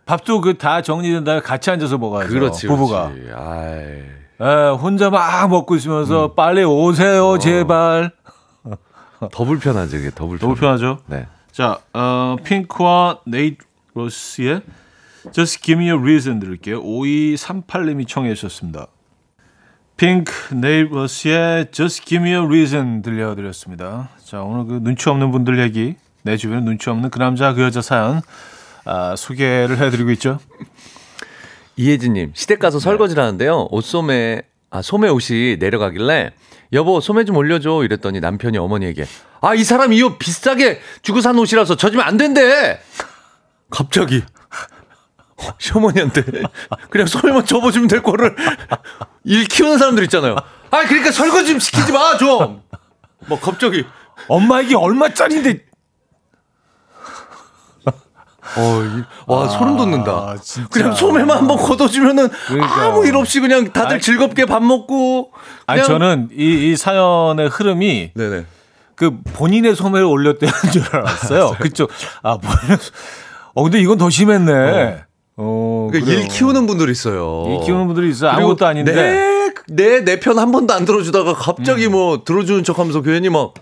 밥도 0.07 0.43
그 0.43 0.59
다 0.59 0.83
정리된 0.83 1.25
다음에 1.25 1.41
같이 1.41 1.71
앉아서 1.71 1.97
먹어야죠. 1.99 2.31
그렇지. 2.33 2.67
부부가. 2.67 3.09
그렇지. 3.11 3.31
아이. 3.35 4.47
에, 4.47 4.69
혼자 4.77 5.09
막 5.11 5.49
먹고 5.49 5.75
있으면서 5.77 6.27
음. 6.27 6.35
빨리 6.37 6.63
오세요 6.63 7.29
어. 7.31 7.39
제발. 7.39 8.13
더 9.33 9.45
불편하죠, 9.45 9.97
그게 9.97 10.11
더 10.11 10.27
불편. 10.27 10.49
너무 10.49 10.59
편하죠. 10.59 10.99
네. 11.07 11.27
자, 11.53 11.79
어, 11.93 12.37
핑크와 12.43 13.21
네이트 13.27 13.65
로스의 13.95 14.63
Just 15.33 15.63
Give 15.63 15.83
Me 15.83 15.91
a 15.91 15.99
Reason 15.99 16.41
들을게요. 16.41 16.83
5238님이 16.83 18.07
청해 18.09 18.35
주셨습니다. 18.35 18.89
핑크, 19.97 20.55
네이트 20.55 20.93
로스의 20.93 21.71
Just 21.71 22.05
Give 22.05 22.25
Me 22.25 22.37
a 22.37 22.45
Reason 22.45 23.03
들려드렸습니다. 23.03 24.11
자, 24.25 24.43
오늘 24.43 24.67
그 24.67 24.81
눈치 24.83 25.09
없는 25.09 25.31
분들 25.31 25.61
얘기, 25.61 25.95
내 26.23 26.37
주변에 26.37 26.63
눈치 26.63 26.91
없는 26.91 27.11
그 27.11 27.19
남자 27.19 27.53
그 27.55 27.63
여자 27.63 27.81
사연 27.81 28.23
아, 28.85 29.15
소개를 29.17 29.79
해드리고 29.79 30.11
있죠. 30.13 30.39
이혜진님 31.77 32.33
시댁 32.35 32.59
네. 32.59 32.63
가서 32.63 32.79
설거지를 32.79 33.23
하는데요. 33.23 33.69
옷 33.71 33.83
소매 33.83 34.43
아 34.75 34.83
소매 34.83 35.09
옷이 35.09 35.57
내려가길래 35.61 36.33
여보 36.73 37.01
소매 37.01 37.25
좀 37.25 37.37
올려줘 37.37 37.85
이랬더니 37.85 38.19
남편이 38.19 38.59
어머니에게 38.59 39.07
아 39.41 39.55
이 39.55 39.63
사람 39.63 39.93
이 39.93 40.03
옷 40.03 40.19
비싸게 40.19 40.81
주고 41.03 41.21
산 41.21 41.39
옷이라서 41.39 41.77
젖으면 41.77 42.05
안 42.05 42.17
된대. 42.17 42.81
갑자기 43.71 44.23
시어머니한테 45.61 46.25
그냥 46.91 47.07
소매만 47.07 47.47
접어주면 47.47 47.87
될 47.87 48.03
거를 48.03 48.35
일 49.23 49.45
키우는 49.45 49.79
사람들 49.79 50.03
있잖아요. 50.05 50.35
아 50.73 50.85
그러니까 50.87 51.13
설거지 51.13 51.51
좀 51.51 51.61
시키지 51.61 51.93
마 51.93 52.17
좀. 52.17 52.61
뭐 53.27 53.39
갑자기 53.39 53.85
엄마 54.27 54.61
이게 54.61 54.75
얼마짜린데? 54.75 55.67
어, 58.57 58.83
이- 58.83 59.03
와 59.27 59.49
소름 59.49 59.77
돋는다. 59.77 60.13
아, 60.13 60.37
진짜. 60.41 60.69
그냥 60.71 60.95
소매만 60.95 61.39
한번 61.39 61.57
걷어주면은 61.57 62.29
그러니까. 62.47 62.83
아무 62.85 63.07
일 63.07 63.17
없이 63.17 63.41
그냥 63.41 63.73
다들 63.73 63.93
아니, 63.95 64.01
즐겁게 64.01 64.45
밥 64.47 64.63
먹고. 64.63 65.31
아니 65.67 65.83
저는 65.83 66.29
이, 66.33 66.71
이 66.73 66.77
사연의 66.77 67.49
흐름이 67.49 68.11
네네. 68.15 68.45
그 68.97 69.19
본인의 69.33 69.75
소매를 69.75 70.07
올렸다는 70.07 70.53
줄 70.73 70.83
알았어요. 70.95 71.57
그쪽 71.59 71.91
아 72.23 72.37
본인 72.37 72.79
어 73.55 73.63
근데 73.65 73.81
이건 73.81 73.99
더 73.99 74.11
심했네. 74.11 75.03
어, 75.37 75.89
그러니까 75.91 76.11
그래요. 76.13 76.23
일 76.23 76.29
키우는 76.29 76.67
분들이 76.67 76.93
있어요. 76.93 77.45
일 77.49 77.65
키우는 77.65 77.87
분들이 77.87 78.11
있어. 78.11 78.27
그리고 78.31 78.41
아무것도 78.51 78.67
아닌데. 78.67 79.53
내내 79.69 80.21
편 80.21 80.39
한 80.39 80.53
번도 80.53 80.75
안 80.75 80.85
들어주다가 80.85 81.33
갑자기 81.35 81.89
뭐 81.89 82.23
들어주는 82.25 82.63
척하면서 82.65 83.01
괜히 83.03 83.31
막 83.31 83.55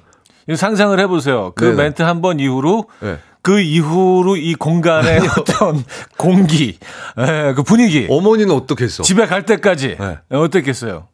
상상을 0.55 0.99
해보세요. 0.99 1.53
그 1.55 1.65
네네. 1.67 1.77
멘트 1.77 2.03
한 2.03 2.21
번 2.21 2.41
이후로 2.41 2.87
네. 3.01 3.19
그 3.43 3.61
이후로 3.61 4.37
이 4.37 4.55
공간의 4.55 5.21
어떤 5.37 5.85
공기, 6.17 6.79
예, 7.19 7.53
그 7.55 7.63
분위기, 7.65 8.07
어머니는 8.09 8.55
어떻겠어? 8.55 9.03
집에 9.03 9.27
갈 9.27 9.45
때까지 9.45 9.97
네. 9.99 10.19
어떻겠어요? 10.31 11.09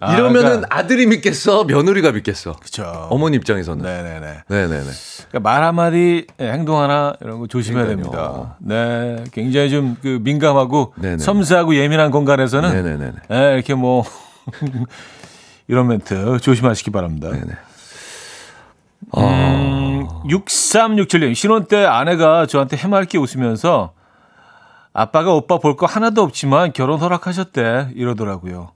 아, 0.00 0.14
이러면은 0.14 0.42
그러니까, 0.44 0.76
아들이 0.76 1.06
믿겠어, 1.06 1.64
며느리가 1.64 2.12
믿겠어. 2.12 2.52
그쵸. 2.52 2.84
어머니 3.10 3.36
입장에서는. 3.36 3.82
네네네. 3.84 4.44
네네네. 4.46 4.84
그러니까 5.28 5.40
말 5.40 5.64
한마디, 5.64 6.28
예, 6.40 6.52
행동 6.52 6.80
하나 6.80 7.14
이런 7.20 7.40
거 7.40 7.48
조심해야 7.48 7.84
그러니까요. 7.86 8.12
됩니다. 8.12 8.56
네, 8.60 9.24
굉장히 9.32 9.70
좀 9.70 9.96
그 10.00 10.20
민감하고 10.22 10.94
네네. 10.96 11.18
섬세하고 11.18 11.74
예민한 11.74 12.12
공간에서는 12.12 12.70
네네네. 12.70 13.12
예, 13.32 13.54
이렇게 13.54 13.74
뭐 13.74 14.04
이런 15.66 15.88
멘트 15.88 16.38
조심하시기 16.40 16.92
바랍니다. 16.92 17.30
네네. 17.32 17.52
음, 19.16 20.06
6367님, 20.28 21.34
신혼 21.34 21.66
때 21.66 21.84
아내가 21.84 22.46
저한테 22.46 22.76
해맑게 22.76 23.18
웃으면서 23.18 23.92
아빠가 24.92 25.32
오빠 25.32 25.58
볼 25.58 25.76
거 25.76 25.86
하나도 25.86 26.22
없지만 26.22 26.72
결혼 26.72 26.98
허락하셨대. 27.00 27.90
이러더라고요. 27.94 28.72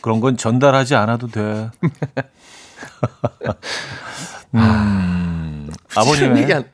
그런 0.00 0.20
건 0.20 0.36
전달하지 0.36 0.94
않아도 0.94 1.26
돼. 1.28 1.70
음, 4.54 5.70
아버님의 5.96 6.42
얘기 6.42 6.54
안- 6.54 6.64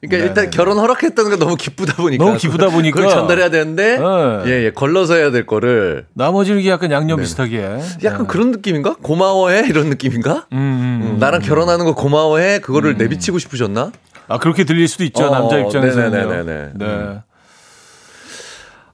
그러니까 0.00 0.16
네, 0.16 0.28
일단 0.28 0.44
네, 0.44 0.50
결혼 0.50 0.78
허락했다는 0.78 1.30
게 1.30 1.36
너무 1.36 1.56
기쁘다 1.56 1.96
보니까 1.96 2.24
너무 2.24 2.38
기쁘다 2.38 2.70
보니까 2.70 2.96
그걸 2.96 3.10
전달해야 3.12 3.50
되는데 3.50 3.98
네. 3.98 4.42
예, 4.46 4.64
예 4.64 4.70
걸러서 4.70 5.14
해야 5.14 5.30
될 5.30 5.44
거를 5.46 6.06
나머지는 6.14 6.64
약간 6.66 6.90
양념 6.90 7.18
네. 7.18 7.24
비슷하게. 7.24 7.78
약간 8.04 8.26
그런 8.26 8.50
느낌인가? 8.50 8.96
고마워해 9.02 9.66
이런 9.68 9.90
느낌인가? 9.90 10.46
음, 10.52 10.56
음, 10.56 11.00
음, 11.12 11.18
나랑 11.18 11.42
결혼하는 11.42 11.84
거 11.84 11.94
고마워해 11.94 12.60
그거를 12.60 12.96
내비치고 12.96 13.38
싶으셨나? 13.38 13.92
아 14.28 14.38
그렇게 14.38 14.64
들릴 14.64 14.88
수도 14.88 15.04
있죠 15.04 15.24
어, 15.26 15.30
남자 15.30 15.58
입장에서는. 15.58 16.10
네네네네네. 16.12 16.70
네. 16.76 17.18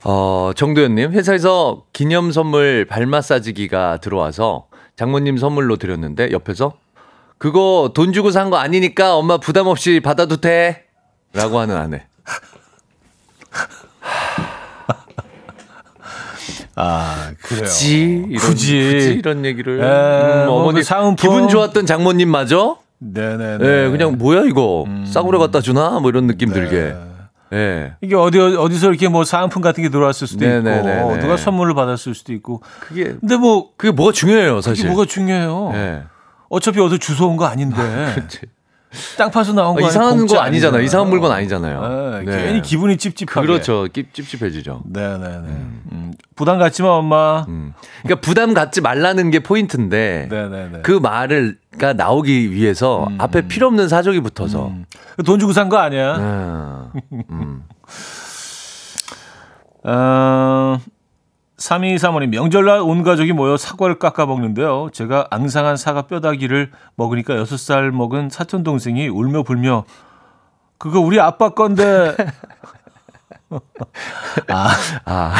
어, 0.04 0.52
정도현님, 0.56 1.12
회사에서 1.12 1.82
기념 1.92 2.30
선물 2.32 2.84
발 2.88 3.06
마사지기가 3.06 3.98
들어와서 3.98 4.66
장모님 4.96 5.36
선물로 5.36 5.76
드렸는데 5.76 6.30
옆에서 6.32 6.74
그거 7.38 7.90
돈 7.94 8.12
주고 8.12 8.30
산 8.30 8.50
거 8.50 8.56
아니니까 8.56 9.14
엄마 9.16 9.36
부담 9.38 9.66
없이 9.66 10.00
받아도 10.00 10.38
돼. 10.38 10.85
라고 11.36 11.60
하는 11.60 11.76
아내. 11.76 12.02
아 16.78 17.30
그래요. 17.42 17.62
굳이 17.64 18.24
이런, 18.28 18.40
굳이. 18.40 18.90
굳이 18.92 19.12
이런 19.18 19.44
얘기를 19.46 19.80
에, 19.80 20.42
음, 20.42 20.46
뭐 20.46 20.60
어머니 20.60 20.78
그 20.80 20.84
사은품. 20.84 21.16
기분 21.16 21.48
좋았던 21.48 21.86
장모님 21.86 22.30
마저 22.30 22.78
네네네. 22.98 23.64
예 23.64 23.88
그냥 23.90 24.18
뭐야 24.18 24.42
이거 24.44 24.84
싸구려 25.06 25.38
갖다 25.38 25.60
주나 25.60 25.98
뭐 26.00 26.10
이런 26.10 26.26
느낌 26.26 26.52
들게 26.52 26.94
예 27.52 27.92
이게 28.02 28.14
어디 28.14 28.38
어디서 28.40 28.88
이렇게 28.90 29.08
뭐 29.08 29.24
사은품 29.24 29.62
같은 29.62 29.82
게 29.82 29.88
들어왔을 29.88 30.26
수도 30.26 30.44
네네네네. 30.44 30.98
있고 31.00 31.18
누가 31.20 31.36
선물을 31.36 31.74
받았을 31.74 32.14
수도 32.14 32.32
있고. 32.34 32.62
그게 32.80 33.14
근데 33.20 33.36
뭐 33.36 33.70
그게 33.76 33.90
뭐가 33.92 34.12
중요해요 34.12 34.60
사실 34.60 34.84
그게 34.84 34.94
뭐가 34.94 35.08
중요해요. 35.08 35.70
예. 35.74 36.02
어차피 36.50 36.80
어디서 36.80 36.98
주워 36.98 37.30
온 37.30 37.36
거 37.36 37.46
아닌데 37.46 37.76
땅 39.16 39.30
파서 39.30 39.52
나온 39.52 39.74
거 39.74 39.80
아, 39.82 39.86
아니고 39.86 39.88
이상한 39.88 40.26
거 40.26 40.38
아니잖아요. 40.38 40.82
이상한 40.82 41.08
물건 41.10 41.32
아니잖아요 41.32 42.20
네, 42.20 42.24
네. 42.24 42.44
괜히 42.44 42.62
기분이 42.62 42.96
찝찝하게. 42.96 43.46
그렇죠 43.46 43.88
찝- 43.88 44.12
찝찝해지죠 44.14 44.82
네 44.86 45.00
네 45.18 45.28
네. 45.28 45.48
음. 45.92 46.12
부담 46.34 46.58
갖지만 46.58 46.90
엄마. 46.92 47.46
음. 47.48 47.72
그러니까 48.02 48.20
부담 48.20 48.52
갖지 48.54 48.80
말라는 48.82 49.30
게 49.30 49.38
포인트인데 49.40 50.28
네네네. 50.30 50.80
그 50.82 50.92
말을 50.92 51.58
가 51.78 51.92
나오기 51.94 52.52
위해서 52.52 53.08
앞에 53.18 53.48
필요 53.48 53.66
없는 53.68 53.88
사족이 53.88 54.20
붙어서 54.20 54.68
음. 54.68 54.84
돈 55.24 55.38
주고 55.40 55.52
산 55.52 55.68
거 55.68 55.78
아니야. 55.78 56.14
아, 56.18 56.90
음. 57.30 57.62
어, 59.84 60.78
3235님, 61.58 62.28
명절날 62.28 62.80
온 62.80 63.02
가족이 63.02 63.32
모여 63.32 63.56
사과를 63.56 63.98
깎아 63.98 64.26
먹는데요. 64.26 64.90
제가 64.92 65.26
앙상한 65.30 65.76
사과 65.76 66.02
뼈다귀를 66.02 66.70
먹으니까 66.96 67.34
6살 67.36 67.90
먹은 67.92 68.28
사촌 68.30 68.62
동생이 68.62 69.08
울며 69.08 69.42
불며 69.42 69.84
그거 70.78 71.00
우리 71.00 71.18
아빠 71.18 71.50
건데. 71.50 72.14
아, 74.48 74.70
아 75.06 75.34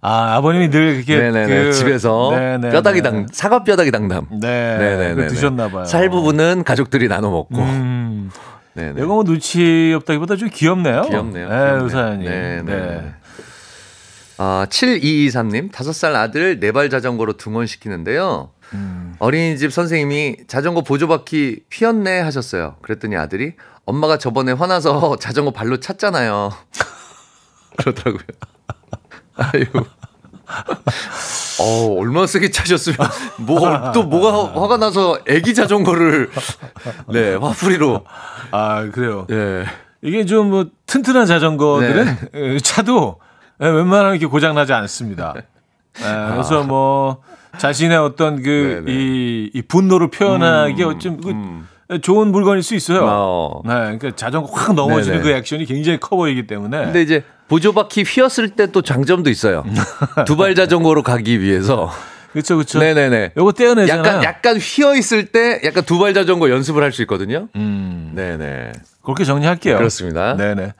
아, 0.00 0.36
아버님이 0.36 0.70
늘 0.70 0.94
그렇게 0.94 1.18
네네네 1.18 1.64
그- 1.64 1.72
집에서 1.72 2.30
네네네. 2.30 2.70
뼈다귀 2.70 3.02
당 3.02 3.26
사과 3.32 3.64
뼈다귀 3.64 3.90
당담 3.90 4.26
네. 4.30 4.78
네네네 4.78 5.14
그거 5.16 5.28
드셨나 5.28 5.68
봐요. 5.68 5.84
살 5.84 6.08
부분은 6.08 6.62
가족들이 6.64 7.08
나눠 7.08 7.30
먹고 7.30 7.58
음. 7.58 8.30
네네 8.74 8.92
이거 9.02 9.06
뭐 9.06 9.24
눈치 9.24 9.92
없다기보다 9.96 10.36
좀 10.36 10.48
귀엽네요. 10.52 11.02
귀엽네요. 11.02 11.48
네. 11.48 11.82
의사님. 11.82 12.30
네, 12.30 12.62
네. 12.64 13.14
네. 14.38 14.44
아, 14.44 14.66
7223님, 14.70 15.70
5살 15.72 16.14
아들 16.14 16.60
네발 16.60 16.90
자전거로 16.90 17.36
등원시키는데요. 17.36 18.50
음. 18.74 19.14
어린이집 19.18 19.72
선생님이 19.72 20.36
자전거 20.46 20.82
보조바퀴 20.82 21.64
휘었네 21.72 22.20
하셨어요. 22.20 22.76
그랬더니 22.82 23.16
아들이 23.16 23.54
엄마가 23.84 24.18
저번에 24.18 24.52
화나서 24.52 25.16
자전거 25.20 25.50
발로 25.50 25.78
찼잖아요. 25.80 26.52
그러더라고요. 27.78 28.22
아유. 29.36 29.64
어, 31.60 31.94
얼마나 31.98 32.26
세게 32.26 32.50
차셨으면, 32.50 32.96
뭐가, 33.38 33.92
또 33.92 34.04
뭐가 34.04 34.32
화- 34.32 34.62
화가 34.62 34.76
나서 34.78 35.18
애기 35.26 35.54
자전거를, 35.54 36.30
네, 37.12 37.34
화풀이로, 37.34 38.04
아, 38.50 38.88
그래요. 38.90 39.26
예. 39.30 39.64
이게 40.00 40.24
좀 40.24 40.48
뭐 40.50 40.66
튼튼한 40.86 41.26
자전거들은 41.26 42.04
네. 42.32 42.54
에, 42.54 42.58
차도 42.60 43.20
에, 43.60 43.68
웬만하면 43.68 44.12
이렇게 44.14 44.26
고장 44.26 44.54
나지 44.54 44.72
않습니다. 44.72 45.34
에, 45.36 45.42
그래서 46.32 46.62
뭐 46.62 47.22
자신의 47.58 47.96
어떤 47.98 48.42
그. 48.42 48.84
이 48.88 49.50
이 49.54 49.62
분노를 49.62 50.10
표현하기 50.10 50.82
좀 51.00 51.20
그, 51.20 51.94
에, 51.94 51.98
좋은 52.00 52.28
물건일 52.30 52.62
수 52.62 52.74
있어요. 52.74 53.00
어. 53.08 53.62
네, 53.64 53.72
그러니까 53.74 54.10
자전거 54.14 54.48
확 54.52 54.74
넘어지는 54.74 55.18
네네. 55.20 55.22
그 55.32 55.36
액션이 55.36 55.64
굉장히 55.64 55.98
커 55.98 56.16
보이기 56.16 56.46
때문에. 56.46 56.84
근데 56.84 57.00
이제 57.02 57.24
보조바퀴 57.48 58.02
휘었을 58.02 58.50
때 58.50 58.66
또 58.66 58.82
장점도 58.82 59.30
있어요. 59.30 59.64
두발 60.26 60.54
자전거로 60.54 61.02
가기 61.02 61.40
위해서. 61.40 61.90
그렇죠, 62.32 62.56
그렇죠. 62.56 62.78
네네네. 62.78 63.32
요거 63.38 63.52
떼어내잖아요. 63.52 64.06
약간 64.06 64.22
약간 64.22 64.56
휘어 64.58 64.94
있을 64.94 65.24
때 65.26 65.60
약간 65.64 65.82
두발 65.84 66.12
자전거 66.12 66.50
연습을 66.50 66.82
할 66.82 66.92
수 66.92 67.00
있거든요. 67.02 67.48
음, 67.56 68.12
네네. 68.14 68.72
그렇게 69.02 69.24
정리할게요. 69.24 69.78
그렇습니다. 69.78 70.36
네네. 70.36 70.72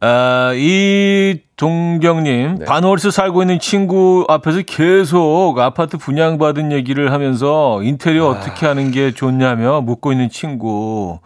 아, 0.00 0.52
이 0.54 1.40
동경님 1.56 2.56
네. 2.58 2.64
반월에서 2.66 3.10
살고 3.10 3.42
있는 3.42 3.58
친구 3.58 4.26
앞에서 4.28 4.60
계속 4.62 5.58
아파트 5.58 5.96
분양받은 5.96 6.70
얘기를 6.72 7.12
하면서 7.12 7.82
인테리어 7.82 8.28
어떻게 8.28 8.66
하는 8.66 8.90
게 8.90 9.12
좋냐며 9.12 9.80
묻고 9.80 10.12
있는 10.12 10.28
친구. 10.28 11.18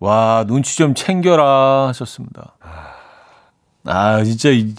와 0.00 0.44
눈치 0.46 0.76
좀 0.78 0.94
챙겨라 0.94 1.88
하셨습니다. 1.88 2.54
아 3.84 4.22
진짜 4.24 4.50
이, 4.50 4.74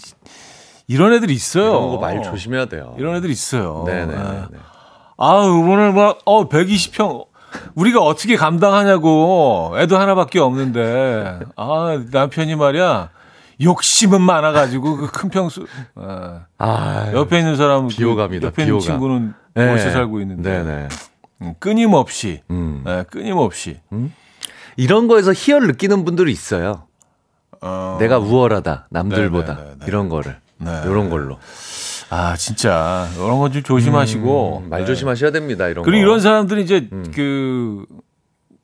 이런 0.88 1.12
애들 1.12 1.30
있어요. 1.30 1.66
이런 1.70 1.88
거 1.90 1.98
말 1.98 2.22
조심해야 2.22 2.64
돼요. 2.66 2.94
이런 2.98 3.14
애들 3.16 3.30
있어요. 3.30 3.84
네네. 3.86 4.14
아, 4.16 4.48
아, 5.18 5.34
오늘 5.46 5.92
막, 5.92 6.18
어, 6.24 6.48
120평. 6.48 7.26
우리가 7.74 8.00
어떻게 8.00 8.36
감당하냐고. 8.36 9.74
애도 9.76 9.98
하나밖에 9.98 10.38
없는데. 10.38 11.40
아, 11.56 12.02
남편이 12.10 12.56
말이야. 12.56 13.10
욕심은 13.62 14.20
많아가지고 14.22 14.96
그 14.96 15.06
큰 15.08 15.28
평수. 15.30 15.66
아, 15.94 16.46
아, 16.58 17.10
옆에 17.12 17.38
있는 17.38 17.56
사람. 17.56 17.88
그 17.88 17.94
비호감이다, 17.94 18.46
옆에 18.48 18.62
있는 18.62 18.78
비호감. 18.78 18.86
친구는 19.00 19.34
네. 19.54 19.68
월세 19.68 19.90
살고 19.90 20.20
있는데. 20.22 20.62
네네. 20.62 20.88
음, 21.42 21.54
끊임없이. 21.58 22.42
음. 22.50 22.82
네, 22.84 23.04
끊임없이. 23.10 23.80
이런 24.76 25.08
거에서 25.08 25.32
희열 25.32 25.66
느끼는 25.66 26.04
분들이 26.04 26.32
있어요. 26.32 26.86
어, 27.62 27.96
내가 28.00 28.18
우월하다 28.18 28.86
남들보다 28.90 29.54
네네네네. 29.54 29.84
이런 29.86 30.08
거를 30.08 30.38
네. 30.58 30.80
이런 30.86 31.10
걸로 31.10 31.38
아, 32.08 32.34
진짜. 32.36 33.06
이런 33.16 33.38
건좀 33.38 33.62
조심하시고. 33.62 34.62
음, 34.64 34.70
말 34.70 34.80
네. 34.80 34.86
조심하셔야 34.86 35.30
됩니다. 35.30 35.68
이런 35.68 35.84
그리고 35.84 35.98
거. 35.98 36.02
이런 36.02 36.20
사람들이 36.20 36.62
이제 36.62 36.88
음. 36.92 37.10
그, 37.14 37.84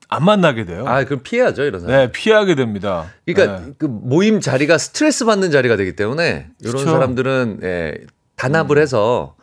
안 0.09 0.23
만나게 0.25 0.65
돼요. 0.65 0.85
아 0.87 1.03
그럼 1.03 1.21
피해야죠 1.23 1.63
이런 1.63 1.81
사람. 1.81 1.95
네, 1.97 2.11
피하게 2.11 2.55
됩니다. 2.55 3.05
그러니까 3.25 3.59
네. 3.65 3.71
그 3.77 3.85
모임 3.85 4.39
자리가 4.39 4.77
스트레스 4.77 5.25
받는 5.25 5.51
자리가 5.51 5.75
되기 5.75 5.95
때문에 5.95 6.47
이런 6.61 6.73
그쵸. 6.73 6.87
음. 6.87 6.91
사람들은 6.93 7.59
예, 7.63 7.93
단합을 8.37 8.77
해서 8.77 9.35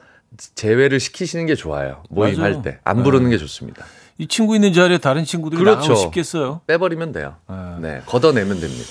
제외를 0.54 1.00
시키시는 1.00 1.46
게 1.46 1.54
좋아요. 1.54 2.02
모임할. 2.10 2.62
때 2.62 2.78
안 2.84 3.02
부르는 3.02 3.30
게 3.30 3.38
좋습니다. 3.38 3.84
이 4.18 4.26
친구 4.26 4.54
있는 4.54 4.72
자리에 4.72 4.98
다른 4.98 5.24
친구들이 5.24 5.58
그렇죠. 5.60 5.80
나가고 5.80 5.96
싶겠어요. 5.96 6.60
빼버리면 6.66 7.12
돼요. 7.12 7.34
네. 7.48 7.56
네, 7.80 8.02
걷어내면 8.06 8.60
됩니다. 8.60 8.90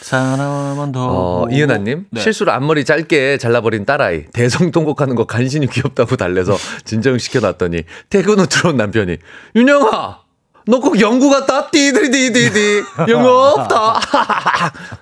사나만 0.00 0.90
더. 0.92 1.42
어, 1.44 1.48
이은하님 1.50 2.06
네. 2.10 2.20
실수로 2.20 2.50
앞머리 2.52 2.84
짧게 2.84 3.38
잘라버린 3.38 3.84
딸아이 3.84 4.24
대성통곡하는 4.32 5.14
거 5.14 5.26
간신히 5.26 5.68
귀엽다고 5.68 6.16
달래서 6.16 6.56
진정시켜놨더니 6.84 7.84
퇴근 8.10 8.40
후 8.40 8.46
들어온 8.48 8.76
남편이 8.76 9.18
윤영아 9.54 10.21
너 10.66 10.78
꼭 10.80 11.00
영구 11.00 11.28
같다 11.30 11.70
띠디디디디 11.70 12.82
영어 13.08 13.28
없다 13.52 14.00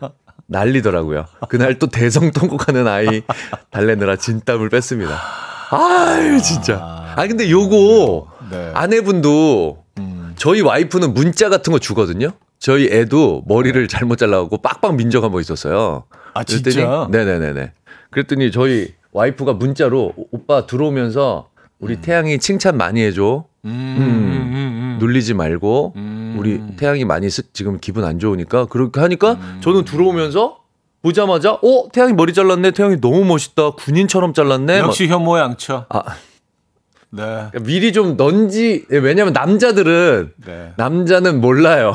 난리더라고요 0.47 1.27
그날 1.49 1.79
또 1.79 1.87
대성통곡하는 1.87 2.87
아이 2.89 3.23
달래느라 3.71 4.17
진땀을 4.17 4.69
뺐습니다 4.69 5.19
아유 5.71 6.41
진짜 6.43 6.79
아 7.17 7.27
근데 7.27 7.51
요거 7.51 8.27
네. 8.51 8.71
아내분도 8.75 9.85
음. 9.99 10.33
저희 10.37 10.61
와이프는 10.61 11.15
문자 11.15 11.49
같은 11.49 11.73
거 11.73 11.79
주거든요. 11.79 12.31
저희 12.59 12.87
애도 12.91 13.45
머리를 13.47 13.87
잘못 13.89 14.17
잘라갖고 14.17 14.59
빡빡 14.59 14.97
민적 14.97 15.23
한번 15.23 15.41
있었어요. 15.41 16.05
아, 16.35 16.43
그랬더니 16.43 16.75
진짜? 16.75 17.07
네네네네. 17.11 17.73
그랬더니 18.11 18.51
저희 18.51 18.95
와이프가 19.13 19.53
문자로 19.53 20.15
오- 20.17 20.27
오빠 20.33 20.67
들어오면서 20.67 21.49
우리 21.79 22.01
태양이 22.01 22.39
칭찬 22.39 22.77
많이 22.77 23.03
해줘. 23.05 23.45
음, 23.67 23.69
음, 23.71 23.71
음, 23.71 24.53
음. 24.55 24.60
눌리지 25.01 25.35
말고 25.35 25.95
음. 25.97 26.37
우리 26.39 26.61
태양이 26.77 27.05
많이 27.05 27.27
쓱 27.27 27.47
지금 27.53 27.79
기분 27.81 28.05
안 28.05 28.19
좋으니까 28.19 28.67
그렇게 28.67 29.01
하니까 29.01 29.33
음. 29.33 29.61
저는 29.63 29.85
들어오면서 29.85 30.59
보자마자 31.03 31.53
어 31.55 31.89
태양이 31.93 32.13
머리 32.13 32.33
잘랐네. 32.35 32.71
태양이 32.73 33.01
너무 33.01 33.25
멋있다. 33.25 33.71
군인처럼 33.73 34.35
잘랐네. 34.35 34.79
역시 34.79 35.09
현모 35.09 35.39
양처. 35.39 35.87
막- 35.89 36.07
아 36.09 36.15
네. 37.13 37.23
그러니까 37.25 37.59
미리 37.61 37.93
좀 37.93 38.17
넌지 38.17 38.85
왜냐면 38.89 39.33
남자들은 39.33 40.33
네. 40.47 40.73
남자는 40.77 41.41
몰라요. 41.41 41.93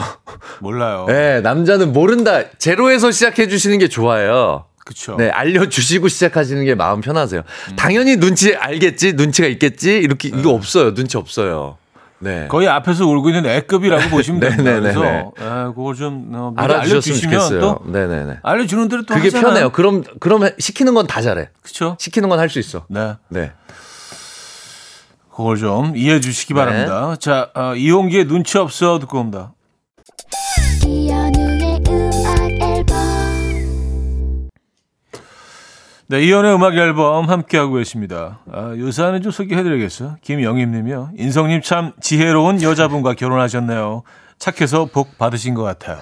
몰라요. 0.60 1.06
네, 1.08 1.40
남자는 1.42 1.94
모른다. 1.94 2.42
제로에서 2.58 3.12
시작해 3.12 3.48
주시는 3.48 3.78
게 3.80 3.88
좋아요. 3.88 4.66
그쵸. 4.86 5.16
네, 5.18 5.30
알려 5.30 5.68
주시고 5.70 6.10
시작하시는 6.10 6.64
게 6.66 6.76
마음 6.76 7.02
편하세요. 7.02 7.42
당연히 7.76 8.18
눈치 8.18 8.56
알겠지, 8.56 9.14
눈치가 9.14 9.48
있겠지, 9.48 9.98
이렇게 9.98 10.28
이거 10.28 10.52
없어요. 10.52 10.94
눈치 10.94 11.18
없어요. 11.18 11.78
네. 12.20 12.48
거의 12.48 12.68
앞에서 12.68 13.06
울고 13.06 13.30
있는 13.30 13.46
애급이라고 13.46 14.10
보시면 14.10 14.40
네, 14.42 14.50
됩니다. 14.50 14.72
네, 14.72 14.80
네, 14.80 14.82
그래서 14.82 15.02
네. 15.02 15.26
아, 15.40 15.66
그거 15.76 15.94
좀 15.94 16.32
어, 16.34 16.54
알려주시면 16.56 17.20
좋겠어요. 17.40 17.60
또 17.60 17.80
네네네. 17.92 18.40
알려주는 18.42 18.88
대로 18.88 19.04
또 19.06 19.14
그게 19.14 19.28
하잖아요. 19.28 19.48
편해요. 19.50 19.70
그럼 19.72 20.04
그럼 20.20 20.50
시키는 20.58 20.94
건 20.94 21.06
다 21.08 21.22
잘해. 21.22 21.50
그렇죠. 21.62 21.98
시키는 22.00 22.30
건 22.30 22.40
할 22.40 22.50
수 22.50 22.60
있어. 22.60 22.86
네. 22.90 23.14
네. 23.30 23.52
그걸 25.30 25.58
좀 25.58 25.98
이해해 25.98 26.22
주시기 26.22 26.54
네. 26.54 26.60
바랍니다. 26.60 27.16
자, 27.20 27.50
어, 27.54 27.76
이용기의 27.76 28.26
눈치 28.26 28.58
없어 28.58 29.00
듣고 29.00 29.20
옵니다. 29.20 29.52
네, 36.08 36.22
이연의 36.24 36.54
음악 36.54 36.76
앨범 36.76 37.30
함께하고 37.30 37.74
계십니다. 37.76 38.40
아, 38.52 38.76
요 38.78 38.92
사연은 38.92 39.24
좀 39.24 39.32
소개해드리겠어요. 39.32 40.18
김영임님이요. 40.22 41.12
인성님 41.18 41.62
참 41.62 41.94
지혜로운 42.00 42.62
여자분과 42.62 43.16
결혼하셨네요. 43.16 44.04
착해서 44.38 44.86
복 44.86 45.18
받으신 45.18 45.56
것 45.56 45.64
같아요. 45.64 45.98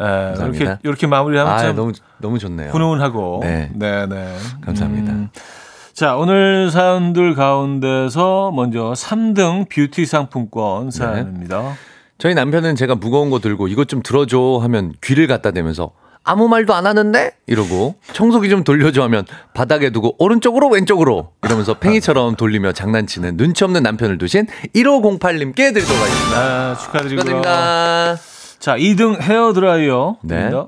에, 0.00 0.34
이렇게. 0.40 0.78
이렇게 0.84 1.06
마무리하면 1.06 1.52
아, 1.52 1.58
참 1.58 1.76
너무 1.76 1.92
너무 2.18 2.38
좋네요. 2.38 2.70
훈훈하고. 2.70 3.40
네. 3.42 3.70
네, 3.74 4.06
네. 4.06 4.36
감사합니다. 4.64 5.12
음, 5.12 5.28
자, 5.92 6.16
오늘 6.16 6.70
사연들 6.70 7.34
가운데서 7.34 8.52
먼저 8.52 8.94
3등 8.96 9.68
뷰티 9.68 10.06
상품권 10.06 10.88
네. 10.88 10.98
사연입니다. 10.98 11.74
저희 12.16 12.34
남편은 12.34 12.74
제가 12.76 12.94
무거운 12.94 13.28
거 13.28 13.38
들고 13.40 13.68
이것 13.68 13.86
좀 13.88 14.00
들어줘 14.02 14.60
하면 14.62 14.94
귀를 15.02 15.26
갖다 15.26 15.50
대면서 15.50 15.90
아무 16.24 16.48
말도 16.48 16.74
안 16.74 16.86
하는데 16.86 17.32
이러고 17.46 17.96
청소기 18.12 18.48
좀 18.48 18.64
돌려줘 18.64 19.02
하면 19.04 19.26
바닥에 19.52 19.90
두고 19.90 20.16
오른쪽으로 20.18 20.68
왼쪽으로 20.68 21.32
이러면서 21.44 21.74
팽이처럼 21.74 22.36
돌리며 22.36 22.72
장난치는 22.72 23.36
눈치 23.36 23.62
없는 23.64 23.82
남편을 23.82 24.18
두신 24.18 24.46
1508님께 24.74 25.74
드리도록 25.74 26.00
하겠습니다. 26.00 26.36
아, 26.38 26.76
축하드리고요. 26.76 27.18
축하드립니다. 27.20 28.16
자, 28.58 28.76
2등 28.76 29.20
헤어 29.20 29.52
드라이어. 29.52 30.16
네. 30.22 30.50
다 30.50 30.66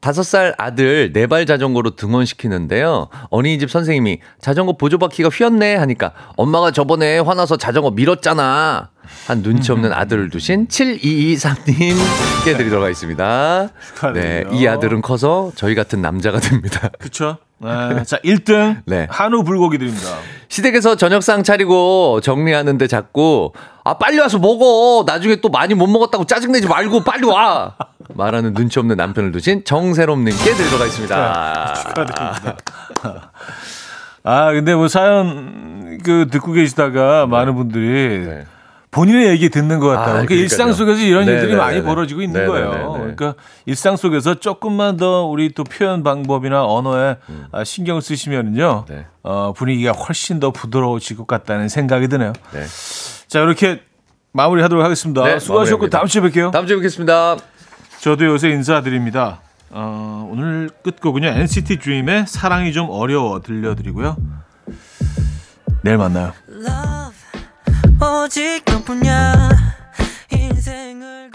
섯 0.00 0.22
살 0.22 0.54
아들 0.58 1.12
네 1.12 1.26
발 1.26 1.44
자전거로 1.44 1.96
등원시키는데요. 1.96 3.08
어린이집 3.30 3.70
선생님이 3.70 4.20
자전거 4.40 4.76
보조바퀴가 4.76 5.28
휘었네 5.28 5.76
하니까 5.76 6.12
엄마가 6.36 6.70
저번에 6.70 7.18
화나서 7.18 7.56
자전거 7.56 7.90
밀었잖아. 7.90 8.90
한 9.26 9.42
눈치 9.42 9.72
없는 9.72 9.92
아들을 9.92 10.30
두신 10.30 10.68
7223님께 10.68 12.56
드리도록 12.56 12.84
하겠습니다. 12.84 13.68
네. 14.14 14.44
이 14.52 14.66
아들은 14.66 15.02
커서 15.02 15.50
저희 15.54 15.74
같은 15.74 16.00
남자가 16.02 16.38
됩니다. 16.40 16.90
그쵸? 16.98 17.38
네. 17.58 18.02
자, 18.04 18.18
1등. 18.18 18.82
네. 18.86 19.06
한우 19.10 19.42
불고기 19.44 19.78
드립니다. 19.78 20.08
시댁에서 20.48 20.96
저녁상 20.96 21.42
차리고 21.42 22.20
정리하는데 22.20 22.86
자꾸 22.86 23.52
아 23.84 23.98
빨리 23.98 24.18
와서 24.18 24.38
먹어 24.38 25.04
나중에 25.06 25.36
또 25.36 25.48
많이 25.48 25.74
못 25.74 25.86
먹었다고 25.86 26.24
짜증내지 26.24 26.68
말고 26.68 27.04
빨리 27.04 27.26
와 27.26 27.74
말하는 28.14 28.54
눈치 28.54 28.78
없는 28.78 28.96
남편을 28.96 29.32
두신 29.32 29.64
정세롬님께 29.64 30.54
드리도록 30.54 30.80
하겠습니다. 30.80 31.74
축하드립니다. 31.74 32.56
아, 34.24 34.52
근데 34.52 34.74
뭐 34.74 34.88
사연 34.88 35.98
그 36.04 36.26
듣고 36.30 36.52
계시다가 36.52 37.26
많은 37.26 37.54
분들이 37.54 38.26
네. 38.26 38.44
본인의 38.90 39.28
얘기 39.28 39.50
듣는 39.50 39.80
것 39.80 39.88
같아요. 39.88 40.08
아, 40.08 40.12
그러니까. 40.12 40.34
일상 40.34 40.72
속에서 40.72 41.00
이런 41.00 41.26
네, 41.26 41.32
일들이 41.32 41.52
네, 41.52 41.58
많이 41.58 41.74
네, 41.74 41.80
네. 41.80 41.86
벌어지고 41.86 42.22
있는 42.22 42.34
네, 42.34 42.40
네, 42.40 42.46
거예요. 42.46 42.70
네, 42.70 42.78
네. 42.78 43.14
그러니까 43.14 43.34
일상 43.66 43.96
속에서 43.96 44.34
조금만 44.34 44.96
더 44.96 45.24
우리 45.24 45.52
또 45.52 45.64
표현 45.64 46.02
방법이나 46.02 46.64
언어에 46.64 47.16
아, 47.52 47.64
신경을 47.64 48.00
쓰시면은요, 48.00 48.86
네. 48.88 49.06
어, 49.22 49.52
분위기가 49.54 49.92
훨씬 49.92 50.40
더 50.40 50.50
부드러워질 50.50 51.16
것 51.18 51.26
같다는 51.26 51.68
생각이 51.68 52.08
드네요. 52.08 52.32
네. 52.52 52.64
자, 53.26 53.40
이렇게 53.40 53.82
마무리하도록 54.32 54.82
하겠습니다. 54.82 55.22
네, 55.24 55.38
수고하셨고 55.38 55.88
마무리합니다. 55.88 55.98
다음 55.98 56.06
주에 56.08 56.22
뵐게요. 56.22 56.50
다음 56.52 56.66
주에 56.66 56.76
뵙겠습니다. 56.76 57.36
저도 58.00 58.24
요새 58.24 58.50
인사드립니다. 58.50 59.40
어, 59.70 60.28
오늘 60.32 60.70
끝곡은요 60.82 61.28
NCT 61.28 61.76
DREAM의 61.78 62.26
사랑이 62.26 62.72
좀 62.72 62.88
어려워 62.90 63.40
들려드리고요. 63.40 64.16
내일 65.82 65.98
만나요. 65.98 66.32
오직 68.00 68.62
너뿐이야. 68.66 69.48
인생을 70.32 71.30